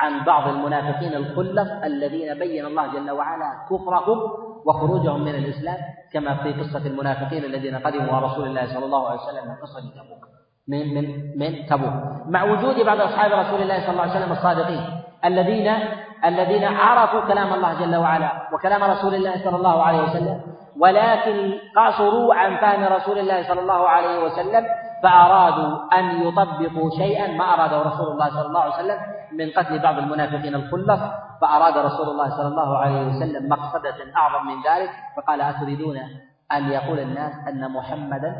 عن 0.00 0.24
بعض 0.24 0.48
المنافقين 0.48 1.14
الخلص 1.14 1.70
الذين 1.84 2.38
بين 2.38 2.66
الله 2.66 2.86
جل 2.86 3.10
وعلا 3.10 3.50
كفرهم 3.70 4.18
وخروجهم 4.66 5.20
من 5.24 5.34
الإسلام 5.34 5.76
كما 6.12 6.34
في 6.34 6.52
قصة 6.52 6.86
المنافقين 6.86 7.44
الذين 7.44 7.76
قدموا 7.76 8.14
على 8.14 8.26
رسول 8.26 8.46
الله 8.46 8.66
صلى 8.74 8.84
الله 8.84 9.08
عليه 9.08 9.20
وسلم 9.20 9.48
من 9.48 9.54
قصة 9.62 9.80
تبوك. 9.80 10.24
من 10.68 10.94
من 10.94 11.04
من 11.38 11.66
تبوك. 11.66 11.92
مع 12.26 12.44
وجود 12.44 12.86
بعض 12.86 13.00
أصحاب 13.00 13.32
رسول 13.32 13.62
الله 13.62 13.80
صلى 13.80 13.90
الله 13.90 14.02
عليه 14.02 14.12
وسلم 14.12 14.32
الصادقين 14.32 14.80
الذين 15.24 15.68
الذين 16.24 16.64
عرفوا 16.64 17.20
كلام 17.20 17.54
الله 17.54 17.80
جل 17.80 17.96
وعلا 17.96 18.32
وكلام 18.52 18.82
رسول 18.84 19.14
الله 19.14 19.44
صلى 19.44 19.56
الله 19.56 19.82
عليه 19.82 20.02
وسلم 20.02 20.40
ولكن 20.80 21.52
قصروا 21.76 22.34
عن 22.34 22.56
فهم 22.56 22.84
رسول 22.84 23.18
الله 23.18 23.48
صلى 23.48 23.60
الله 23.60 23.88
عليه 23.88 24.24
وسلم 24.24 24.64
فأرادوا 25.02 25.98
أن 25.98 26.22
يطبقوا 26.28 26.90
شيئا 26.90 27.26
ما 27.32 27.44
أراده 27.54 27.82
رسول 27.82 28.08
الله 28.12 28.30
صلى 28.30 28.46
الله 28.46 28.60
عليه 28.60 28.74
وسلم 28.74 28.98
من 29.32 29.50
قتل 29.56 29.78
بعض 29.78 29.98
المنافقين 29.98 30.54
الخلص 30.54 31.00
فأراد 31.40 31.78
رسول 31.78 32.08
الله 32.08 32.30
صلى 32.30 32.48
الله 32.48 32.76
عليه 32.78 33.06
وسلم 33.06 33.48
مقصدة 33.48 33.96
أعظم 34.16 34.46
من 34.46 34.56
ذلك 34.62 34.90
فقال 35.16 35.40
أتريدون 35.40 35.96
أن 36.52 36.68
يقول 36.70 36.98
الناس 36.98 37.32
أن 37.48 37.72
محمدا 37.72 38.34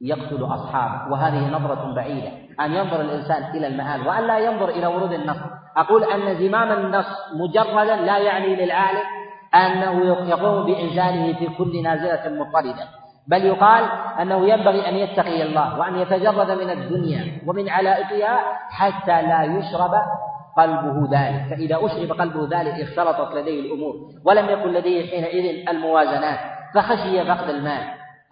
يقتل 0.00 0.44
أصحابه؟ 0.44 1.12
وهذه 1.12 1.50
نظرة 1.50 1.94
بعيدة. 1.94 2.30
أن 2.60 2.72
ينظر 2.72 3.00
الإنسان 3.00 3.50
إلى 3.56 3.66
المآل 3.66 4.08
وأن 4.08 4.26
لا 4.26 4.38
ينظر 4.38 4.68
إلى 4.68 4.86
ورود 4.86 5.12
النص. 5.12 5.36
أقول 5.76 6.04
أن 6.04 6.38
زمام 6.38 6.72
النص 6.72 7.06
مجردا 7.34 7.96
لا 7.96 8.18
يعني 8.18 8.56
للعالم 8.56 9.02
أنه 9.54 10.04
يقوم 10.28 10.66
بإنزاله 10.66 11.38
في 11.38 11.46
كل 11.58 11.82
نازلة 11.82 12.40
مضطردة 12.44 12.84
بل 13.28 13.44
يقال 13.44 13.84
أنه 14.22 14.48
ينبغي 14.48 14.88
أن 14.88 14.94
يتقي 14.94 15.42
الله 15.42 15.78
وأن 15.78 15.98
يتجرد 15.98 16.50
من 16.50 16.70
الدنيا 16.70 17.38
ومن 17.46 17.68
علائقها 17.68 18.40
حتى 18.70 19.22
لا 19.22 19.42
يشرب 19.42 19.94
قلبه 20.56 21.08
ذلك. 21.12 21.42
فإذا 21.50 21.76
أشرب 21.86 22.20
قلبه 22.20 22.58
ذلك 22.58 22.80
اختلطت 22.80 23.34
لديه 23.34 23.60
الأمور 23.60 23.94
ولم 24.24 24.48
يكن 24.48 24.72
لديه 24.72 25.10
حينئذ 25.10 25.68
الموازنات 25.68 26.38
فخشي 26.74 27.24
فقد 27.24 27.48
المال 27.48 27.82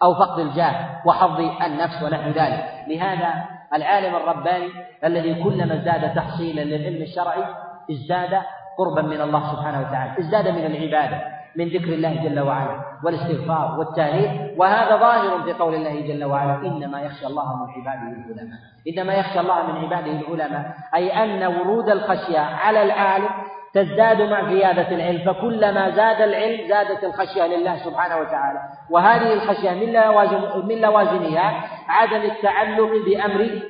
أو 0.03 0.13
فقد 0.13 0.39
الجاه 0.39 0.75
وحظ 1.05 1.39
النفس 1.39 2.03
ونحو 2.03 2.29
ذلك. 2.29 2.65
لهذا 2.87 3.33
العالم 3.73 4.15
الرباني 4.15 4.69
الذي 5.03 5.43
كلما 5.43 5.73
ازداد 5.73 6.13
تحصيلا 6.15 6.61
للعلم 6.61 7.01
الشرعي 7.01 7.43
ازداد 7.91 8.41
قربا 8.77 9.01
من 9.01 9.21
الله 9.21 9.51
سبحانه 9.51 9.79
وتعالى 9.81 10.19
ازداد 10.19 10.47
من 10.47 10.65
العبادة. 10.65 11.36
من 11.57 11.67
ذكر 11.67 11.93
الله 11.93 12.23
جل 12.23 12.39
وعلا 12.39 12.79
والاستغفار 13.03 13.79
والتهليل 13.79 14.55
وهذا 14.57 14.95
ظاهر 14.95 15.43
في 15.43 15.53
قول 15.53 15.75
الله 15.75 16.01
جل 16.01 16.23
وعلا 16.23 16.55
إنما 16.55 17.01
يخشى 17.01 17.27
الله 17.27 17.55
من 17.55 17.71
عباده 17.71 18.01
العلماء. 18.11 18.59
إنما 18.87 19.13
يخشى 19.13 19.39
الله 19.39 19.71
من 19.71 19.85
عباده 19.85 20.11
العلماء. 20.11 20.73
أي 20.95 21.23
أن 21.23 21.43
ورود 21.55 21.89
الخشية 21.89 22.39
على 22.39 22.83
العالم 22.83 23.29
تزداد 23.73 24.21
مع 24.21 24.49
زيادة 24.49 24.95
العلم 24.95 25.33
فكلما 25.33 25.89
زاد 25.89 26.21
العلم 26.21 26.67
زادت 26.67 27.03
الخشية 27.03 27.47
لله 27.47 27.77
سبحانه 27.77 28.17
وتعالى. 28.17 28.59
وهذه 28.89 29.33
الخشية 29.33 29.71
من 29.71 29.93
لوازم 29.93 30.67
من 30.67 30.81
لوازمها 30.81 31.63
عدم 31.87 32.21
التعلق 32.21 32.91
بأمر 33.05 33.61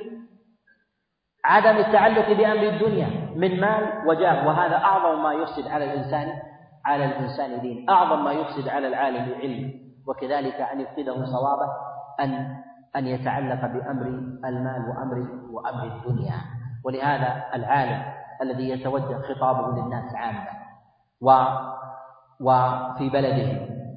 عدم 1.44 1.76
التعلق 1.76 2.32
بأمر 2.32 2.62
الدنيا 2.62 3.08
من 3.36 3.60
مال 3.60 4.02
وجاه. 4.06 4.46
وهذا 4.46 4.76
أعظم 4.76 5.22
ما 5.22 5.32
يفسد 5.32 5.68
على 5.68 5.84
الإنسان 5.84 6.28
على 6.88 7.04
الإنسان 7.04 7.60
دين. 7.60 7.90
أعظم 7.90 8.24
ما 8.24 8.32
يفسد 8.32 8.68
على 8.68 8.88
العالم 8.88 9.34
علم. 9.40 9.72
وكذلك 10.06 10.60
أن 10.60 10.80
يفقده 10.80 11.24
صوابه 11.24 11.68
أن 12.20 12.56
أن 12.96 13.06
يتعلق 13.06 13.60
بأمر 13.66 14.06
المال 14.44 14.82
وأمر 14.88 15.26
وأمر 15.50 15.84
الدنيا. 15.84 16.40
ولهذا 16.84 17.44
العالم 17.54 18.02
الذي 18.42 18.68
يتوجه 18.70 19.18
خطابه 19.28 19.82
للناس 19.82 20.14
عامة. 20.14 20.48
و 21.20 21.28
وفي 22.40 23.08
بلده 23.10 23.50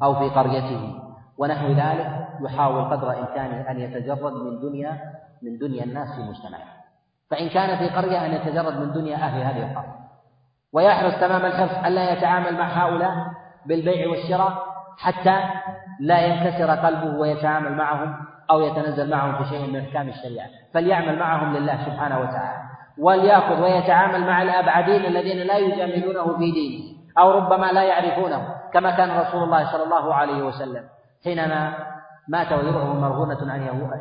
أو 0.04 0.16
في 0.16 0.30
قريته. 0.30 1.02
ونحو 1.38 1.68
ذلك 1.68 2.28
يحاول 2.42 2.84
قدر 2.84 3.20
إمكانه 3.20 3.72
أن 3.72 3.80
يتجرد 3.80 4.34
من 4.34 4.60
دنيا 4.62 5.02
من 5.44 5.58
دنيا 5.58 5.84
الناس 5.84 6.16
في 6.16 6.22
مجتمعه 6.22 6.82
فإن 7.32 7.50
كان 7.50 7.78
في 7.78 7.96
قرية 7.96 8.26
أن 8.26 8.32
يتجرد 8.34 8.80
من 8.80 8.92
دنيا 8.94 9.16
أهل 9.16 9.42
هذه 9.42 9.72
القرية. 9.72 10.01
ويحرص 10.74 11.20
تمام 11.20 11.46
الحرص 11.46 11.86
ألا 11.86 12.12
يتعامل 12.12 12.58
مع 12.58 12.66
هؤلاء 12.66 13.12
بالبيع 13.66 14.10
والشراء 14.10 14.54
حتى 14.98 15.44
لا 16.00 16.20
ينكسر 16.20 16.72
قلبه 16.72 17.20
ويتعامل 17.20 17.76
معهم 17.76 18.16
أو 18.52 18.62
يتنزل 18.62 19.10
معهم 19.10 19.44
في 19.44 19.50
شيء 19.50 19.68
من 19.68 19.80
أحكام 19.80 20.10
الشريعة. 20.10 20.48
فليعمل 20.74 21.20
معهم 21.20 21.58
لله 21.58 21.86
سبحانه 21.86 22.20
وتعالى. 22.20 22.62
وليأخذ 22.98 23.62
ويتعامل 23.62 24.28
مع 24.28 24.42
الأبعدين 24.42 25.06
الذين 25.06 25.48
لا 25.48 25.58
يجاملونه 25.58 26.38
في 26.38 26.52
دينه 26.52 26.84
أو 27.20 27.32
ربما 27.32 27.66
لا 27.72 27.84
يعرفونه 27.84 28.48
كما 28.74 28.92
كان 28.92 29.20
رسول 29.20 29.44
الله 29.44 29.72
صلى 29.72 29.84
الله 29.84 30.14
عليه 30.14 30.44
وسلم. 30.44 30.84
حينما 31.24 31.74
مات 32.28 32.52
وذرعه 32.52 32.94
مرهونة 32.94 33.52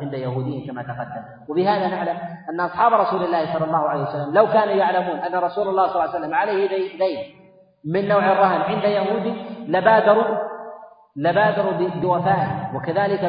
عند 0.01 0.13
يهودي 0.13 0.67
كما 0.67 0.83
تقدم. 0.83 1.23
وبهذا 1.49 1.87
نعلم 1.87 2.17
أن 2.49 2.59
أصحاب 2.59 2.93
رسول 2.93 3.23
الله 3.23 3.53
صلى 3.53 3.65
الله 3.65 3.89
عليه 3.89 4.01
وسلم 4.01 4.33
لو 4.33 4.47
كانوا 4.47 4.73
يعلمون 4.73 5.19
أن 5.19 5.35
رسول 5.35 5.67
الله 5.67 5.87
صلى 5.87 5.95
الله 5.95 6.15
عليه 6.15 6.19
وسلم 6.19 6.33
عليه 6.33 6.69
دين 6.97 7.17
من 7.85 8.07
نوع 8.07 8.31
الرهن 8.31 8.61
عند 8.61 8.83
يهودي 8.83 9.33
لبادروا 9.67 10.37
لبادروا 11.15 11.71
بوفائه 12.01 12.75
وكذلك 12.75 13.19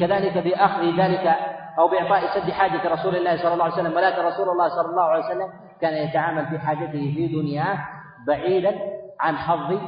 كذلك 0.00 0.38
بأخذ 0.38 0.82
ذلك 0.98 1.36
أو 1.78 1.88
بإعطاء 1.88 2.40
سد 2.40 2.50
حاجة 2.50 2.92
رسول 2.92 3.16
الله 3.16 3.36
صلى 3.36 3.52
الله 3.52 3.64
عليه 3.64 3.74
وسلم. 3.74 3.96
ولكن 3.96 4.22
رسول 4.22 4.48
الله 4.48 4.68
صلى 4.68 4.90
الله 4.90 5.02
عليه 5.02 5.24
وسلم 5.24 5.48
كان 5.80 6.08
يتعامل 6.08 6.46
في 6.46 6.58
حاجته 6.58 7.14
في 7.14 7.28
دنياه 7.28 7.78
بعيدا 8.26 8.74
عن 9.20 9.36
حظ 9.36 9.78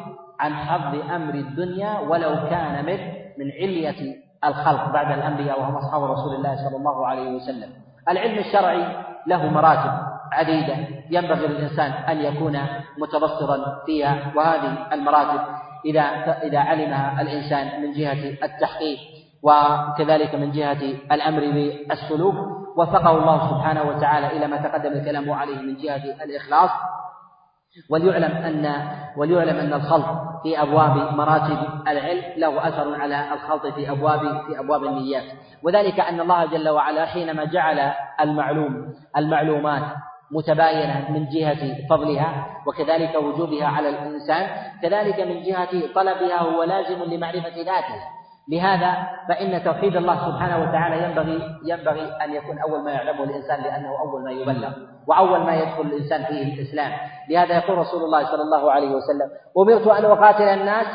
عن 0.40 0.54
حظ 0.54 1.10
أمر 1.10 1.34
الدنيا 1.34 1.98
ولو 2.00 2.48
كان 2.50 2.84
من 2.84 3.23
من 3.38 3.50
علية 3.52 4.16
الخلق 4.44 4.92
بعد 4.92 5.18
الأنبياء 5.18 5.60
وهم 5.60 5.76
أصحاب 5.76 6.04
رسول 6.04 6.34
الله 6.34 6.56
صلى 6.56 6.76
الله 6.76 7.06
عليه 7.06 7.28
وسلم. 7.36 7.70
العلم 8.08 8.38
الشرعي 8.38 8.82
له 9.26 9.46
مراتب 9.50 9.92
عديدة. 10.32 10.76
ينبغي 11.10 11.46
للإنسان 11.46 11.90
أن 11.92 12.20
يكون 12.20 12.58
متبصرا 12.98 13.82
فيها 13.86 14.32
وهذه 14.36 14.86
المراتب 14.92 15.40
إذا 15.84 16.00
إذا 16.42 16.58
علمها 16.58 17.20
الإنسان 17.20 17.82
من 17.82 17.92
جهة 17.92 18.44
التحقيق 18.44 18.98
وكذلك 19.42 20.34
من 20.34 20.50
جهة 20.52 20.82
الأمر 21.12 21.40
بالسلوك 21.88 22.34
وفقه 22.76 23.10
الله 23.10 23.50
سبحانه 23.50 23.82
وتعالى 23.82 24.26
إلى 24.36 24.46
ما 24.46 24.56
تقدم 24.56 24.92
الكلام 24.92 25.30
عليه 25.30 25.56
من 25.56 25.76
جهة 25.76 26.24
الإخلاص. 26.24 26.70
وليعلم 27.90 28.32
أن 28.36 28.88
وليعلم 29.16 29.56
أن 29.56 29.72
الخلط 29.72 30.06
في 30.42 30.62
أبواب 30.62 31.14
مراتب 31.14 31.58
العلم 31.88 32.22
له 32.36 32.68
أثر 32.68 33.00
على 33.00 33.32
الخلط 33.32 33.66
في 33.66 33.90
أبواب 33.90 34.20
في 34.20 34.60
أبواب 34.60 34.84
النيات. 34.84 35.24
وذلك 35.62 36.00
أن 36.00 36.20
الله 36.20 36.46
جل 36.46 36.68
وعلا 36.68 37.06
حينما 37.06 37.44
جعل 37.44 37.92
المعلوم 38.20 38.94
المعلومات 39.16 39.82
متباينة 40.30 41.10
من 41.10 41.28
جهة 41.28 41.88
فضلها 41.90 42.46
وكذلك 42.66 43.14
وجوبها 43.14 43.66
على 43.66 43.88
الإنسان 43.88 44.46
كذلك 44.82 45.20
من 45.20 45.42
جهة 45.42 45.92
طلبها 45.94 46.38
هو 46.40 46.62
لازم 46.62 47.02
لمعرفة 47.02 47.56
ذاته. 47.56 48.00
لهذا 48.48 48.96
فإن 49.28 49.64
توحيد 49.64 49.96
الله 49.96 50.16
سبحانه 50.28 50.62
وتعالى 50.62 51.04
ينبغي 51.04 51.40
ينبغي 51.64 52.04
أن 52.24 52.32
يكون 52.32 52.58
أول 52.58 52.84
ما 52.84 52.90
يعلمه 52.90 53.24
الإنسان 53.24 53.62
لأنه 53.62 53.88
أول 54.00 54.24
ما 54.24 54.30
يبلغ 54.30 54.72
وأول 55.06 55.40
ما 55.40 55.54
يدخل 55.54 55.80
الإنسان 55.82 56.24
فيه 56.24 56.54
الإسلام. 56.54 56.92
لهذا 57.30 57.56
يقول 57.56 57.78
رسول 57.78 58.02
الله 58.02 58.24
صلى 58.24 58.42
الله 58.42 58.72
عليه 58.72 58.90
وسلم 58.90 59.28
أمرت 59.58 59.86
أن 59.86 60.04
أقاتل 60.04 60.42
الناس 60.42 60.86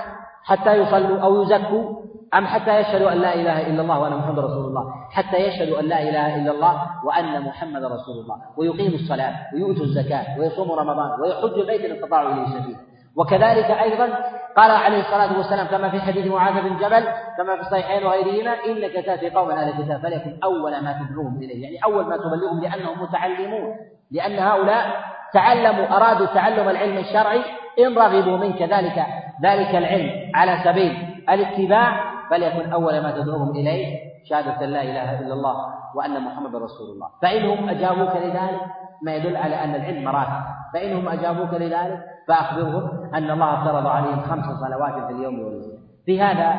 حتى 0.44 0.74
يصلوا 0.76 1.20
أو 1.20 1.42
يزكوا 1.42 2.00
أم 2.34 2.46
حتى 2.46 2.80
يشهدوا 2.80 3.12
أن 3.12 3.18
لا 3.18 3.34
إله 3.34 3.68
إلا 3.68 3.82
الله 3.82 4.00
وأن 4.00 4.18
محمد 4.18 4.40
رسول 4.40 4.66
الله 4.66 4.94
حتى 5.12 5.38
يشهدوا 5.38 5.80
أن 5.80 5.86
لا 5.86 6.02
إله 6.02 6.36
إلا 6.36 6.52
الله 6.52 6.76
وأن 7.06 7.42
محمد 7.42 7.84
رسول 7.84 8.18
الله. 8.22 8.38
ويقيموا 8.58 8.96
الصلاة 8.96 9.34
ويؤتوا 9.54 9.84
الزكاة 9.84 10.40
ويصوموا 10.40 10.76
رمضان 10.76 11.22
ويحج 11.22 11.60
البيت 11.60 11.82
إن 11.86 11.92
استطاعوا 11.96 12.34
إليه 12.34 12.46
سبيلا. 12.46 12.80
وكذلك 13.16 13.72
أيضا 13.72 14.10
قال 14.58 14.72
عليه 14.72 15.00
الصلاة 15.00 15.38
والسلام 15.38 15.68
كما 15.68 15.90
في 15.90 16.02
حديث 16.02 16.28
معاذ 16.32 16.54
بن 16.62 16.78
جبل 16.78 17.04
كما 17.38 17.56
في 17.56 17.62
الصحيحين 17.62 18.06
وغيرهما 18.06 18.52
إنك 18.66 19.06
تأتي 19.06 19.30
قوما 19.30 19.54
أهل 19.54 19.70
الكتاب 19.70 20.02
فليكن 20.02 20.38
أول 20.44 20.72
ما 20.84 20.94
تدعوهم 20.94 21.38
إليه 21.38 21.64
يعني 21.64 21.78
أول 21.86 22.06
ما 22.06 22.18
تبلغهم 22.18 22.62
لأنهم 22.62 23.04
متعلمون 23.04 23.76
لأن 24.12 24.40
هؤلاء 24.40 24.86
تعلموا 25.34 25.96
أرادوا 25.98 26.26
تعلم 26.26 26.70
العلم 26.70 26.98
الشرعي 26.98 27.42
إن 27.80 27.98
رغبوا 27.98 28.38
منك 28.38 28.62
ذلك 28.62 29.06
ذلك 29.44 29.76
العلم 29.76 30.32
على 30.36 30.60
سبيل 30.64 30.98
الاتباع 31.30 32.12
فليكن 32.30 32.72
أول 32.74 33.00
ما 33.04 33.12
تدعوهم 33.12 33.50
إليه 33.52 33.98
شهادة 34.30 34.66
لا 34.66 34.82
إله 34.82 35.20
إلا 35.20 35.34
الله 35.34 35.56
وأن 35.96 36.22
محمد 36.24 36.56
رسول 36.56 36.90
الله. 36.90 37.10
فإنهم 37.22 37.70
أجابوك 37.70 38.16
لذلك 38.16 38.62
ما 39.02 39.16
يدل 39.16 39.38
على 39.38 39.56
أن 39.64 39.76
العلم 39.76 40.04
مراتب 40.04 40.44
فإنهم 40.74 41.08
أجابوك 41.10 41.54
لذلك 41.54 42.00
فأخبرهم 42.30 43.14
أن 43.16 43.32
الله 43.32 43.54
افترض 43.54 43.88
عليهم 43.88 44.22
خمس 44.22 44.46
صلوات 44.46 45.06
في 45.08 45.12
اليوم 45.12 45.40
والليلة 45.40 45.80
في 46.06 46.22
هذا 46.22 46.54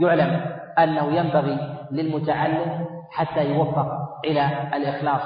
يعلم 0.00 0.40
أنه 0.78 1.12
ينبغي 1.12 1.58
للمتعلم 1.90 2.86
حتى 3.12 3.44
يوفق 3.44 3.86
إلى 4.24 4.48
الإخلاص 4.74 5.20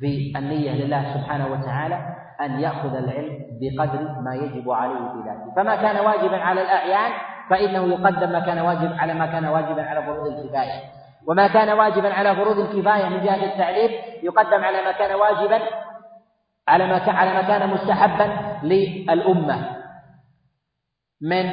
في 0.00 0.32
النية 0.36 0.84
لله 0.84 1.14
سبحانه 1.14 1.46
وتعالى 1.46 1.98
أن 2.40 2.60
يأخذ 2.60 2.94
العلم 2.96 3.38
بقدر 3.60 4.20
ما 4.20 4.34
يجب 4.34 4.70
عليه 4.70 4.94
في 4.94 5.18
ذاته. 5.26 5.54
فما 5.56 5.76
كان 5.76 6.06
واجبا 6.06 6.36
على 6.36 6.62
الأعيان 6.62 7.12
فإنه 7.50 7.84
يقدم 7.84 8.32
ما 8.32 8.40
كان 8.40 8.58
واجب 8.58 8.92
على 8.98 9.14
ما 9.14 9.26
كان 9.26 9.44
واجبا 9.46 9.82
على 9.82 10.02
فروض 10.02 10.26
الكفاية. 10.26 10.80
وما 11.28 11.46
كان 11.46 11.78
واجبا 11.78 12.14
على 12.14 12.36
فروض 12.36 12.58
الكفاية 12.58 13.08
من 13.08 13.20
جهة 13.24 13.44
التعليم 13.44 13.90
يقدم 14.22 14.64
على 14.64 14.76
ما 14.84 14.92
كان 14.92 15.14
واجبا 15.14 15.58
على 16.68 16.86
ما 16.86 16.94
على 16.94 17.34
ما 17.34 17.42
كان 17.42 17.70
مستحبا 17.70 18.36
للأمة 18.62 19.76
من 21.22 21.50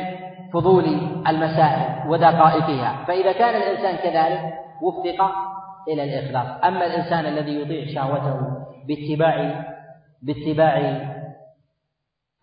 فضول 0.54 0.86
المسائل 1.28 2.10
ودقائقها 2.10 3.06
فإذا 3.08 3.32
كان 3.32 3.62
الإنسان 3.62 3.96
كذلك 3.96 4.54
وفق 4.82 5.32
إلى 5.88 6.04
الإخلاص. 6.04 6.64
أما 6.64 6.86
الإنسان 6.86 7.26
الذي 7.26 7.62
يطيع 7.62 7.96
شهوته 7.96 8.40
باتباع 8.88 9.66
باتباع 10.22 11.02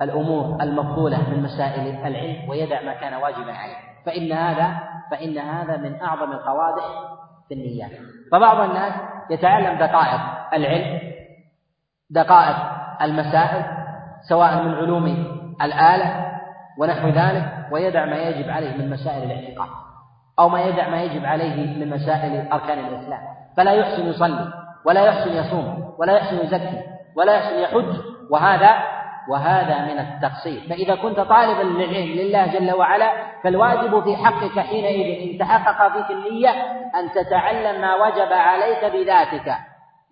الأمور 0.02 0.62
المفضولة 0.62 1.30
من 1.30 1.42
مسائل 1.42 2.06
العلم 2.06 2.48
ويدع 2.48 2.82
ما 2.82 2.94
كان 2.94 3.14
واجبا 3.14 3.52
عليه. 3.52 3.76
فإن 4.06 4.32
هذا 4.32 4.80
فإن 5.10 5.38
هذا 5.38 5.76
من 5.76 6.00
أعظم 6.02 6.32
القوادح 6.32 6.84
في 7.48 7.54
النيات. 7.54 7.90
فبعض 8.32 8.70
الناس 8.70 8.94
يتعلم 9.30 9.78
دقائق 9.78 10.20
العلم 10.54 11.07
دقائق 12.10 12.56
المسائل 13.02 13.64
سواء 14.28 14.62
من 14.62 14.74
علوم 14.74 15.06
الآلة 15.62 16.28
ونحو 16.78 17.08
ذلك 17.08 17.44
ويدع 17.72 18.04
ما 18.04 18.16
يجب 18.16 18.50
عليه 18.50 18.76
من 18.76 18.90
مسائل 18.90 19.22
الاعتقاد 19.22 19.68
أو 20.38 20.48
ما 20.48 20.60
يدع 20.62 20.88
ما 20.88 21.02
يجب 21.02 21.24
عليه 21.24 21.78
من 21.78 21.90
مسائل 21.90 22.52
أركان 22.52 22.78
الإسلام. 22.78 23.20
فلا 23.56 23.72
يحسن 23.72 24.06
يصلي 24.06 24.52
ولا 24.84 25.04
يحسن 25.04 25.32
يصوم 25.32 25.94
ولا 25.98 26.12
يحسن 26.12 26.36
يزكي 26.44 26.80
ولا 27.16 27.34
يحسن 27.34 27.58
يحج 27.58 28.00
وهذا 28.30 28.74
وهذا 29.28 29.78
من 29.78 29.98
التقصير. 29.98 30.60
فإذا 30.68 30.94
كنت 30.94 31.20
طالبا 31.20 31.62
للعلم 31.62 32.12
لله 32.18 32.46
جل 32.46 32.72
وعلا 32.72 33.12
فالواجب 33.44 34.04
في 34.04 34.16
حقك 34.16 34.60
حينئذ 34.60 35.30
إن 35.32 35.38
تحقق 35.38 35.92
فيك 35.92 36.10
النية 36.10 36.50
أن 36.94 37.10
تتعلم 37.14 37.80
ما 37.80 37.94
وجب 37.94 38.32
عليك 38.32 38.84
بذاتك. 38.84 39.54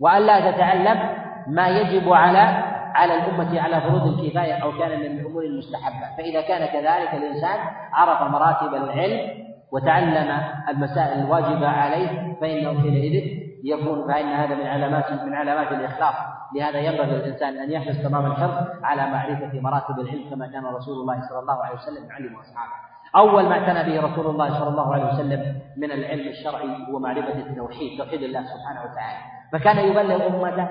وألا 0.01 0.51
تتعلم 0.51 1.26
ما 1.47 1.69
يجب 1.69 2.13
على 2.13 2.63
على 2.95 3.15
الأمة 3.15 3.61
على 3.61 3.81
فروض 3.81 4.07
الكفاية 4.07 4.55
أو 4.55 4.79
كان 4.79 5.01
من 5.01 5.07
الأمور 5.07 5.45
المستحبة. 5.45 6.17
فإذا 6.17 6.41
كان 6.41 6.67
كذلك 6.67 7.15
الإنسان 7.15 7.59
عرف 7.93 8.23
مراتب 8.23 8.75
العلم 8.75 9.47
وتعلم 9.73 10.41
المسائل 10.69 11.19
الواجبة 11.19 11.69
عليه 11.69 12.37
فإنه 12.41 12.81
حينئذ 12.83 13.47
يكون 13.65 14.07
فإن 14.13 14.27
هذا 14.27 14.55
من 14.55 14.67
علامات 14.67 15.13
من 15.13 15.35
علامات 15.35 15.73
الإخلاص. 15.73 16.15
لهذا 16.55 16.79
ينبغي 16.79 17.07
للإنسان 17.07 17.59
أن 17.59 17.71
يحرص 17.71 17.97
تمام 18.03 18.27
الحرص 18.27 18.67
على 18.83 19.07
معرفة 19.07 19.61
مراتب 19.61 20.01
العلم 20.01 20.31
كما 20.31 20.47
كان 20.47 20.65
رسول 20.65 20.95
الله 20.95 21.21
صلى 21.29 21.39
الله 21.39 21.65
عليه 21.65 21.75
وسلم 21.75 22.09
يعلم 22.11 22.37
أصحابه. 22.37 22.73
أول 23.17 23.43
ما 23.43 23.53
اعتنى 23.53 23.93
به 23.93 24.07
رسول 24.07 24.27
الله 24.27 24.59
صلى 24.59 24.69
الله 24.69 24.95
عليه 24.95 25.05
وسلم 25.05 25.55
من 25.77 25.93
العلم 25.93 26.29
الشرعي 26.29 26.69
هو 26.91 26.99
معرفة 26.99 27.39
التوحيد 27.39 27.99
توحيد 27.99 28.23
الله 28.23 28.43
سبحانه 28.43 28.81
وتعالى. 28.81 29.19
فكان 29.53 29.79
يبلغ 29.79 30.27
أمته 30.27 30.69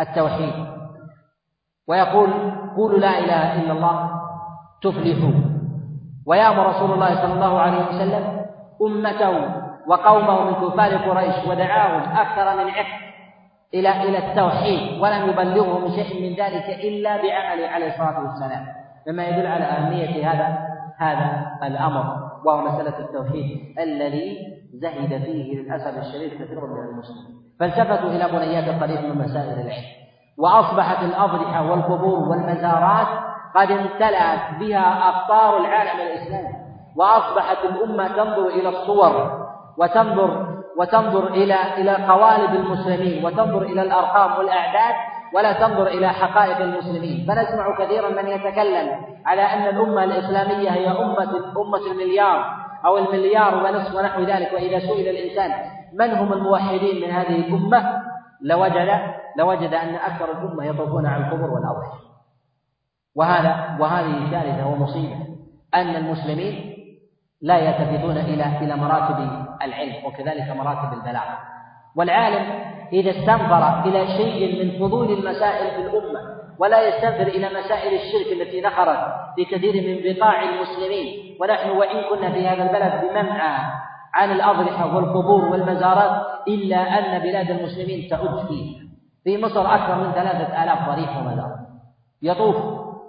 التوحيد. 0.00 0.54
ويقول 1.88 2.30
قولوا 2.76 2.98
لا 2.98 3.18
إله 3.18 3.62
إلا 3.62 3.72
الله 3.72 4.10
تفلحوا. 4.82 5.40
ويأمر 6.26 6.66
رسول 6.66 6.90
الله 6.92 7.14
صلى 7.22 7.34
الله 7.34 7.60
عليه 7.60 7.88
وسلم 7.88 8.46
أمته 8.82 9.34
وقومه 9.86 10.44
من 10.44 10.54
كفار 10.54 10.96
قريش 10.96 11.34
ودعاهم 11.48 12.16
أكثر 12.18 12.64
من 12.64 12.70
عقد 12.70 13.06
إلى 13.74 14.02
إلى 14.02 14.18
التوحيد 14.18 15.00
ولم 15.00 15.28
يبلغهم 15.28 15.88
شيء 15.88 16.22
من 16.22 16.36
ذلك 16.36 16.68
إلا 16.84 17.16
بعمله 17.16 17.68
عليه 17.68 17.88
الصلاة 17.88 18.20
والسلام. 18.20 18.66
مما 19.08 19.28
يدل 19.28 19.46
على 19.46 19.64
أهمية 19.64 20.30
هذا 20.30 20.58
هذا 20.98 21.56
الأمر 21.62 22.04
وهو 22.44 22.60
مسألة 22.60 22.98
التوحيد 22.98 23.74
الذي 23.78 24.55
زهد 24.80 25.22
فيه 25.24 25.60
للأسف 25.62 25.98
الشديد 25.98 26.30
كثير 26.42 26.66
من 26.66 26.88
المسلمين. 26.88 27.36
فالتفتوا 27.60 28.10
إلى 28.10 28.28
بنيات 28.32 28.68
الطريق 28.68 29.00
من 29.00 29.18
مسائل 29.18 29.60
العلم. 29.60 29.96
وأصبحت 30.38 31.04
الأضرحة 31.04 31.70
والقبور 31.70 32.28
والمزارات 32.28 33.06
قد 33.54 33.70
امتلأت 33.70 34.40
بها 34.60 35.08
أقطار 35.08 35.60
العالم 35.60 36.00
الإسلامي. 36.00 36.54
وأصبحت 36.96 37.64
الأمة 37.64 38.08
تنظر 38.08 38.46
إلى 38.48 38.68
الصور 38.68 39.46
وتنظر 39.78 40.56
وتنظر 40.78 41.26
إلى 41.28 41.56
إلى 41.76 41.94
قوالب 41.94 42.54
المسلمين 42.54 43.24
وتنظر 43.24 43.62
إلى 43.62 43.82
الأرقام 43.82 44.38
والأعداد 44.38 44.94
ولا 45.34 45.52
تنظر 45.52 45.86
إلى 45.86 46.08
حقائق 46.08 46.56
المسلمين. 46.56 47.26
فنسمع 47.28 47.76
كثيرا 47.78 48.08
من 48.08 48.28
يتكلم 48.28 48.88
على 49.26 49.42
أن 49.42 49.62
الأمة 49.62 50.04
الإسلامية 50.04 50.70
هي 50.70 50.88
أمة 50.88 51.52
أمة 51.56 51.92
المليار. 51.92 52.65
أو 52.84 52.98
المليار 52.98 53.64
ونصف 53.64 53.94
ونحو 53.94 54.22
ذلك 54.22 54.52
وإذا 54.52 54.78
سئل 54.78 55.08
الإنسان 55.08 55.50
من 55.92 56.10
هم 56.10 56.32
الموحدين 56.32 57.04
من 57.04 57.10
هذه 57.10 57.36
الأمة 57.36 58.02
لوجد 58.42 59.00
لوجد 59.36 59.74
أن 59.74 59.94
أكثر 59.94 60.32
الأمة 60.32 60.64
يطوفون 60.64 61.06
على 61.06 61.24
القبور 61.24 61.50
والأضرحة 61.50 61.98
وهذا 63.14 63.76
وهذه 63.80 64.30
كارثة 64.30 64.66
ومصيبة 64.66 65.16
أن 65.74 65.96
المسلمين 65.96 66.76
لا 67.40 67.58
يلتفتون 67.58 68.16
إلى 68.16 68.58
إلى 68.58 68.76
مراتب 68.76 69.46
العلم 69.62 70.04
وكذلك 70.06 70.56
مراتب 70.56 70.92
البلاغة. 70.92 71.38
والعالم 71.96 72.75
إذا 72.92 73.10
استنفر 73.10 73.84
إلى 73.84 74.06
شيء 74.06 74.64
من 74.64 74.78
فضول 74.78 75.12
المسائل 75.12 75.70
في 75.70 75.80
الأمة 75.88 76.20
ولا 76.58 76.88
يستنفر 76.88 77.26
إلى 77.26 77.48
مسائل 77.48 77.94
الشرك 77.94 78.32
التي 78.32 78.60
نخرت 78.60 78.98
في 79.36 79.44
كثير 79.44 79.74
من 79.74 80.14
بقاع 80.14 80.42
المسلمين. 80.42 81.36
ونحن 81.40 81.70
وإن 81.70 82.02
كنا 82.10 82.32
في 82.32 82.48
هذا 82.48 82.62
البلد 82.62 83.10
بمنعى 83.10 83.58
عن 84.14 84.32
الأضرحة 84.32 84.96
والقبور 84.96 85.44
والمزارات 85.44 86.26
إلا 86.48 86.76
أن 86.76 87.18
بلاد 87.18 87.50
المسلمين 87.50 88.08
فيه 88.48 88.76
في 89.24 89.42
مصر 89.42 89.74
أكثر 89.74 89.94
من 89.94 90.12
ثلاثة 90.12 90.64
آلاف 90.64 90.88
ضريح 90.88 91.16
ومزار 91.16 91.56
يطوف 92.22 92.56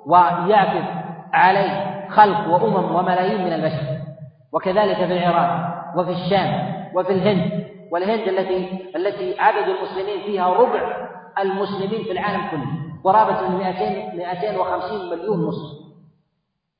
ويعكف 0.06 0.86
عليه 1.34 2.08
خلق 2.10 2.48
وأمم 2.50 2.96
وملايين 2.96 3.46
من 3.46 3.54
البشر. 3.54 3.98
وكذلك 4.54 4.96
في 4.96 5.18
العراق 5.18 5.74
وفي 5.98 6.12
الشام 6.12 6.74
وفي 6.96 7.14
الهند 7.14 7.67
والهند 7.92 8.28
التي 8.28 8.90
التي 8.96 9.40
عدد 9.40 9.68
المسلمين 9.70 10.24
فيها 10.26 10.54
ربع 10.54 11.08
المسلمين 11.40 12.04
في 12.04 12.12
العالم 12.12 12.42
كله 12.52 12.68
قرابة 13.04 13.48
من 13.50 13.58
200 13.58 14.16
250 14.16 15.10
مليون 15.10 15.48
مسلم 15.48 15.88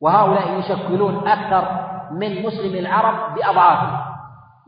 وهؤلاء 0.02 0.60
يشكلون 0.60 1.28
أكثر 1.28 1.88
من 2.12 2.46
مسلم 2.46 2.76
العرب 2.76 3.36
بأضعافه 3.36 4.08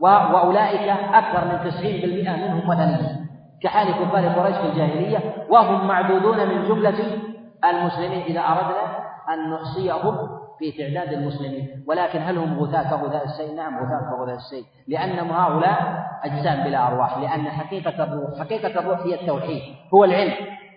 وأولئك 0.00 0.88
أكثر 1.14 1.44
من 1.44 1.70
90% 1.70 1.84
منهم 2.28 2.68
وثنيين 2.68 3.26
كحال 3.62 3.92
كفار 3.92 4.28
قريش 4.28 4.56
في 4.56 4.66
الجاهلية 4.66 5.46
وهم 5.50 5.86
معدودون 5.86 6.48
من 6.48 6.68
جملة 6.68 7.18
المسلمين. 7.64 8.22
إذا 8.22 8.40
أردنا 8.40 8.98
أن 9.34 9.50
نحصيهم 9.50 10.39
في 10.60 10.72
تعداد 10.72 11.12
المسلمين 11.12 11.84
ولكن 11.88 12.18
هل 12.22 12.38
هم 12.38 12.58
غثاة 12.60 12.90
كغثاء 12.90 13.24
السيل؟ 13.24 13.56
نعم 13.56 13.74
غثاة 13.76 14.10
كغثاء 14.10 14.34
السيل 14.34 14.64
لأنهم 14.88 15.32
هؤلاء 15.32 16.04
أجسام 16.24 16.64
بلا 16.64 16.88
أرواح 16.88 17.18
لأن 17.18 17.50
حقيقة 17.50 18.04
الروح 18.04 18.40
حقيقة 18.40 18.80
الروح 18.80 19.00
هي 19.00 19.14
التوحيد 19.14 19.62
هو 19.94 20.04
العلم 20.04 20.32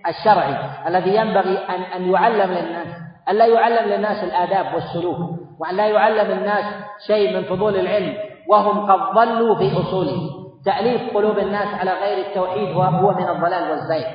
الشرعي 0.08 0.56
الذي 0.88 1.16
ينبغي 1.16 1.58
أن 1.58 1.82
أن 1.82 2.12
يعلم 2.12 2.52
للناس 2.52 2.88
أن 3.30 3.36
لا 3.36 3.46
يعلم 3.46 3.90
للناس 3.90 4.24
الآداب 4.24 4.74
والسلوك 4.74 5.18
وأن 5.60 5.76
لا 5.76 5.88
يعلم 5.88 6.32
الناس 6.40 6.66
شيء 7.08 7.38
من 7.38 7.44
فضول 7.44 7.76
العلم 7.76 8.14
وهم 8.50 8.92
قد 8.92 9.16
ضلوا 9.16 9.56
في 9.56 9.80
أصوله 9.80 10.30
تأليف 10.66 11.14
قلوب 11.14 11.40
الناس 11.40 11.68
على 11.80 11.92
غير 11.92 12.28
التوحيد 12.28 12.70
هو 12.76 13.12
من 13.14 13.30
الضلال 13.30 13.72
والزيغ. 13.72 14.08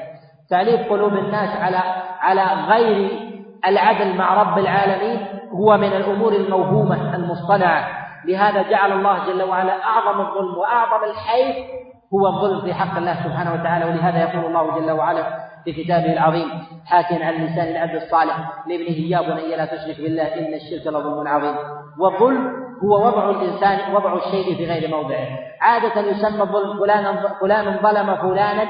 تأليف 0.50 0.92
قلوب 0.92 1.12
الناس 1.12 1.56
على 1.56 1.76
على 2.20 2.44
غير 2.68 3.27
العدل 3.66 4.16
مع 4.16 4.42
رب 4.42 4.58
العالمين 4.58 5.26
هو 5.52 5.76
من 5.76 5.92
الأمور 5.92 6.32
الموهومة 6.32 7.14
المصطنعة. 7.14 7.88
لهذا 8.24 8.62
جعل 8.62 8.92
الله 8.92 9.26
جل 9.26 9.42
وعلا 9.42 9.84
أعظم 9.84 10.20
الظلم 10.20 10.58
وأعظم 10.58 11.04
الحيف 11.04 11.56
هو 12.14 12.26
الظلم 12.26 12.60
في 12.60 12.74
حق 12.74 12.96
الله 12.96 13.14
سبحانه 13.24 13.52
وتعالى. 13.52 13.84
ولهذا 13.84 14.18
يقول 14.22 14.44
الله 14.44 14.80
جل 14.80 14.90
وعلا 14.90 15.48
في 15.64 15.72
كتابه 15.72 16.12
العظيم 16.12 16.48
حاكيا 16.86 17.26
عن 17.26 17.34
لسان 17.34 17.68
العبد 17.68 17.94
الصالح 17.94 18.36
لابنه 18.66 18.96
يا 18.96 19.20
بني 19.20 19.56
لا 19.56 19.64
تشرك 19.64 19.96
بالله 19.96 20.22
إن 20.22 20.54
الشرك 20.54 20.86
لظلم 20.86 21.28
عظيم. 21.28 21.54
والظلم 22.00 22.68
هو 22.84 23.06
وضع 23.06 23.30
الإنسان 23.30 23.94
وضع 23.94 24.14
الشيء 24.14 24.56
في 24.56 24.66
غير 24.66 24.90
موضعه. 24.90 25.26
عادة 25.60 26.00
يسمى 26.00 26.42
الظلم 26.42 26.78
فلان 26.78 27.16
فلان 27.40 27.78
ظلم 27.82 28.16
فلانا 28.16 28.64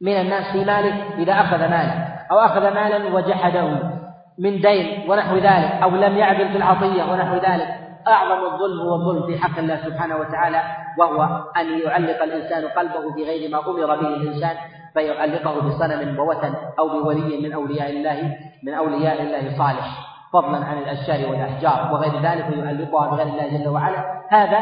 من 0.00 0.12
الناس 0.12 0.52
في 0.52 0.64
ماله 0.64 0.94
إذا 1.18 1.32
أخذ 1.32 1.58
ماله 1.58 2.08
أو 2.30 2.38
أخذ 2.38 2.74
مالا 2.74 3.14
وجحده. 3.14 3.91
من 4.38 4.60
دين 4.60 5.10
ونحو 5.10 5.36
ذلك 5.36 5.70
أو 5.82 5.90
لم 5.90 6.16
يعدل 6.16 6.48
في 6.48 6.56
العطية 6.56 7.02
ونحو 7.12 7.34
ذلك. 7.34 7.68
أعظم 8.08 8.54
الظلم 8.54 8.80
هو 8.80 8.94
الظلم 8.94 9.26
في 9.26 9.38
حق 9.38 9.58
الله 9.58 9.76
سبحانه 9.76 10.16
وتعالى 10.16 10.62
وهو 10.98 11.22
أن 11.56 11.78
يعلق 11.78 12.22
الإنسان 12.22 12.64
قلبه 12.64 13.14
في 13.14 13.24
غير 13.24 13.50
ما 13.50 13.58
أمر 13.58 13.86
به 13.86 14.08
الإنسان 14.08 14.56
فيعلقه 14.94 15.60
بصنم 15.60 16.18
ووثن 16.18 16.54
أو 16.78 16.88
بولي 16.88 17.40
من 17.48 17.52
أولياء 17.52 17.90
الله 17.90 18.36
من 18.62 18.74
أولياء 18.74 19.22
الله 19.22 19.58
صالح 19.58 19.86
فضلا 20.32 20.56
عن 20.56 20.78
الأشجار 20.78 21.30
والأحجار 21.30 21.92
وغير 21.92 22.12
ذلك 22.22 22.46
يعلقها 22.58 23.10
بغير 23.10 23.26
الله 23.26 23.58
جل 23.58 23.68
وعلا. 23.68 24.22
هذا 24.28 24.60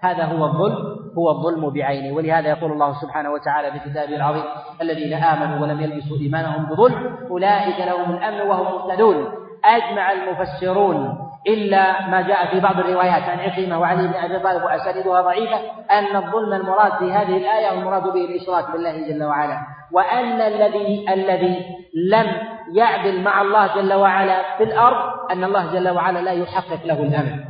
هذا 0.00 0.24
هو 0.24 0.44
الظلم. 0.44 0.99
هو 1.18 1.30
الظلم 1.30 1.70
بعينه. 1.70 2.16
ولهذا 2.16 2.48
يقول 2.48 2.72
الله 2.72 3.00
سبحانه 3.00 3.30
وتعالى 3.30 3.72
في 3.72 3.90
كتابه 3.90 4.16
العظيم 4.16 4.44
الذين 4.82 5.12
آمنوا 5.12 5.62
ولم 5.62 5.80
يلبسوا 5.80 6.16
إيمانهم 6.16 6.64
بظلم 6.64 7.16
أولئك 7.30 7.78
لهم 7.86 8.10
الأمن 8.16 8.40
وهم 8.48 8.64
مهتدون. 8.64 9.32
أجمع 9.64 10.12
المفسرون 10.12 11.18
إلا 11.46 12.08
ما 12.08 12.20
جاء 12.20 12.46
في 12.46 12.60
بعض 12.60 12.78
الروايات 12.78 13.22
عن 13.22 13.38
عكرمة 13.38 13.80
وعلي 13.80 14.08
بن 14.08 14.14
أبي 14.14 14.38
طالب 14.38 14.62
وأسانيدها 14.62 15.20
ضعيفة 15.22 15.56
أن 15.90 16.16
الظلم 16.16 16.52
المراد 16.52 16.92
في 16.92 17.12
هذه 17.12 17.36
الآية 17.36 17.76
والمراد 17.76 18.02
به 18.02 18.24
الإشراك 18.24 18.70
بالله 18.70 19.08
جل 19.08 19.24
وعلا. 19.24 19.58
وأن 19.92 20.40
الذي 20.40 21.06
الذي 21.12 21.64
لم 21.94 22.26
يعدل 22.74 23.22
مع 23.22 23.42
الله 23.42 23.74
جل 23.74 23.94
وعلا 23.94 24.56
في 24.58 24.64
الأرض 24.64 25.30
أن 25.30 25.44
الله 25.44 25.72
جل 25.72 25.88
وعلا 25.88 26.18
لا 26.18 26.32
يحقق 26.32 26.84
له 26.84 27.02
الأمن. 27.02 27.44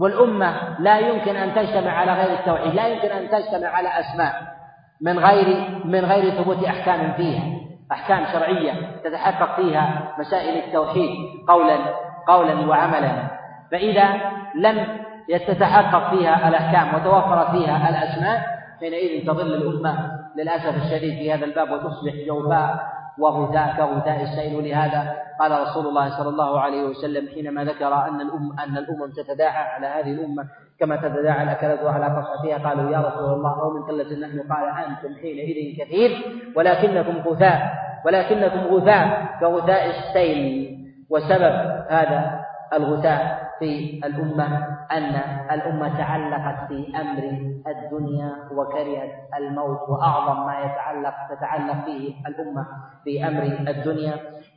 والأمة 0.00 0.78
لا 0.78 0.98
يمكن 0.98 1.36
أن 1.36 1.54
تجتمع 1.54 1.90
على 1.90 2.12
غير 2.12 2.38
التوحيد 2.38 2.74
لا 2.74 2.86
يمكن 2.86 3.08
أن 3.08 3.30
تجتمع 3.30 3.68
على 3.68 3.88
أسماء 3.88 4.42
من 5.00 5.18
غير 5.18 5.68
من 5.84 6.04
غير 6.04 6.30
ثبوت 6.30 6.64
أحكام 6.64 7.12
فيها 7.12 7.42
أحكام 7.92 8.24
شرعية 8.32 8.72
تتحقق 9.04 9.56
فيها 9.56 10.14
مسائل 10.18 10.64
التوحيد 10.64 11.10
قولا 11.48 11.78
قولا 12.28 12.68
وعملا. 12.68 13.12
فإذا 13.70 14.20
لم 14.54 14.86
تتحقق 15.28 16.10
فيها 16.10 16.48
الأحكام 16.48 16.94
وتوفر 16.94 17.50
فيها 17.50 17.88
الأسماء 17.88 18.42
حينئذ 18.80 19.26
تظل 19.26 19.54
الأمة 19.54 20.10
للأسف 20.36 20.76
الشديد 20.84 21.14
في 21.14 21.32
هذا 21.32 21.44
الباب 21.44 21.70
وتصبح 21.70 22.12
جوفاء 22.26 22.92
وغثاء 23.18 23.76
كغثاء 23.76 24.22
السيل 24.22 24.64
لهذا. 24.64 25.16
قال 25.40 25.52
رسول 25.60 25.86
الله 25.86 26.18
صلى 26.18 26.28
الله 26.28 26.60
عليه 26.60 26.82
وسلم 26.82 27.28
حينما 27.28 27.64
ذكر 27.64 27.94
أن 27.94 28.20
الأم 28.20 28.58
أن 28.58 28.76
الأمم 28.76 29.10
تتداعى 29.16 29.64
على 29.64 29.86
هذه 29.86 30.12
الأمة 30.12 30.44
كما 30.80 30.96
تتداعى 30.96 31.42
الأكلة 31.42 31.90
على 31.90 32.06
قصعتها 32.06 32.68
قالوا 32.68 32.90
يا 32.90 32.98
رسول 32.98 33.32
الله 33.34 33.62
أو 33.62 33.70
من 33.70 33.82
قلة 33.82 34.26
نحن؟ 34.26 34.52
قال 34.52 34.68
أنتم 34.68 35.14
حينئذ 35.20 35.78
كثير 35.78 36.10
ولكنكم 36.56 37.28
غثاء 37.28 37.60
ولكنكم 38.06 38.58
غثاء 38.58 39.26
كغثاء 39.40 39.86
السيل. 39.90 40.72
وسبب 41.12 41.84
هذا 41.90 42.44
الغثاء 42.72 43.51
في 43.58 44.00
الأمة 44.04 44.46
أن 44.92 45.14
الأمة 45.50 45.98
تعلقت 45.98 46.68
في 46.68 46.92
أمر 47.00 47.22
الدنيا 47.66 48.32
وكرهت 48.52 49.12
الموت 49.38 49.88
وأعظم 49.88 50.46
ما 50.46 50.58
يتعلق 50.60 51.14
تتعلق 51.30 51.84
فيه 51.84 52.14
الأمة 52.26 52.66
في 53.04 53.28
أمر 53.28 53.42
الدنيا 53.42 54.14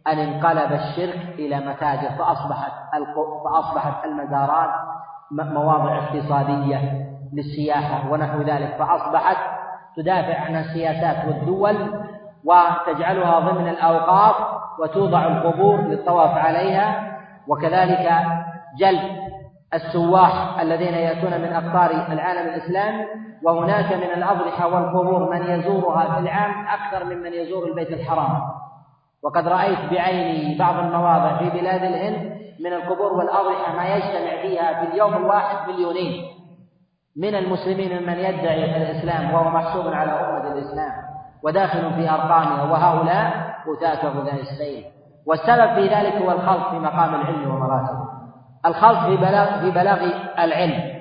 أن 0.07 0.17
انقلب 0.19 0.71
الشرك 0.71 1.35
إلى 1.39 1.59
متاجر 1.59 2.09
فأصبحت 2.09 2.71
فأصبحت 3.45 4.05
المزارات 4.05 4.69
مواضع 5.31 5.97
اقتصادية 5.97 7.05
للسياحة 7.33 8.11
ونحو 8.11 8.41
ذلك 8.41 8.75
فأصبحت 8.79 9.37
تدافع 9.97 10.39
عن 10.41 10.55
السياسات 10.55 11.27
والدول 11.27 11.75
وتجعلها 12.43 13.39
ضمن 13.39 13.67
الأوقاف 13.69 14.35
وتوضع 14.79 15.27
القبور 15.27 15.81
للطواف 15.81 16.37
عليها 16.37 17.17
وكذلك 17.47 18.11
جلب 18.79 19.17
السواح 19.73 20.59
الذين 20.59 20.93
يأتون 20.93 21.41
من 21.41 21.53
أقطار 21.53 21.91
العالم 21.91 22.49
الإسلامي 22.49 23.05
وهناك 23.43 23.93
من 23.93 24.11
الأضرحة 24.17 24.67
والقبور 24.67 25.29
من 25.29 25.41
يزورها 25.41 26.13
في 26.13 26.19
العام 26.19 26.67
أكثر 26.67 27.05
ممن 27.05 27.33
يزور 27.33 27.67
البيت 27.67 27.89
الحرام. 27.89 28.41
وقد 29.23 29.47
رأيت 29.47 29.79
بعيني 29.91 30.57
بعض 30.57 30.75
المواضع 30.75 31.37
في 31.37 31.49
بلاد 31.49 31.83
الهند 31.83 32.35
من 32.59 32.73
القبور 32.73 33.13
والأضرحة 33.13 33.75
ما 33.75 33.95
يجتمع 33.95 34.41
فيها 34.41 34.73
في 34.73 34.91
اليوم 34.91 35.13
الواحد 35.13 35.69
مليونين 35.69 36.25
من 37.17 37.35
المسلمين 37.35 38.01
ممن 38.01 38.13
يدعي 38.13 38.77
الإسلام 38.77 39.33
وهو 39.33 39.49
محسوب 39.49 39.93
على 39.93 40.11
أمة 40.11 40.53
الإسلام 40.53 40.91
وداخل 41.43 41.93
في 41.93 42.09
أرقامها 42.09 42.63
وهؤلاء 42.71 43.55
غثاة 43.67 44.09
غثاء 44.09 44.41
السيل. 44.41 44.83
والسبب 45.27 45.73
في 45.73 45.87
ذلك 45.95 46.13
هو 46.13 46.31
الخلط 46.31 46.69
في 46.69 46.79
مقام 46.79 47.15
العلم 47.15 47.55
ومراتبه. 47.55 48.04
الخلط 48.65 48.99
في 48.99 49.17
بلاغ 49.17 49.59
في 49.59 49.71
بلاغ 49.71 49.99
العلم 50.39 50.95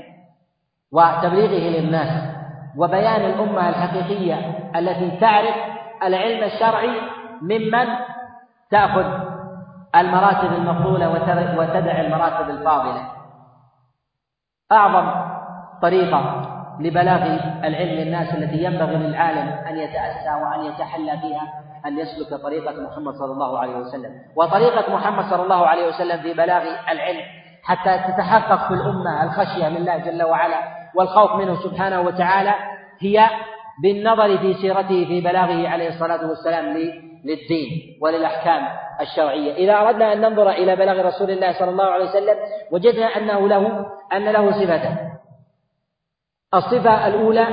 وتبليغه 0.93 1.81
للناس 1.81 2.35
وبيان 2.77 3.21
الأمة 3.21 3.69
الحقيقية 3.69 4.37
التي 4.77 5.17
تعرف 5.21 5.55
العلم 6.03 6.45
الشرعي 6.45 7.01
ممن 7.43 7.87
تأخذ 8.71 9.07
المراتب 9.97 10.53
المفضولة 10.53 11.11
وتدع 11.59 12.01
المراتب 12.01 12.51
الفاضلة. 12.51 13.03
أعظم 14.73 15.31
طريقة 15.83 16.51
لبلاغ 16.81 17.23
العلم 17.65 18.01
للناس 18.01 18.35
التي 18.35 18.65
ينبغي 18.65 18.97
للعالم 18.97 19.49
أن 19.69 19.77
يتأسى 19.77 20.43
وأن 20.43 20.65
يتحلى 20.65 21.19
فيها 21.19 21.53
أن 21.87 21.99
يسلك 21.99 22.41
طريقة 22.43 22.73
محمد 22.73 23.15
صلى 23.15 23.33
الله 23.33 23.59
عليه 23.59 23.77
وسلم. 23.77 24.13
وطريقة 24.37 24.95
محمد 24.95 25.25
صلى 25.25 25.43
الله 25.43 25.67
عليه 25.67 25.89
وسلم 25.89 26.23
في 26.23 26.33
بلاغ 26.35 26.63
العلم 26.91 27.44
حتى 27.65 27.99
تتحقق 27.99 28.69
في 28.69 28.75
الأمة 28.75 29.25
الخشية 29.25 29.69
لله 29.69 29.99
جل 29.99 30.23
وعلا 30.23 30.61
والخوف 30.95 31.33
منه 31.33 31.55
سبحانه 31.55 32.01
وتعالى 32.01 32.55
هي 33.01 33.27
بالنظر 33.83 34.39
في 34.39 34.55
سيرته 34.55 35.05
في 35.05 35.21
بلاغه 35.21 35.69
عليه 35.69 35.89
الصلاة 35.89 36.29
والسلام 36.29 36.77
للدين 37.25 37.99
وللأحكام 38.03 38.63
الشرعية. 39.01 39.55
إذا 39.55 39.75
أردنا 39.75 40.13
أن 40.13 40.21
ننظر 40.21 40.51
إلى 40.51 40.77
بلاغ 40.77 41.07
رسول 41.07 41.31
الله 41.31 41.53
صلى 41.53 41.71
الله 41.71 41.85
عليه 41.85 42.05
وسلم 42.05 42.37
وجدنا 42.71 43.07
أنه 43.07 43.49
له 43.49 43.87
أن 44.13 44.25
له 44.25 44.51
صفتان 44.51 44.97
الصفة 46.55 47.07
الأولى 47.07 47.47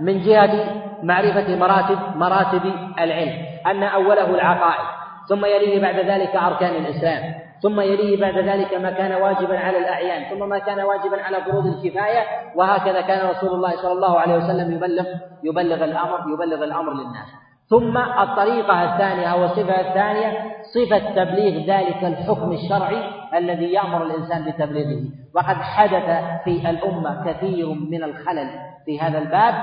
من 0.00 0.20
جهة 0.20 0.84
معرفة 1.02 1.56
مراتب 1.56 1.98
مراتب 2.16 2.64
العلم 3.00 3.46
أن 3.66 3.82
أوله 3.82 4.34
العقائد 4.34 4.86
ثم 5.28 5.44
يليه 5.44 5.82
بعد 5.82 5.94
ذلك 5.94 6.36
أركان 6.36 6.74
الإسلام. 6.84 7.34
ثم 7.62 7.80
يليه 7.80 8.20
بعد 8.20 8.38
ذلك 8.38 8.74
ما 8.74 8.90
كان 8.90 9.12
واجبا 9.22 9.58
على 9.58 9.78
الأعيان 9.78 10.24
ثم 10.30 10.48
ما 10.48 10.58
كان 10.58 10.80
واجبا 10.80 11.22
على 11.22 11.36
فروض 11.44 11.66
الكفاية 11.66 12.22
وهكذا 12.54 13.00
كان 13.00 13.28
رسول 13.30 13.50
الله 13.50 13.76
صلى 13.76 13.92
الله 13.92 14.20
عليه 14.20 14.36
وسلم 14.36 14.72
يبلغ 14.72 15.04
يبلغ 15.42 15.84
الأمر 15.84 16.18
يبلغ 16.32 16.64
الأمر 16.64 16.92
للناس. 16.92 17.28
ثم 17.70 17.96
الطريقة 17.98 18.94
الثانية 18.94 19.26
أو 19.26 19.44
الصفة 19.44 19.80
الثانية 19.80 20.54
صفة 20.74 21.24
تبليغ 21.24 21.76
ذلك 21.76 22.04
الحكم 22.04 22.52
الشرعي 22.52 23.02
الذي 23.34 23.72
يأمر 23.72 24.02
الإنسان 24.02 24.44
بتبليغه. 24.44 25.02
وقد 25.34 25.56
حدث 25.56 26.20
في 26.44 26.70
الأمة 26.70 27.32
كثير 27.32 27.68
من 27.68 28.04
الخلل 28.04 28.50
في 28.84 29.00
هذا 29.00 29.18
الباب 29.18 29.54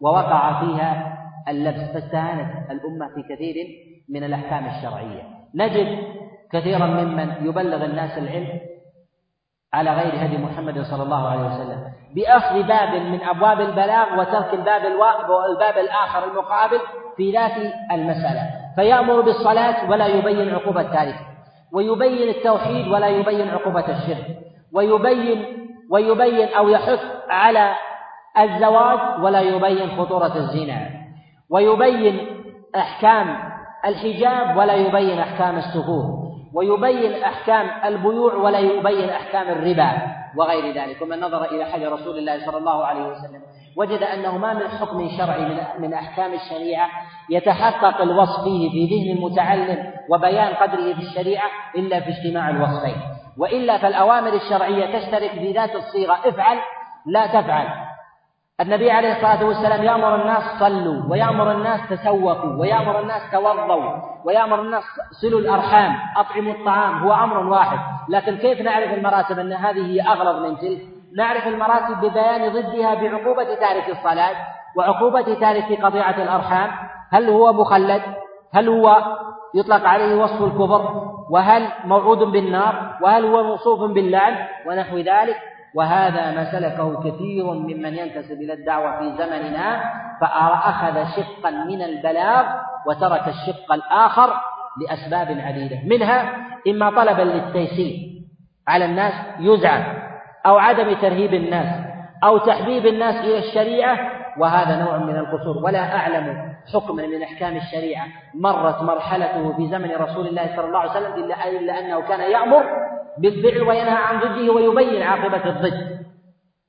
ووقع 0.00 0.60
فيها 0.60 1.16
اللبس 1.48 1.92
فاستهانت 1.94 2.70
الأمة 2.70 3.08
في 3.14 3.22
كثير 3.34 3.54
من 4.08 4.24
الأحكام 4.24 4.66
الشرعية. 4.66 5.22
نجد 5.54 5.98
كثيرا 6.52 6.86
ممن 6.86 7.32
يبلغ 7.42 7.84
الناس 7.84 8.18
العلم 8.18 8.60
على 9.72 9.90
غير 9.90 10.24
هدي 10.24 10.38
محمد 10.38 10.82
صلى 10.82 11.02
الله 11.02 11.28
عليه 11.28 11.46
وسلم. 11.46 11.78
بأخذ 12.14 12.62
باب 12.62 12.94
من 12.94 13.22
أبواب 13.22 13.60
البلاغ 13.60 14.20
وترك 14.20 14.54
الباب 14.54 14.82
الباب 15.50 15.78
الآخر 15.78 16.30
المقابل 16.30 16.80
في 17.16 17.32
ذات 17.32 17.72
المسألة. 17.92 18.50
فيأمر 18.76 19.20
بالصلاة 19.20 19.90
ولا 19.90 20.06
يبين 20.06 20.54
عقوبة 20.54 20.82
تارك 20.82 21.18
ويبين 21.72 22.28
التوحيد 22.28 22.88
ولا 22.88 23.08
يبين 23.08 23.48
عقوبة 23.48 23.88
الشرك 23.88 24.26
ويبين 24.72 25.44
ويبين 25.90 26.48
أو 26.48 26.68
يحث 26.68 27.00
على 27.28 27.74
الزواج 28.38 29.24
ولا 29.24 29.40
يبين 29.40 29.96
خطورة 29.98 30.36
الزنا 30.36 30.90
ويبين 31.50 32.26
أحكام 32.76 33.38
الحجاب 33.84 34.56
ولا 34.56 34.74
يبين 34.74 35.18
أحكام 35.18 35.56
السفور. 35.56 36.25
ويبين 36.56 37.22
أحكام 37.22 37.70
البيوع 37.84 38.34
ولا 38.34 38.58
يبين 38.58 39.08
أحكام 39.10 39.48
الربا 39.48 39.92
وغير 40.36 40.74
ذلك 40.74 41.02
ومن 41.02 41.20
نظر 41.20 41.44
إلى 41.44 41.64
حال 41.64 41.92
رسول 41.92 42.18
الله 42.18 42.46
صلى 42.46 42.58
الله 42.58 42.84
عليه 42.84 43.02
وسلم 43.02 43.40
وجد 43.76 44.02
أنه 44.02 44.38
ما 44.38 44.54
من 44.54 44.68
حكم 44.68 45.08
شرعي 45.18 45.60
من, 45.78 45.94
أحكام 45.94 46.32
الشريعة 46.34 46.88
يتحقق 47.30 48.00
الوصف 48.00 48.44
فيه 48.44 48.70
في 48.70 48.94
ذهن 48.94 49.16
المتعلم 49.16 49.92
وبيان 50.10 50.54
قدره 50.54 50.94
في 50.94 51.02
الشريعة 51.02 51.48
إلا 51.76 52.00
في 52.00 52.10
اجتماع 52.10 52.50
الوصفين. 52.50 52.96
وإلا 53.38 53.78
فالأوامر 53.78 54.32
الشرعية 54.32 54.98
تشترك 54.98 55.30
في 55.30 55.52
ذات 55.52 55.74
الصيغة 55.74 56.14
افعل 56.28 56.58
لا 57.06 57.26
تفعل. 57.26 57.66
النبي 58.60 58.90
عليه 58.90 59.12
الصلاة 59.12 59.44
والسلام 59.44 59.84
يأمر 59.84 60.14
الناس 60.14 60.42
صلوا 60.60 61.02
ويأمر 61.10 61.52
الناس 61.52 61.80
تسوقوا 61.90 62.60
ويأمر 62.60 63.00
الناس 63.00 63.22
توضوا 63.32 63.92
ويأمر 64.24 64.60
الناس 64.60 64.82
صلوا 65.22 65.40
الأرحام 65.40 65.96
أطعموا 66.16 66.52
الطعام 66.52 66.98
هو 66.98 67.12
أمر 67.12 67.38
واحد. 67.38 67.78
لكن 68.08 68.36
كيف 68.36 68.60
نعرف 68.60 68.92
المراتب 68.92 69.38
أن 69.38 69.52
هذه 69.52 69.86
هي 69.86 70.00
أغلظ 70.00 70.46
من 70.46 70.58
تلك؟ 70.58 70.80
نعرف 71.16 71.46
المراتب 71.46 72.00
ببيان 72.00 72.52
ضدها 72.52 72.94
بعقوبة 72.94 73.54
تارك 73.54 73.88
الصلاة 73.88 74.36
وعقوبة 74.76 75.34
تارك 75.34 75.84
قطيعة 75.84 76.22
الأرحام. 76.22 76.70
هل 77.12 77.30
هو 77.30 77.52
مخلد؟ 77.52 78.02
هل 78.54 78.68
هو 78.68 79.16
يطلق 79.54 79.88
عليه 79.88 80.22
وصف 80.22 80.42
الكفر؟ 80.42 81.10
وهل 81.30 81.68
موعود 81.84 82.18
بالنار؟ 82.18 82.96
وهل 83.02 83.24
هو 83.24 83.42
موصوف 83.42 83.80
باللعن؟ 83.90 84.46
ونحو 84.66 84.98
ذلك. 84.98 85.36
وهذا 85.76 86.30
ما 86.30 86.52
سلكه 86.52 87.10
كثير 87.10 87.44
ممن 87.44 87.94
ينتسب 87.94 88.40
إلى 88.40 88.52
الدعوة 88.52 88.98
في 88.98 89.16
زمننا 89.18 89.82
فأخذ 90.20 91.04
شقا 91.16 91.50
من 91.50 91.82
البلاغ 91.82 92.44
وترك 92.86 93.28
الشق 93.28 93.72
الآخر 93.72 94.34
لأسباب 94.80 95.40
عديدة. 95.40 95.78
منها 95.86 96.32
إما 96.68 96.90
طلبا 96.90 97.22
للتيسير 97.22 97.96
على 98.68 98.84
الناس 98.84 99.12
يزعم 99.40 99.82
أو 100.46 100.58
عدم 100.58 100.94
ترهيب 100.94 101.34
الناس 101.34 101.86
أو 102.24 102.38
تحبيب 102.38 102.86
الناس 102.86 103.14
إلى 103.24 103.38
الشريعة 103.38 103.98
وهذا 104.38 104.84
نوع 104.84 104.96
من 104.96 105.16
القصور. 105.16 105.64
ولا 105.64 105.96
أعلم 105.96 106.56
حكما 106.74 107.06
من 107.06 107.22
أحكام 107.22 107.56
الشريعة 107.56 108.06
مرت 108.34 108.82
مرحلته 108.82 109.56
في 109.56 109.68
زمن 109.68 109.90
رسول 109.90 110.26
الله 110.26 110.56
صلى 110.56 110.66
الله 110.66 110.78
عليه 110.78 110.90
وسلم 110.90 111.24
إلا, 111.24 111.78
أنه 111.78 112.00
كان 112.00 112.20
يأمر 112.20 112.64
بالفعل 113.18 113.62
وينهى 113.62 113.96
عن 113.96 114.20
ضده 114.20 114.52
ويبين 114.52 115.02
عاقبة 115.02 115.46
الضد. 115.46 116.06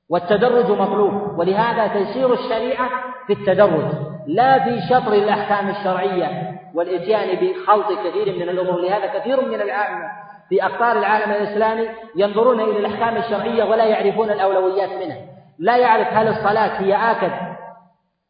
والتدرج 0.09 0.71
مطلوب. 0.71 1.39
ولهذا 1.39 1.87
تيسير 1.87 2.33
الشريعة 2.33 2.89
في 3.27 3.33
التدرج. 3.33 3.91
لا 4.27 4.63
في 4.63 4.81
شطر 4.89 5.13
الأحكام 5.13 5.69
الشرعية 5.69 6.59
والإتيان 6.73 7.37
بخلط 7.41 7.87
كثير 7.87 8.35
من 8.35 8.49
الأمور. 8.49 8.81
لهذا 8.81 9.19
كثير 9.19 9.47
من 9.47 9.61
العامة 9.61 10.05
في 10.49 10.63
أقطار 10.63 10.99
العالم 10.99 11.31
الإسلامي 11.31 11.87
ينظرون 12.15 12.59
إلى 12.59 12.79
الأحكام 12.79 13.17
الشرعية 13.17 13.63
ولا 13.63 13.85
يعرفون 13.85 14.31
الأولويات 14.31 14.89
منها. 14.89 15.17
لا 15.59 15.77
يعرف 15.77 16.07
هل 16.13 16.27
الصلاة 16.27 16.81
هي 16.81 16.95
آكد 17.11 17.31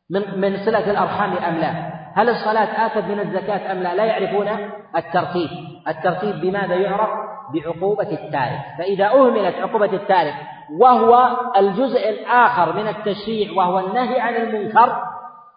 من 0.09 0.41
من 0.41 0.57
صلة 0.65 0.91
الأرحام 0.91 1.37
أم 1.37 1.55
لا. 1.55 1.96
هل 2.17 2.29
الصلاة 2.29 2.85
آكد 2.85 3.11
من 3.11 3.19
الزكاة 3.19 3.71
أم 3.71 3.77
لا؟ 3.77 3.95
لا 3.95 4.05
يعرفون 4.05 4.47
الترتيب. 4.95 5.49
الترتيب 5.87 6.41
بماذا 6.41 6.75
يعرف؟ 6.75 7.09
بعقوبة 7.53 8.11
التارك. 8.11 8.59
فإذا 8.77 9.05
أهملت 9.05 9.55
عقوبة 9.55 9.93
التارك 9.93 10.33
وهو 10.79 11.27
الجزء 11.57 12.09
الآخر 12.09 12.73
من 12.73 12.87
التشريع 12.87 13.51
وهو 13.57 13.79
النهي 13.79 14.19
عن 14.19 14.35
المنكر 14.35 15.01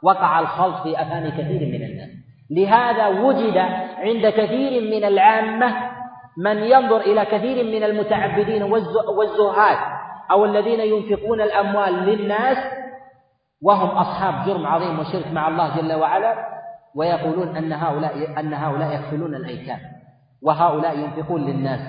وقع 0.02 0.40
الخلط 0.40 0.82
في 0.82 1.02
أفهام 1.02 1.28
كثير 1.28 1.68
من 1.68 1.82
الناس. 1.84 2.10
لهذا 2.50 3.08
وجد 3.08 3.58
عند 3.98 4.26
كثير 4.26 4.82
من 4.82 5.04
العامة 5.04 5.74
من 6.36 6.56
ينظر 6.56 7.00
إلى 7.00 7.24
كثير 7.24 7.64
من 7.64 7.84
المتعبدين 7.84 8.62
والزهاد 9.16 9.78
أو 10.30 10.44
الذين 10.44 10.80
ينفقون 10.80 11.40
الأموال 11.40 11.94
للناس 11.94 12.58
وهم 13.62 13.88
أصحاب 13.88 14.46
جرم 14.46 14.66
عظيم 14.66 14.98
وشرك 14.98 15.26
مع 15.32 15.48
الله 15.48 15.76
جل 15.76 15.92
وعلا 15.92 16.34
ويقولون 16.94 17.56
أن 17.56 17.72
هؤلاء 17.72 18.40
أن 18.40 18.54
هؤلاء 18.54 18.94
يكفلون 18.94 19.34
الأيتام 19.34 19.78
وهؤلاء 20.42 20.98
ينفقون 20.98 21.40
للناس 21.40 21.80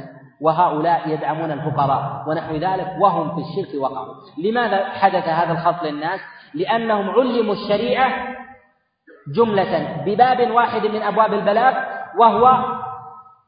وهؤلاء 0.42 1.10
يدعمون 1.10 1.52
الفقراء 1.52 2.24
ونحو 2.28 2.56
ذلك 2.56 2.88
وهم 3.00 3.36
في 3.36 3.42
الشرك 3.42 3.82
وقعوا. 3.82 4.16
لماذا 4.38 4.90
حدث 4.90 5.28
هذا 5.28 5.52
الخط 5.52 5.84
للناس؟ 5.84 6.20
لأنهم 6.54 7.10
علموا 7.10 7.54
الشريعة 7.54 8.12
جملة 9.36 10.04
بباب 10.06 10.52
واحد 10.52 10.86
من 10.86 11.02
أبواب 11.02 11.34
البلاغ 11.34 11.74
وهو 12.20 12.48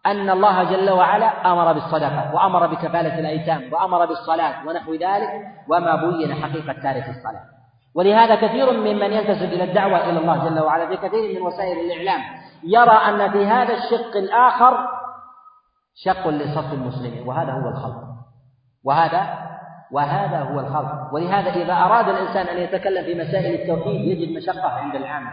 أن 0.06 0.30
الله 0.30 0.64
جل 0.64 0.90
وعلا 0.90 1.52
أمر 1.52 1.74
بالصدقة 1.74 2.36
وأمر 2.36 2.68
بكفالة 2.68 3.20
الأيتام 3.20 3.74
وأمر 3.74 4.06
بالصلاة 4.06 4.68
ونحو 4.68 4.94
ذلك 4.94 5.30
وما 5.70 5.96
بين 5.96 6.36
حقيقة 6.36 6.74
تارك 6.74 7.10
الصلاة. 7.10 7.53
ولهذا 7.96 8.36
كثير 8.36 8.72
ممن 8.72 9.14
ينتسب 9.14 9.54
إلى 9.54 9.64
الدعوة 9.64 10.10
إلى 10.10 10.20
الله 10.20 10.50
جل 10.50 10.60
وعلا 10.60 10.88
في 10.88 10.98
كثير 10.98 11.40
من 11.40 11.42
وسائل 11.42 11.78
الإعلام. 11.80 12.22
يرى 12.64 12.92
أن 12.92 13.32
في 13.32 13.46
هذا 13.46 13.74
الشق 13.74 14.18
الآخر 14.18 14.88
شق 15.96 16.28
لصف 16.28 16.74
المسلمين 16.74 17.28
وهذا 17.28 17.52
هو 17.52 17.70
الخلق. 17.70 18.04
وهذا 18.84 19.38
وهذا 19.92 20.40
هو 20.40 20.60
الخلق. 20.60 21.14
ولهذا 21.14 21.50
إذا 21.50 21.74
أراد 21.74 22.10
الإنسان 22.10 22.48
أن 22.48 22.58
يتكلم 22.58 23.04
في 23.04 23.16
مسائل 23.16 23.62
التوحيد 23.62 24.02
يجد 24.02 24.38
مشقة 24.38 24.70
عند 24.70 24.96
العامة. 24.96 25.32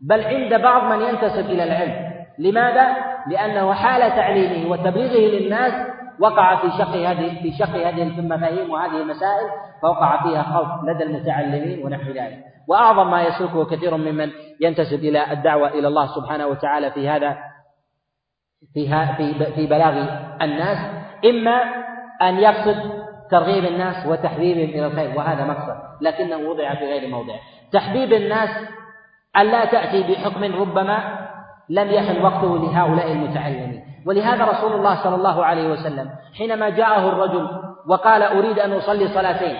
بل 0.00 0.24
عند 0.24 0.62
بعض 0.62 0.82
من 0.82 1.00
ينتسب 1.00 1.50
إلى 1.50 1.64
العلم. 1.64 2.08
لماذا؟ 2.38 2.96
لأنه 3.26 3.74
حال 3.74 4.00
تعليمه 4.00 4.70
وتبليغه 4.70 5.40
للناس 5.40 5.97
وقع 6.20 6.56
في 6.56 6.70
شق 6.78 6.96
هذه 6.96 7.42
في 7.42 7.52
شق 7.52 7.76
هذه 7.76 8.02
المفاهيم 8.02 8.70
وهذه 8.70 9.02
المسائل 9.02 9.48
فوقع 9.82 10.22
فيها 10.22 10.42
خوف 10.42 10.84
لدى 10.88 11.04
المتعلمين 11.04 11.86
ونحو 11.86 12.10
ذلك. 12.10 12.44
وأعظم 12.68 13.10
ما 13.10 13.22
يسلكه 13.22 13.64
كثير 13.64 13.96
ممن 13.96 14.30
ينتسب 14.60 14.98
إلى 14.98 15.32
الدعوة 15.32 15.68
إلى 15.68 15.88
الله 15.88 16.06
سبحانه 16.06 16.46
وتعالى 16.46 16.90
في 16.90 17.08
هذا 17.08 17.38
في 18.74 19.06
في 19.16 19.52
في 19.54 19.66
بلاغ 19.66 20.06
الناس 20.42 20.78
إما 21.24 21.62
أن 22.22 22.38
يقصد 22.38 22.76
ترغيب 23.30 23.64
الناس 23.64 24.06
وتحبيبهم 24.06 24.68
إلى 24.68 24.86
الخير 24.86 25.18
وهذا 25.18 25.44
مقصد 25.44 25.76
لكنه 26.00 26.36
وضع 26.36 26.74
في 26.74 26.84
غير 26.84 27.08
موضعه 27.08 27.38
تحبيب 27.72 28.12
الناس 28.12 28.50
أن 29.36 29.46
لا 29.46 29.64
تأتي 29.64 30.02
بحكم 30.02 30.44
ربما 30.44 31.28
لم 31.68 31.90
يحن 31.90 32.22
وقته 32.22 32.58
لهؤلاء 32.58 33.12
المتعلمين. 33.12 33.84
ولهذا 34.08 34.44
رسول 34.44 34.72
الله 34.72 35.02
صلى 35.04 35.14
الله 35.14 35.44
عليه 35.44 35.68
وسلم 35.72 36.10
حينما 36.38 36.68
جاءه 36.68 37.08
الرجل 37.08 37.48
وقال 37.88 38.22
أريد 38.22 38.58
أن 38.58 38.72
أصلي 38.72 39.08
صلاتين 39.08 39.56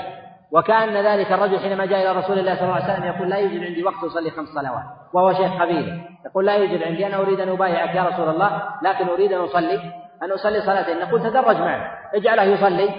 وكأن 0.52 0.96
ذلك 0.96 1.32
الرجل 1.32 1.58
حينما 1.58 1.86
جاء 1.86 2.02
إلى 2.02 2.18
رسول 2.20 2.38
الله 2.38 2.54
صلى 2.54 2.64
الله 2.64 2.74
عليه 2.74 2.92
وسلم 2.92 3.04
يقول 3.04 3.28
لا 3.30 3.36
يوجد 3.36 3.62
عندي 3.64 3.84
وقت 3.84 4.04
أصلي 4.04 4.30
خمس 4.30 4.48
صلوات 4.48 4.84
وهو 5.14 5.32
شيخ 5.32 5.62
قبيله 5.62 6.00
يقول 6.26 6.46
لا 6.46 6.54
يوجد 6.56 6.82
عندي 6.82 7.06
أنا 7.06 7.16
أريد 7.16 7.40
أن 7.40 7.48
أبايعك 7.48 7.94
يا 7.94 8.02
رسول 8.02 8.28
الله 8.28 8.62
لكن 8.82 9.08
أريد 9.08 9.32
أن 9.32 9.40
أصلي 9.40 9.80
أن 10.22 10.32
أصلي 10.32 10.60
صلاتين 10.60 10.98
نقول 10.98 11.20
تدرج 11.22 11.56
معه 11.56 11.80
اجعله 12.14 12.42
يصلي 12.42 12.90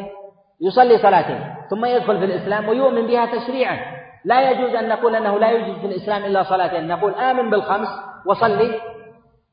يصلي 0.62 0.98
صلاتين 0.98 1.40
ثم 1.70 1.86
يدخل 1.86 2.20
في 2.20 2.26
الإسلام 2.26 2.70
ويؤمن 2.70 3.08
بها 3.08 3.26
تشريعا 3.26 3.78
لا 4.26 4.52
يجوز 4.52 4.76
أن 4.76 4.90
نقول 4.90 5.16
أنه 5.16 5.40
لا 5.40 5.50
يوجد 5.50 5.80
في 5.80 5.86
الإسلام 5.86 6.26
إلا 6.26 6.44
صلاتين 6.44 6.88
نقول 6.88 7.14
آمن 7.14 7.50
بالخمس 7.50 7.88
وصلي 8.26 8.72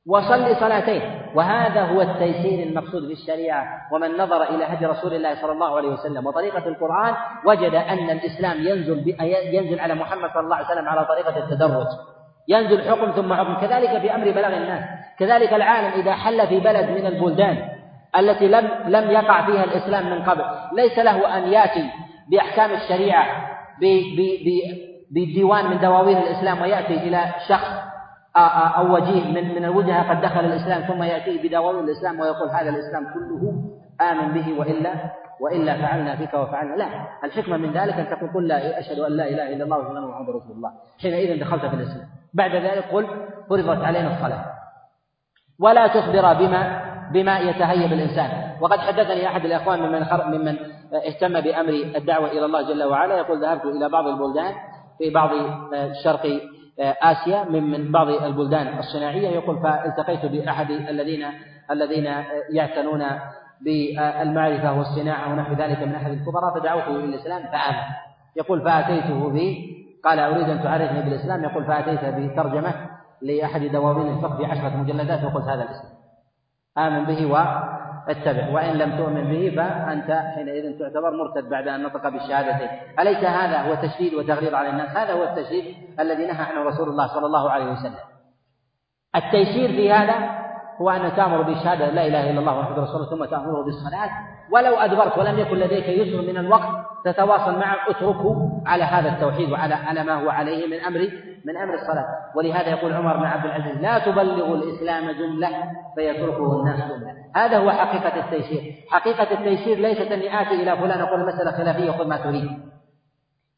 وصلي 0.07 0.55
صلاتين. 0.55 1.03
وهذا 1.37 1.83
هو 1.83 2.03
التيسير 2.03 2.67
المقصود 2.67 3.03
بالشريعة 3.09 3.65
ومن 3.93 4.17
نظر 4.17 4.43
إلى 4.43 4.65
هدي 4.65 4.87
رسول 4.87 5.15
الله 5.15 5.35
صلى 5.35 5.53
الله 5.53 5.77
عليه 5.77 5.89
وسلم 5.89 6.27
وطريقة 6.27 6.69
القرآن 6.69 7.15
وجد 7.45 7.75
أن 7.75 8.11
الإسلام 8.11 8.59
ينزل 8.59 9.17
ينزل 9.53 9.81
على 9.81 9.95
محمد 9.95 10.31
صلى 10.35 10.41
الله 10.41 10.57
عليه 10.57 10.67
وسلم 10.67 10.89
على 10.89 11.05
طريقة 11.05 11.39
التدرج. 11.39 11.87
ينزل 12.49 12.91
حكم 12.91 13.11
ثم 13.11 13.35
حكم 13.35 13.55
كذلك 13.67 14.01
في 14.01 14.15
أمر 14.15 14.31
بلاغ 14.31 14.57
الناس. 14.57 14.85
كذلك 15.19 15.53
العالم 15.53 16.01
إذا 16.01 16.13
حل 16.13 16.47
في 16.47 16.61
بلد 16.61 16.91
من 16.91 17.07
البلدان 17.07 17.69
التي 18.19 18.49
لم 18.49 18.69
لم 18.87 19.11
يقع 19.11 19.47
فيها 19.47 19.65
الإسلام 19.65 20.11
من 20.11 20.23
قبل 20.23 20.45
ليس 20.73 20.99
له 20.99 21.39
أن 21.39 21.53
يأتي 21.53 21.91
بأحكام 22.31 22.71
الشريعة 22.71 23.27
بديوان 25.11 25.71
من 25.71 25.79
دواوين 25.79 26.17
الإسلام 26.19 26.63
ويأتي 26.63 26.95
إلى 26.95 27.25
شخص 27.49 27.96
أو 28.79 28.95
وجيه 28.95 29.33
من 29.33 29.55
من 29.55 29.65
الوجهة 29.65 30.11
قد 30.11 30.21
دخل 30.21 30.41
الإسلام 30.41 30.83
ثم 30.83 31.03
يأتي 31.03 31.49
بدواوين 31.49 31.85
الإسلام 31.85 32.21
ويقول 32.21 32.49
هذا 32.49 32.71
الإسلام 32.71 33.05
كله 33.15 33.43
آمن 34.11 34.33
به 34.33 34.59
وإلا 34.59 34.93
وإلا 35.41 35.77
فعلنا 35.83 36.17
فيك 36.17 36.35
وفعلنا. 36.35 36.75
لا 36.77 36.87
الحكمة 37.25 37.57
من 37.57 37.73
ذلك 37.73 37.95
أن 37.95 38.07
تقول 38.07 38.31
قل 38.35 38.49
لا 38.49 38.79
أشهد 38.79 38.99
أن 38.99 39.13
لا 39.13 39.29
إله 39.29 39.53
إلا 39.53 39.65
الله 39.65 39.79
وأن 39.79 40.09
محمد 40.09 40.29
رسول 40.29 40.53
الله. 40.57 40.71
حينئذ 41.03 41.41
دخلت 41.41 41.67
في 41.67 41.75
الإسلام. 41.75 42.09
بعد 42.35 42.55
ذلك 42.55 42.85
قل 42.93 43.07
فرضت 43.51 43.85
علينا 43.85 44.13
الصلاة. 44.17 44.45
ولا 45.61 45.87
تخبر 45.87 46.35
بما 46.35 46.83
بما 47.13 47.39
يتهيب 47.39 47.93
الإنسان 47.93 48.31
وقد 48.61 48.79
حدثني 48.79 49.27
أحد 49.27 49.45
الإخوان 49.45 49.79
ممن 49.83 50.03
ممن 50.27 50.57
اهتم 50.95 51.41
بأمر 51.41 51.73
الدعوة 51.97 52.31
إلى 52.31 52.45
الله 52.45 52.63
جل 52.63 52.85
وعلا. 52.85 53.19
يقول 53.19 53.43
ذهبت 53.43 53.65
إلى 53.65 53.89
بعض 53.89 54.07
البلدان 54.07 54.55
في 54.99 55.11
بعض 55.11 55.31
شرق 56.05 56.41
آسيا 56.81 57.45
من 57.45 57.63
من 57.63 57.93
بعض 57.93 58.09
البلدان 58.09 58.79
الصناعية. 58.79 59.29
يقول 59.29 59.63
فالتقيت 59.63 60.27
بأحد 60.27 60.71
الذين 60.71 61.27
الذين 61.71 62.07
يعتنون 62.51 63.05
بالمعرفة 63.61 64.79
والصناعة 64.79 65.33
ونحو 65.33 65.53
ذلك 65.53 65.83
من 65.83 65.95
أحد 65.95 66.11
الكبراء 66.11 66.61
فدعوته 66.61 66.97
إلى 66.97 67.05
الإسلام 67.05 67.43
فآمن. 67.43 67.87
يقول 68.37 68.65
فأتيته 68.65 69.29
به. 69.29 69.73
قال 70.05 70.19
أريد 70.19 70.49
أن 70.49 70.63
تعرفني 70.63 71.03
بالإسلام. 71.03 71.45
يقول 71.45 71.65
فأتيت 71.65 72.05
بترجمة 72.05 72.75
لأحد 73.23 73.61
دواوين 73.61 74.17
الفقه 74.17 74.37
في 74.37 74.45
عشرة 74.45 74.77
مجلدات. 74.77 75.25
وقلت 75.25 75.45
هذا 75.45 75.63
الاسم. 75.63 75.89
آمن 76.79 77.05
به 77.05 77.27
واتبع. 77.27 78.49
وإن 78.53 78.75
لم 78.75 78.97
تؤمن 78.97 79.25
به 79.25 79.53
فأنت 79.57 80.11
حينئذ 80.35 80.79
تعتبر 80.79 81.11
مرتد 81.11 81.49
بعد 81.49 81.69
أن 81.69 81.83
نطق 81.83 82.09
بالشهادتين. 82.09 82.69
أليس 83.01 83.25
هذا 83.25 83.59
هو 83.63 83.75
تشديد 83.75 84.15
وتغليظ 84.15 84.55
على 84.55 84.69
الناس؟ 84.69 84.97
هذا 84.97 85.13
هو 85.13 85.25
التشديد 85.25 85.86
الذي 86.01 86.27
نهى 86.27 86.43
عنه 86.43 86.63
رسول 86.63 86.89
الله 86.89 87.07
صلى 87.07 87.27
الله 87.27 87.51
عليه 87.51 87.73
وسلم. 87.73 88.05
التيسير 89.17 89.69
في 89.69 89.93
هذا 89.93 90.47
هو 90.81 90.91
أن 90.91 91.17
تأمر 91.17 91.43
بشهادة 91.43 91.91
لا 91.91 92.07
إله 92.07 92.31
إلا 92.31 92.41
الله 92.41 92.61
محمد 92.61 92.79
رسول 92.79 93.07
ثم 93.11 93.25
تأمره 93.25 93.65
بالصلاة. 93.65 94.11
ولو 94.53 94.75
أدبرت 94.75 95.19
ولم 95.19 95.39
يكن 95.39 95.57
لديك 95.57 95.89
يسر 95.89 96.23
من 96.23 96.37
الوقت 96.37 96.69
تتواصل 97.05 97.59
معه 97.59 97.91
اتركه 97.91 98.63
على 98.67 98.85
هذا 98.85 99.09
التوحيد 99.09 99.53
وعلى 99.53 99.75
على 99.75 100.05
ما 100.05 100.15
هو 100.25 100.31
عليه 100.31 100.67
من 100.67 100.85
أمر 100.85 101.09
من 101.45 101.57
أمر 101.57 101.75
الصلاة. 101.75 102.07
ولهذا 102.37 102.69
يقول 102.69 102.93
عمر 102.93 103.17
بن 103.17 103.25
عبد 103.25 103.45
العزيز 103.45 103.77
لا 103.81 103.99
تبلغوا 103.99 104.57
الإسلام 104.57 105.11
جملة 105.11 105.49
فيتركه 105.95 106.61
الناس 106.61 106.77
جملة. 106.77 107.15
هذا 107.37 107.59
هو 107.59 107.71
حقيقة 107.71 108.21
التيسير. 108.25 108.75
حقيقة 108.91 109.33
التيسير 109.33 109.79
ليست 109.79 110.13
أني 110.13 110.43
آتي 110.43 110.55
إلى 110.63 110.77
فلان 110.77 111.01
أقول 111.01 111.21
المسألة 111.21 111.51
خلافية 111.51 111.91
خذ 111.91 112.09
ما 112.09 112.17
تريد. 112.17 112.51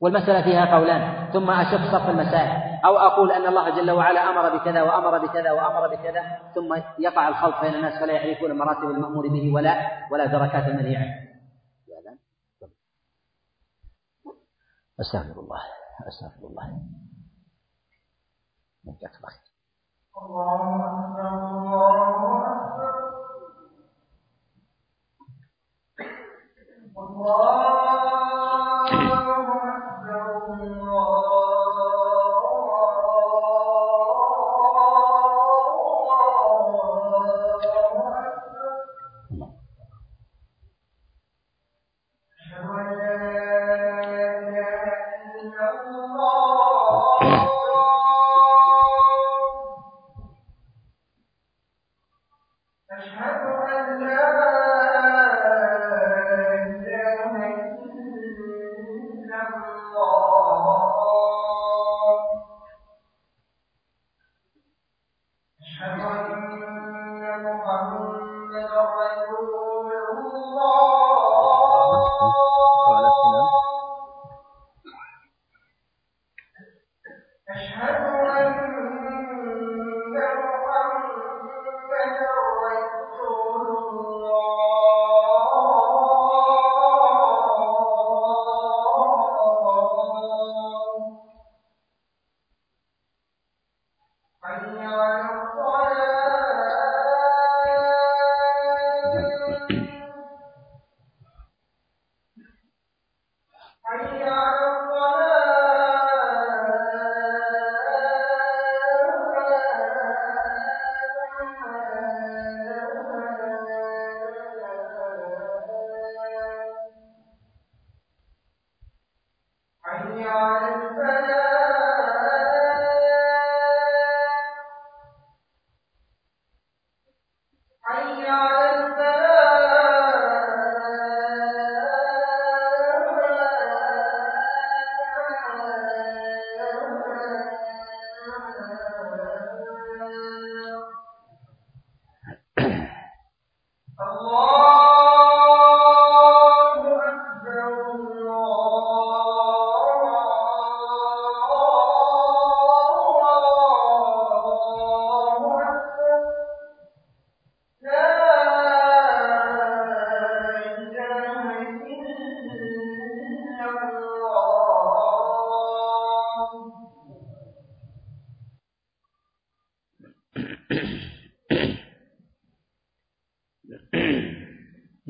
والمسألة 0.01 0.43
فيها 0.43 0.77
قولان 0.77 1.33
ثم 1.33 1.51
أشق 1.51 1.93
صف 1.93 2.09
المسائل 2.09 2.81
أو 2.85 2.97
أقول 2.97 3.33
أن 3.33 3.47
الله 3.47 3.71
جل 3.71 3.91
وعلا 3.91 4.31
أمر 4.31 4.59
بكذا 4.59 4.83
وأمر 4.83 5.19
بكذا 5.27 5.53
وأمر 5.53 5.89
بكذا 5.89 6.23
ثم 6.55 6.75
يقع 6.99 7.29
الخلط 7.29 7.61
بين 7.61 7.75
الناس 7.75 8.01
فلا 8.01 8.13
يعرفون 8.13 8.59
مراتب 8.59 8.91
المأمور 8.91 9.29
به 9.29 9.55
ولا 9.55 9.89
ولا 10.13 10.27
دركات 10.27 10.69
المنهي 10.69 10.97
عنه. 10.97 11.29
أستغفر 15.01 15.41
الله 15.41 15.61
أستغفر 16.09 16.47
الله. 16.47 16.81
الله 18.87 18.97
أكبر 19.03 19.29
الله 20.23 20.79
أكبر 22.47 23.09
الله 26.99 28.28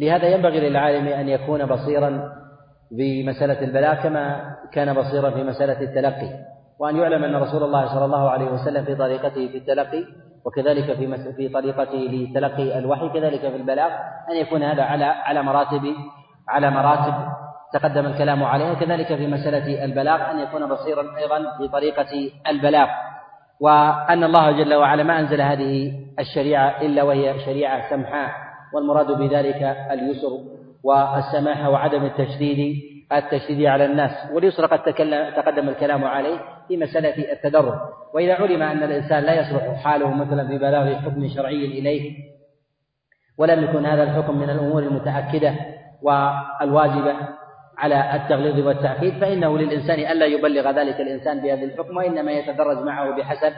لهذا 0.08 0.28
ينبغي 0.28 0.68
للعالم 0.68 1.06
أن 1.06 1.28
يكون 1.28 1.66
بصيرا 1.66 2.32
بمسألة 2.90 3.64
البلاء 3.64 3.94
كما 3.94 4.54
كان 4.72 4.94
بصيرا 4.94 5.30
في 5.30 5.42
مسألة 5.42 5.80
التلقي 5.80 6.30
وأن 6.78 6.96
يعلم 6.96 7.24
أن 7.24 7.36
رسول 7.36 7.62
الله 7.62 7.86
صلى 7.94 8.04
الله 8.04 8.30
عليه 8.30 8.50
وسلم 8.50 8.84
في 8.84 8.94
طريقته 8.94 9.48
في 9.48 9.58
التلقي 9.58 10.04
وكذلك 10.44 10.84
في 10.84 11.32
في 11.36 11.48
طريقته 11.48 11.98
لتلقي 11.98 12.78
الوحي 12.78 13.08
كذلك 13.08 13.40
في 13.40 13.56
البلاغ 13.56 13.90
أن 14.30 14.36
يكون 14.36 14.62
هذا 14.62 14.82
على 14.82 15.04
على 15.04 15.42
مراتب 15.42 15.82
على 16.48 16.70
مراتب 16.70 17.14
تقدم 17.72 18.06
الكلام 18.06 18.44
عليها. 18.44 18.74
كذلك 18.74 19.06
في 19.06 19.26
مسألة 19.26 19.84
البلاغ 19.84 20.30
أن 20.30 20.38
يكون 20.38 20.68
بصيرا 20.68 21.16
أيضا 21.18 21.58
في 21.58 21.68
طريقة 21.68 22.30
البلاغ. 22.48 22.88
وأن 23.60 24.24
الله 24.24 24.50
جل 24.64 24.74
وعلا 24.74 25.02
ما 25.02 25.20
أنزل 25.20 25.40
هذه 25.40 25.92
الشريعة 26.18 26.80
إلا 26.80 27.02
وهي 27.02 27.40
شريعة 27.40 27.90
سمحاء. 27.90 28.47
والمراد 28.74 29.06
بذلك 29.12 29.76
اليسر 29.90 30.38
والسماحة 30.84 31.70
وعدم 31.70 32.04
التشديد 32.04 32.82
التشديد 33.12 33.66
على 33.66 33.84
الناس. 33.84 34.10
واليسر 34.32 34.66
قد 34.66 34.82
تكلم 34.82 35.30
تقدم 35.36 35.68
الكلام 35.68 36.04
عليه 36.04 36.38
في 36.68 36.76
مسألة 36.76 37.32
التدرج. 37.32 37.74
وإذا 38.14 38.34
علم 38.34 38.62
أن 38.62 38.82
الإنسان 38.82 39.22
لا 39.22 39.40
يصلح 39.40 39.82
حاله 39.84 40.14
مثلا 40.14 40.48
في 40.48 40.96
حكم 40.96 41.28
شرعي 41.28 41.64
إليه 41.64 42.12
ولم 43.38 43.64
يكن 43.64 43.86
هذا 43.86 44.02
الحكم 44.02 44.38
من 44.38 44.50
الأمور 44.50 44.82
المتأكدة 44.82 45.54
والواجبة 46.02 47.14
على 47.78 48.16
التغليظ 48.16 48.66
والتأكيد 48.66 49.14
فإنه 49.20 49.58
للإنسان 49.58 49.98
ألا 49.98 50.26
يبلغ 50.26 50.70
ذلك 50.70 51.00
الإنسان 51.00 51.40
بهذا 51.40 51.64
الحكم 51.64 51.96
وإنما 51.96 52.32
يتدرج 52.32 52.78
معه 52.78 53.16
بحسب 53.16 53.52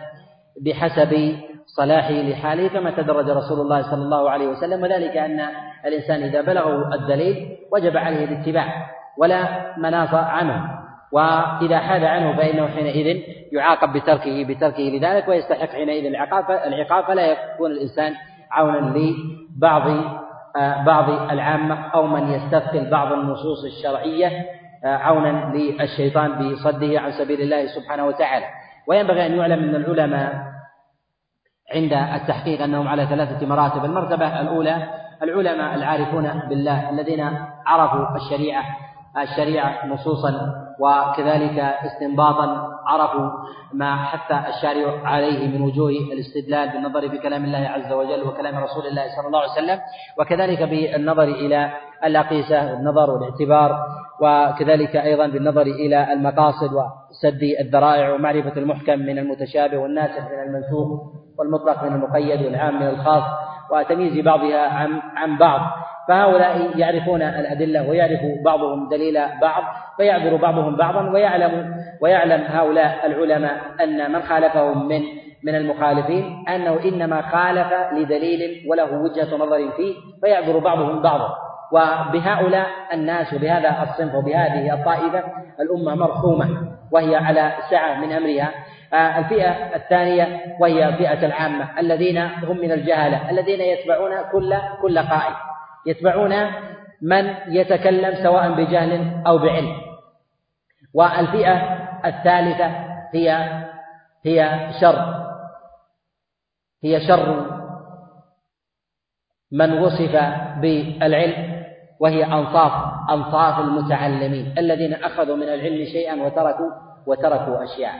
بحسب 0.60 1.36
صلاحه 1.66 2.12
لحاله 2.12 2.68
كما 2.68 2.90
تدرج 2.90 3.30
رسول 3.30 3.60
الله 3.60 3.82
صلى 3.82 4.02
الله 4.02 4.30
عليه 4.30 4.48
وسلم 4.48 4.82
وذلك 4.82 5.16
أن 5.16 5.40
الإنسان 5.86 6.22
إذا 6.22 6.40
بلغه 6.40 6.94
الدليل 6.94 7.56
وجب 7.72 7.96
عليه 7.96 8.24
الاتباع 8.24 8.90
ولا 9.18 9.74
مناص 9.78 10.14
عنه. 10.14 10.80
وإذا 11.12 11.78
حاد 11.78 12.04
عنه 12.04 12.36
فإنه 12.36 12.66
حينئذ 12.66 13.22
يعاقب 13.52 13.92
بتركه 13.92 14.44
بتركه 14.44 14.82
لذلك 14.82 15.28
ويستحق 15.28 15.68
حينئذ 15.68 16.06
العقاب 16.06 16.50
العقاب 16.50 17.04
فلا 17.04 17.26
يكون 17.26 17.70
الإنسان 17.70 18.14
عونا 18.50 18.98
لبعض 18.98 19.90
آه، 20.56 20.84
بعض 20.84 21.30
العامة 21.30 21.90
أو 21.94 22.06
من 22.06 22.32
يستثقل 22.32 22.90
بعض 22.90 23.12
النصوص 23.12 23.64
الشرعية 23.64 24.46
آه، 24.84 24.96
عونا 24.96 25.52
للشيطان 25.54 26.52
بصده 26.52 27.00
عن 27.00 27.12
سبيل 27.12 27.40
الله 27.40 27.66
سبحانه 27.66 28.06
وتعالى. 28.06 28.46
وينبغي 28.90 29.26
أن 29.26 29.38
يعلم 29.38 29.60
أن 29.64 29.74
العلماء 29.74 30.50
عند 31.74 31.92
التحقيق 31.92 32.62
أنهم 32.62 32.88
على 32.88 33.06
ثلاثة 33.06 33.46
مراتب. 33.46 33.84
المرتبة 33.84 34.40
الأولى 34.40 34.76
العلماء 35.22 35.74
العارفون 35.74 36.42
بالله 36.48 36.90
الذين 36.90 37.20
عرفوا 37.66 38.16
الشريعة 38.16 38.64
الشريعة 39.18 39.86
نصوصا 39.86 40.32
وكذلك 40.80 41.58
استنباطا 41.58 42.78
عرفوا 42.86 43.30
ما 43.72 43.96
حث 43.96 44.54
الشارع 44.54 45.08
عليه 45.08 45.48
من 45.48 45.62
وجوه 45.62 45.90
الاستدلال 45.90 46.68
بالنظر 46.68 47.08
بكلام 47.08 47.44
الله 47.44 47.58
عز 47.58 47.92
وجل 47.92 48.22
وكلام 48.22 48.58
رسول 48.58 48.86
الله 48.86 49.04
صلى 49.16 49.26
الله 49.26 49.40
عليه 49.40 49.52
وسلم 49.52 49.80
وكذلك 50.18 50.62
بالنظر 50.62 51.24
إلى 51.24 51.70
الاقيسه 52.04 52.72
والنظر 52.72 53.10
والاعتبار 53.10 53.78
وكذلك 54.20 54.96
أيضا 54.96 55.26
بالنظر 55.26 55.62
إلى 55.62 56.12
المقاصد 56.12 56.72
وسد 56.74 57.42
الذرائع 57.60 58.12
ومعرفة 58.14 58.52
المحكم 58.56 58.98
من 58.98 59.18
المتشابه 59.18 59.78
والناسخ 59.78 60.22
من 60.32 60.42
المنسوخ 60.46 61.00
والمطلق 61.38 61.84
من 61.84 61.92
المقيد 61.92 62.42
والعام 62.42 62.80
من 62.80 62.88
الخاص 62.88 63.22
وتمييز 63.72 64.24
بعضها 64.24 64.68
عن 64.68 65.00
عن 65.16 65.38
بعض. 65.38 65.60
فهؤلاء 66.08 66.78
يعرفون 66.78 67.22
الأدلة 67.22 67.88
ويعرف 67.88 68.20
بعضهم 68.44 68.88
دليل 68.88 69.20
بعض 69.40 69.62
فيعذر 69.96 70.36
بعضهم 70.36 70.76
بعضا 70.76 71.10
ويعلم 71.10 71.74
ويعلم 72.02 72.44
هؤلاء 72.48 73.06
العلماء 73.06 73.60
أن 73.84 74.12
من 74.12 74.22
خالفهم 74.22 74.88
من 74.88 75.02
من 75.44 75.54
المخالفين 75.54 76.44
أنه 76.48 76.78
إنما 76.84 77.22
خالف 77.22 77.72
لدليل 77.92 78.70
وله 78.70 78.98
وجهة 78.98 79.36
نظر 79.36 79.70
فيه 79.76 79.94
فيعذر 80.22 80.58
بعضهم 80.58 81.02
بعضا. 81.02 81.49
وبهؤلاء 81.72 82.66
الناس 82.92 83.34
وبهذا 83.34 83.82
الصنف 83.82 84.14
وبهذه 84.14 84.74
الطائفة 84.74 85.24
الأمة 85.60 85.94
مرحومة 85.94 86.76
وهي 86.90 87.16
على 87.16 87.52
سعة 87.70 88.00
من 88.00 88.12
أمرها. 88.12 88.50
آه، 88.92 89.18
الفئة 89.18 89.76
الثانية 89.76 90.56
وهي 90.60 90.92
فئة 90.92 91.26
العامة 91.26 91.80
الذين 91.80 92.18
هم 92.18 92.56
من 92.56 92.72
الجهلة 92.72 93.30
الذين 93.30 93.60
يتبعون 93.60 94.10
كل 94.32 94.56
كل 94.82 94.98
قائد 94.98 95.34
يتبعون 95.86 96.34
من 97.02 97.34
يتكلم 97.48 98.14
سواء 98.22 98.52
بجهل 98.52 99.22
أو 99.26 99.38
بعلم. 99.38 99.76
والفئة 100.94 101.54
الثالثة 102.04 102.66
هي 103.14 103.60
هي 104.26 104.68
شر. 104.80 105.14
هي 106.84 107.00
شر 107.00 107.46
من 109.52 109.78
وصف 109.78 110.16
بالعلم. 110.60 111.59
وهي 112.00 112.24
أنصاف 112.24 112.72
أنصاف 113.10 113.58
المتعلمين 113.58 114.54
الذين 114.58 114.94
أخذوا 114.94 115.36
من 115.36 115.42
العلم 115.42 115.84
شيئا 115.84 116.22
وتركوا 116.22 116.70
وتركوا 117.06 117.64
أشياء. 117.64 117.92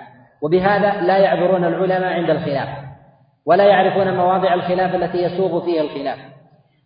وبهذا 0.43 1.01
لا 1.01 1.19
يعذرون 1.19 1.65
العلماء 1.65 2.13
عند 2.13 2.31
الخلاف 2.31 2.69
ولا 3.47 3.65
يعرفون 3.65 4.17
مواضع 4.17 4.55
الخلاف 4.55 4.95
التي 4.95 5.19
يسوغ 5.23 5.65
فيها 5.65 5.83
الخلاف. 5.83 6.19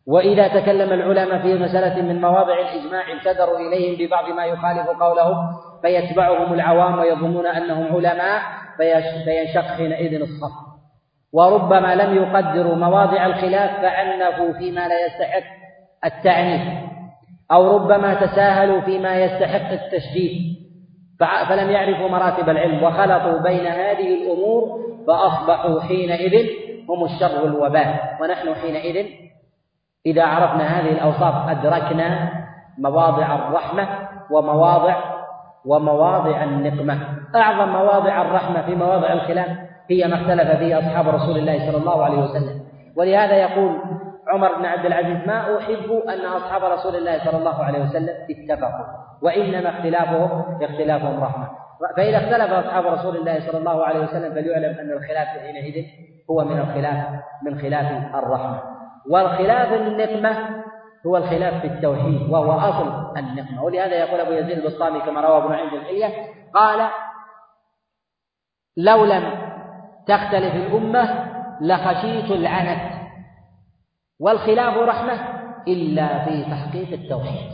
وإذا 0.07 0.49
تكلم 0.49 0.93
العلماء 0.93 1.39
في 1.43 1.55
مسألة 1.55 2.03
من 2.03 2.21
مواضع 2.21 2.55
الإجماع 2.55 3.03
ابتدروا 3.13 3.59
إليهم 3.59 4.07
ببعض 4.07 4.29
ما 4.29 4.45
يخالف 4.45 4.87
قولهم 4.87 5.37
فيتبعهم 5.83 6.55
العوام 6.55 6.99
ويظنون 6.99 7.47
أنهم 7.47 7.97
علماء 7.97 8.43
فينشق 9.25 9.67
حينئذ 9.77 10.21
الصف. 10.21 10.53
وربما 11.33 11.95
لم 11.95 12.17
يقدروا 12.17 12.75
مواضع 12.75 13.27
الخلاف 13.27 13.71
فأنفوا 13.81 14.53
فيما 14.53 14.89
لا 14.89 15.07
يستحق 15.07 15.45
التعنيف. 16.05 16.94
أو 17.53 17.77
ربما 17.77 18.15
تساهلوا 18.15 18.81
فيما 18.81 19.25
يستحق 19.25 19.71
التشديد 19.73 20.55
فلم 21.49 21.71
يعرفوا 21.71 22.09
مراتب 22.09 22.49
العلم 22.49 22.83
وخلطوا 22.83 23.43
بين 23.43 23.67
هذه 23.67 24.23
الأمور 24.23 24.85
فأصبحوا 25.07 25.81
حينئذ 25.81 26.47
هم 26.89 27.05
الشر 27.05 27.45
والوبال 27.45 27.95
ونحن 28.21 28.55
حينئذ 28.55 29.07
إذا 30.07 30.25
عرفنا 30.25 30.65
هذه 30.65 30.93
الأوصاف 30.93 31.49
أدركنا 31.49 32.31
مواضع 32.79 33.35
الرحمة 33.35 33.89
ومواضع 34.31 34.97
ومواضع 35.67 36.45
النقمة. 36.45 36.99
أعظم 37.35 37.73
مواضع 37.73 38.23
الرحمة 38.23 38.63
في 38.63 38.75
مواضع 38.75 39.13
الخلاف 39.13 39.49
هي 39.91 40.09
ما 40.09 40.15
اختلف 40.15 40.59
فيه 40.59 40.79
أصحاب 40.79 41.09
رسول 41.09 41.39
الله 41.39 41.71
صلى 41.71 41.77
الله 41.77 42.05
عليه 42.05 42.19
وسلم. 42.19 42.61
ولهذا 42.97 43.37
يقول 43.37 43.79
عمر 44.29 44.55
بن 44.55 44.65
عبد 44.65 44.87
العزيز 44.87 45.27
ما 45.27 45.59
أحب 45.59 46.03
أن 46.09 46.21
أصحاب 46.21 46.65
رسول 46.65 46.97
الله 46.97 47.25
صلى 47.25 47.39
الله 47.39 47.65
عليه 47.65 47.79
وسلم 47.79 48.15
اتفقوا 48.31 48.87
وإنما 49.23 49.71
اختلافهم 49.71 50.63
اختلافهم 50.63 51.25
رحمة. 51.25 51.49
فإذا 51.97 52.17
اختلف 52.17 52.53
أصحاب 52.53 52.87
رسول 52.87 53.17
الله 53.17 53.41
صلى 53.41 53.59
الله 53.59 53.85
عليه 53.85 54.01
وسلم 54.01 54.35
فليعلم 54.35 54.79
أن 54.79 54.91
الخلاف 54.91 55.29
حينئذ 55.29 55.85
هو 56.31 56.45
من 56.45 56.59
الخلاف 56.59 57.07
من 57.43 57.61
خلاف 57.61 58.15
الرحمة. 58.15 58.61
والخلاف 59.11 59.73
النقمة 59.73 60.65
هو 61.07 61.17
الخلاف 61.17 61.61
في 61.61 61.67
التوحيد 61.67 62.31
وهو 62.31 62.53
أصل 62.53 63.19
النقمة. 63.19 63.65
ولهذا 63.65 63.95
يقول 63.95 64.21
أبو 64.21 64.33
يزيد 64.33 64.59
البسطامي 64.59 65.01
كما 65.01 65.21
روى 65.21 65.45
ابن 65.45 65.53
عند 65.53 65.73
الحلية 65.73 66.09
قال 66.55 66.89
لو 68.77 69.05
لم 69.05 69.25
تختلف 70.07 70.55
الأمة 70.55 71.31
لخشيت 71.61 72.31
العنت 72.31 72.94
والخلاف 74.21 74.77
رحمة 74.77 75.19
إلا 75.69 76.25
في 76.25 76.45
تحقيق 76.45 76.93
التوحيد. 76.93 77.51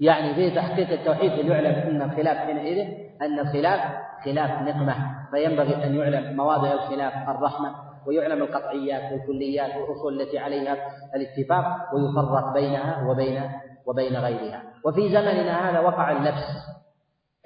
يعني 0.00 0.34
في 0.34 0.50
تحقيق 0.50 0.90
التوحيد 0.90 1.32
ليعلم 1.32 1.74
أن 1.90 2.02
الخلاف 2.02 2.36
حينئذ 2.36 2.88
أن 3.22 3.38
الخلاف 3.38 3.80
خلاف 4.24 4.62
نقمة 4.62 4.94
فينبغي 5.30 5.84
أن 5.84 5.96
يعلم 5.96 6.36
مواضع 6.36 6.72
الخلاف 6.72 7.28
الرحمة 7.28 7.74
ويعلم 8.06 8.42
القطعيات 8.42 9.12
والكليات 9.12 9.76
والأصول 9.76 10.20
التي 10.20 10.38
عليها 10.38 10.76
الاتفاق 11.14 11.64
ويفرق 11.94 12.52
بينها 12.52 13.06
وبين 13.08 13.42
وبين 13.86 14.16
غيرها. 14.16 14.62
وفي 14.84 15.08
زمننا 15.08 15.70
هذا 15.70 15.80
وقع 15.80 16.12
اللبس 16.12 16.46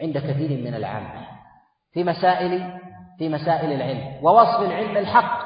عند 0.02 0.18
كثير 0.18 0.64
من 0.64 0.74
العامة. 0.74 1.26
في 1.92 2.04
مسائل 2.04 2.80
في 3.18 3.28
مسائل 3.28 3.72
العلم 3.72 4.24
ووصف 4.24 4.60
العلم 4.60 4.96
الحق 4.96 5.42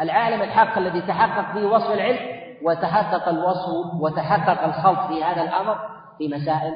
العالم 0.00 0.42
الحق 0.42 0.78
الذي 0.78 1.00
تحقق 1.00 1.52
فيه 1.52 1.66
وصف 1.66 1.90
العلم 1.90 2.41
وتحقق 2.64 3.28
الوصف 3.28 3.94
وتحقق 4.00 4.64
الخلط 4.64 4.98
في 5.08 5.24
هذا 5.24 5.42
الأمر 5.42 5.76
في 6.18 6.28
مسائل 6.28 6.74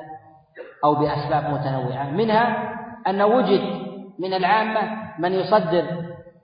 أو 0.85 0.95
بأسباب 0.95 1.45
متنوعة. 1.53 2.11
منها 2.11 2.73
أن 3.09 3.23
وجد 3.23 3.61
من 4.19 4.35
العامة 4.35 4.81
من 5.19 5.33
يصدر 5.33 5.85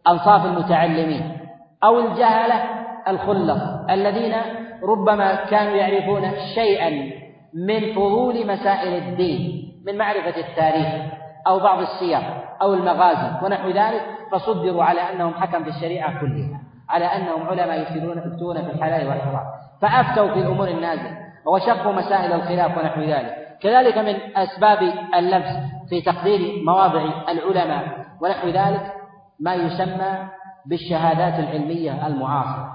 أنصاف 0.09 0.45
المتعلمين 0.45 1.39
أو 1.85 1.99
الجهلة 1.99 2.65
الخلص 3.09 3.63
الذين 3.91 4.35
ربما 4.83 5.35
كانوا 5.35 5.73
يعرفون 5.73 6.31
شيئا 6.55 7.13
من 7.55 7.95
فضول 7.95 8.47
مسائل 8.47 9.03
الدين 9.03 9.73
من 9.87 9.99
معرفة 9.99 10.41
التاريخ 10.41 11.13
أو 11.47 11.59
بعض 11.59 11.79
السير 11.79 12.21
أو 12.63 12.75
المغازي 12.75 13.45
ونحو 13.47 13.69
ذلك 13.69 14.03
فصدروا 14.33 14.85
على 14.85 15.01
أنهم 15.01 15.35
حكم 15.35 15.65
في 15.65 15.71
الشريعة 15.71 16.21
كلها. 16.21 16.61
على 16.89 17.05
أنهم 17.05 17.49
علماء 17.49 17.81
يفتون 17.81 18.19
يفتون 18.19 18.63
في 18.63 18.71
الحلال 18.71 19.09
والحرام. 19.09 19.47
فأفتوا 19.83 20.35
في 20.35 20.41
الأمور 20.41 20.69
النازلة 20.69 21.17
وشقوا 21.47 21.93
مسائل 21.93 22.33
الخلاف 22.33 22.79
ونحو 22.79 23.01
ذلك. 23.01 23.43
كذلك 23.63 23.99
من 23.99 24.37
أسباب 24.37 24.93
اللبس 25.15 25.57
في 25.89 26.01
تقدير 26.01 26.65
مواضع 26.67 27.03
العلماء 27.29 28.07
ونحو 28.21 28.49
ذلك 28.49 28.93
ما 29.41 29.55
يسمى 29.55 30.29
بالشهادات 30.67 31.39
العلمية 31.39 32.07
المعاصرة 32.07 32.73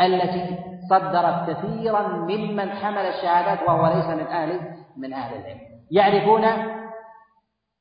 التي 0.00 0.58
صدرت 0.90 1.50
كثيرا 1.50 2.08
ممن 2.08 2.70
حمل 2.70 2.98
الشهادات 2.98 3.68
وهو 3.68 3.86
ليس 3.86 4.06
من 4.06 4.26
أهل 4.26 4.60
من 4.96 5.12
أهل 5.12 5.36
العلم. 5.36 5.58
يعرفون 5.90 6.44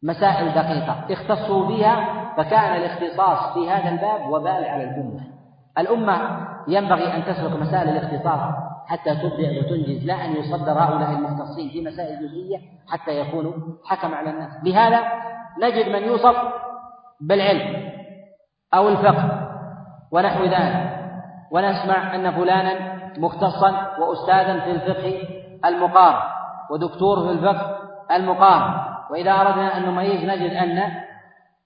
مسائل 0.04 0.54
دقيقة 0.54 1.06
اختصوا 1.10 1.68
بها 1.68 2.06
فكان 2.38 2.76
الاختصاص 2.76 3.54
في 3.54 3.70
هذا 3.70 3.90
الباب 3.90 4.30
وبال 4.30 4.66
على 4.66 4.84
الأمة. 4.84 5.39
الأمة 5.80 6.48
ينبغي 6.68 7.16
أن 7.16 7.26
تسلك 7.26 7.52
مسائل 7.62 7.90
الاختصاص 7.90 8.54
حتى 8.88 9.16
تبدع 9.16 9.60
وتنجز 9.60 10.06
لا 10.06 10.26
أن 10.26 10.36
يصدر 10.36 10.72
هؤلاء 10.72 11.12
المختصين 11.12 11.70
في 11.70 11.82
مسائل 11.82 12.28
جزئية 12.28 12.58
حتى 12.88 13.20
يكونوا 13.20 13.54
حكم 13.86 14.14
على 14.14 14.30
الناس. 14.30 14.52
لهذا 14.64 15.00
نجد 15.62 15.90
من 15.96 16.04
يوصف 16.04 16.36
بالعلم 17.22 17.92
أو 18.74 18.90
الفقه 18.90 19.50
ونحو 20.12 20.44
ذلك. 20.44 21.00
ونسمع 21.52 22.16
أن 22.16 22.32
فلانا 22.32 23.00
مختصا 23.18 23.98
وأستاذا 24.00 24.60
في 24.60 24.72
الفقه 24.72 25.22
المقارن 25.66 26.30
ودكتور 26.72 27.26
في 27.26 27.32
الفقه 27.32 27.78
المقارن. 28.12 28.74
وإذا 29.12 29.32
أردنا 29.32 29.78
أن 29.78 29.86
نميز 29.86 30.24
نجد 30.24 30.52
أن 30.52 30.92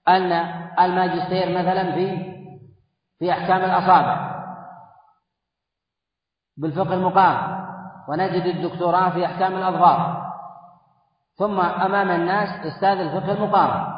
أن 0.08 0.32
الماجستير 0.80 1.58
مثلا 1.58 1.92
في 1.92 2.33
في 3.18 3.32
أحكام 3.32 3.64
الأصابع. 3.64 4.34
بالفقه 6.56 6.94
المقام. 6.94 7.64
ونجد 8.08 8.42
الدكتوراه 8.42 9.10
في 9.10 9.26
أحكام 9.26 9.56
الأظفار 9.56 10.24
ثم 11.38 11.60
أمام 11.60 12.10
الناس 12.10 12.66
أستاذ 12.66 12.98
الفقه 12.98 13.32
المقام. 13.32 13.94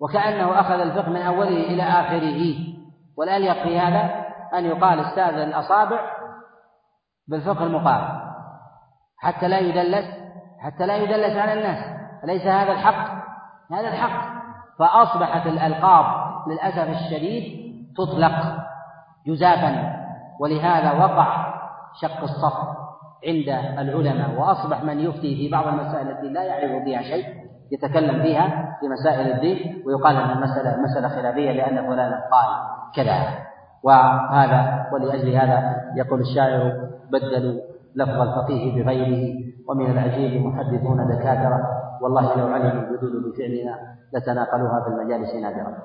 وكأنه 0.00 0.60
أخذ 0.60 0.80
الفقه 0.80 1.10
من 1.10 1.22
أوله 1.22 1.48
إلى 1.48 1.82
آخره. 1.82 2.56
والأليق 3.18 3.62
في 3.62 3.80
هذا 3.80 4.24
أن 4.54 4.64
يقال 4.64 5.00
أستاذ 5.00 5.34
الأصابع 5.34 6.00
بالفقه 7.28 7.64
المقام. 7.64 8.20
حتى 9.18 9.48
لا 9.48 9.58
يدلس 9.58 10.20
حتى 10.60 10.86
لا 10.86 10.96
يدلس 10.96 11.36
على 11.36 11.52
الناس. 11.52 12.00
أليس 12.24 12.42
هذا 12.42 12.72
الحق؟ 12.72 13.10
هذا 13.72 13.88
الحق. 13.88 14.40
فأصبحت 14.78 15.46
الألقاب 15.46 16.04
للأسف 16.48 16.88
الشديد 16.88 17.69
تطلق 18.00 18.32
جزافا 19.26 19.72
ولهذا 20.40 21.04
وقع 21.04 21.54
شق 22.00 22.22
الصف 22.22 22.58
عند 23.26 23.48
العلماء. 23.78 24.40
وأصبح 24.40 24.84
من 24.84 25.00
يفتي 25.00 25.36
في 25.36 25.48
بعض 25.52 25.66
المسائل 25.66 26.08
التي 26.10 26.28
لا 26.28 26.42
يعرف 26.42 26.84
بها 26.84 27.02
شيء 27.02 27.26
يتكلم 27.72 28.22
فيها 28.22 28.76
في 28.80 28.88
مسائل 28.88 29.32
الدين 29.32 29.82
ويقال 29.86 30.16
أن 30.16 30.30
المسألة 30.30 30.76
مسألة 30.82 31.08
خلافية 31.08 31.52
لأن 31.52 31.76
فلانا 31.86 32.20
قال 32.32 32.48
كذا. 32.94 33.18
وهذا 33.82 34.86
ولأجل 34.92 35.28
هذا 35.28 35.76
يقول 35.96 36.20
الشاعر 36.20 36.72
بدلوا 37.12 37.60
لفظ 37.96 38.20
الفقيه 38.20 38.82
بغيره 38.82 39.34
ومن 39.68 39.90
العجيب 39.90 40.46
محدثون 40.46 41.06
دكاترة. 41.08 41.60
والله 42.02 42.36
لو 42.36 42.46
علموا 42.46 42.82
الجدود 42.82 43.12
بفعلنا 43.24 43.78
لتناقلوها 44.14 44.80
في 44.84 44.88
المجالس 44.88 45.34
نادرة. 45.34 45.76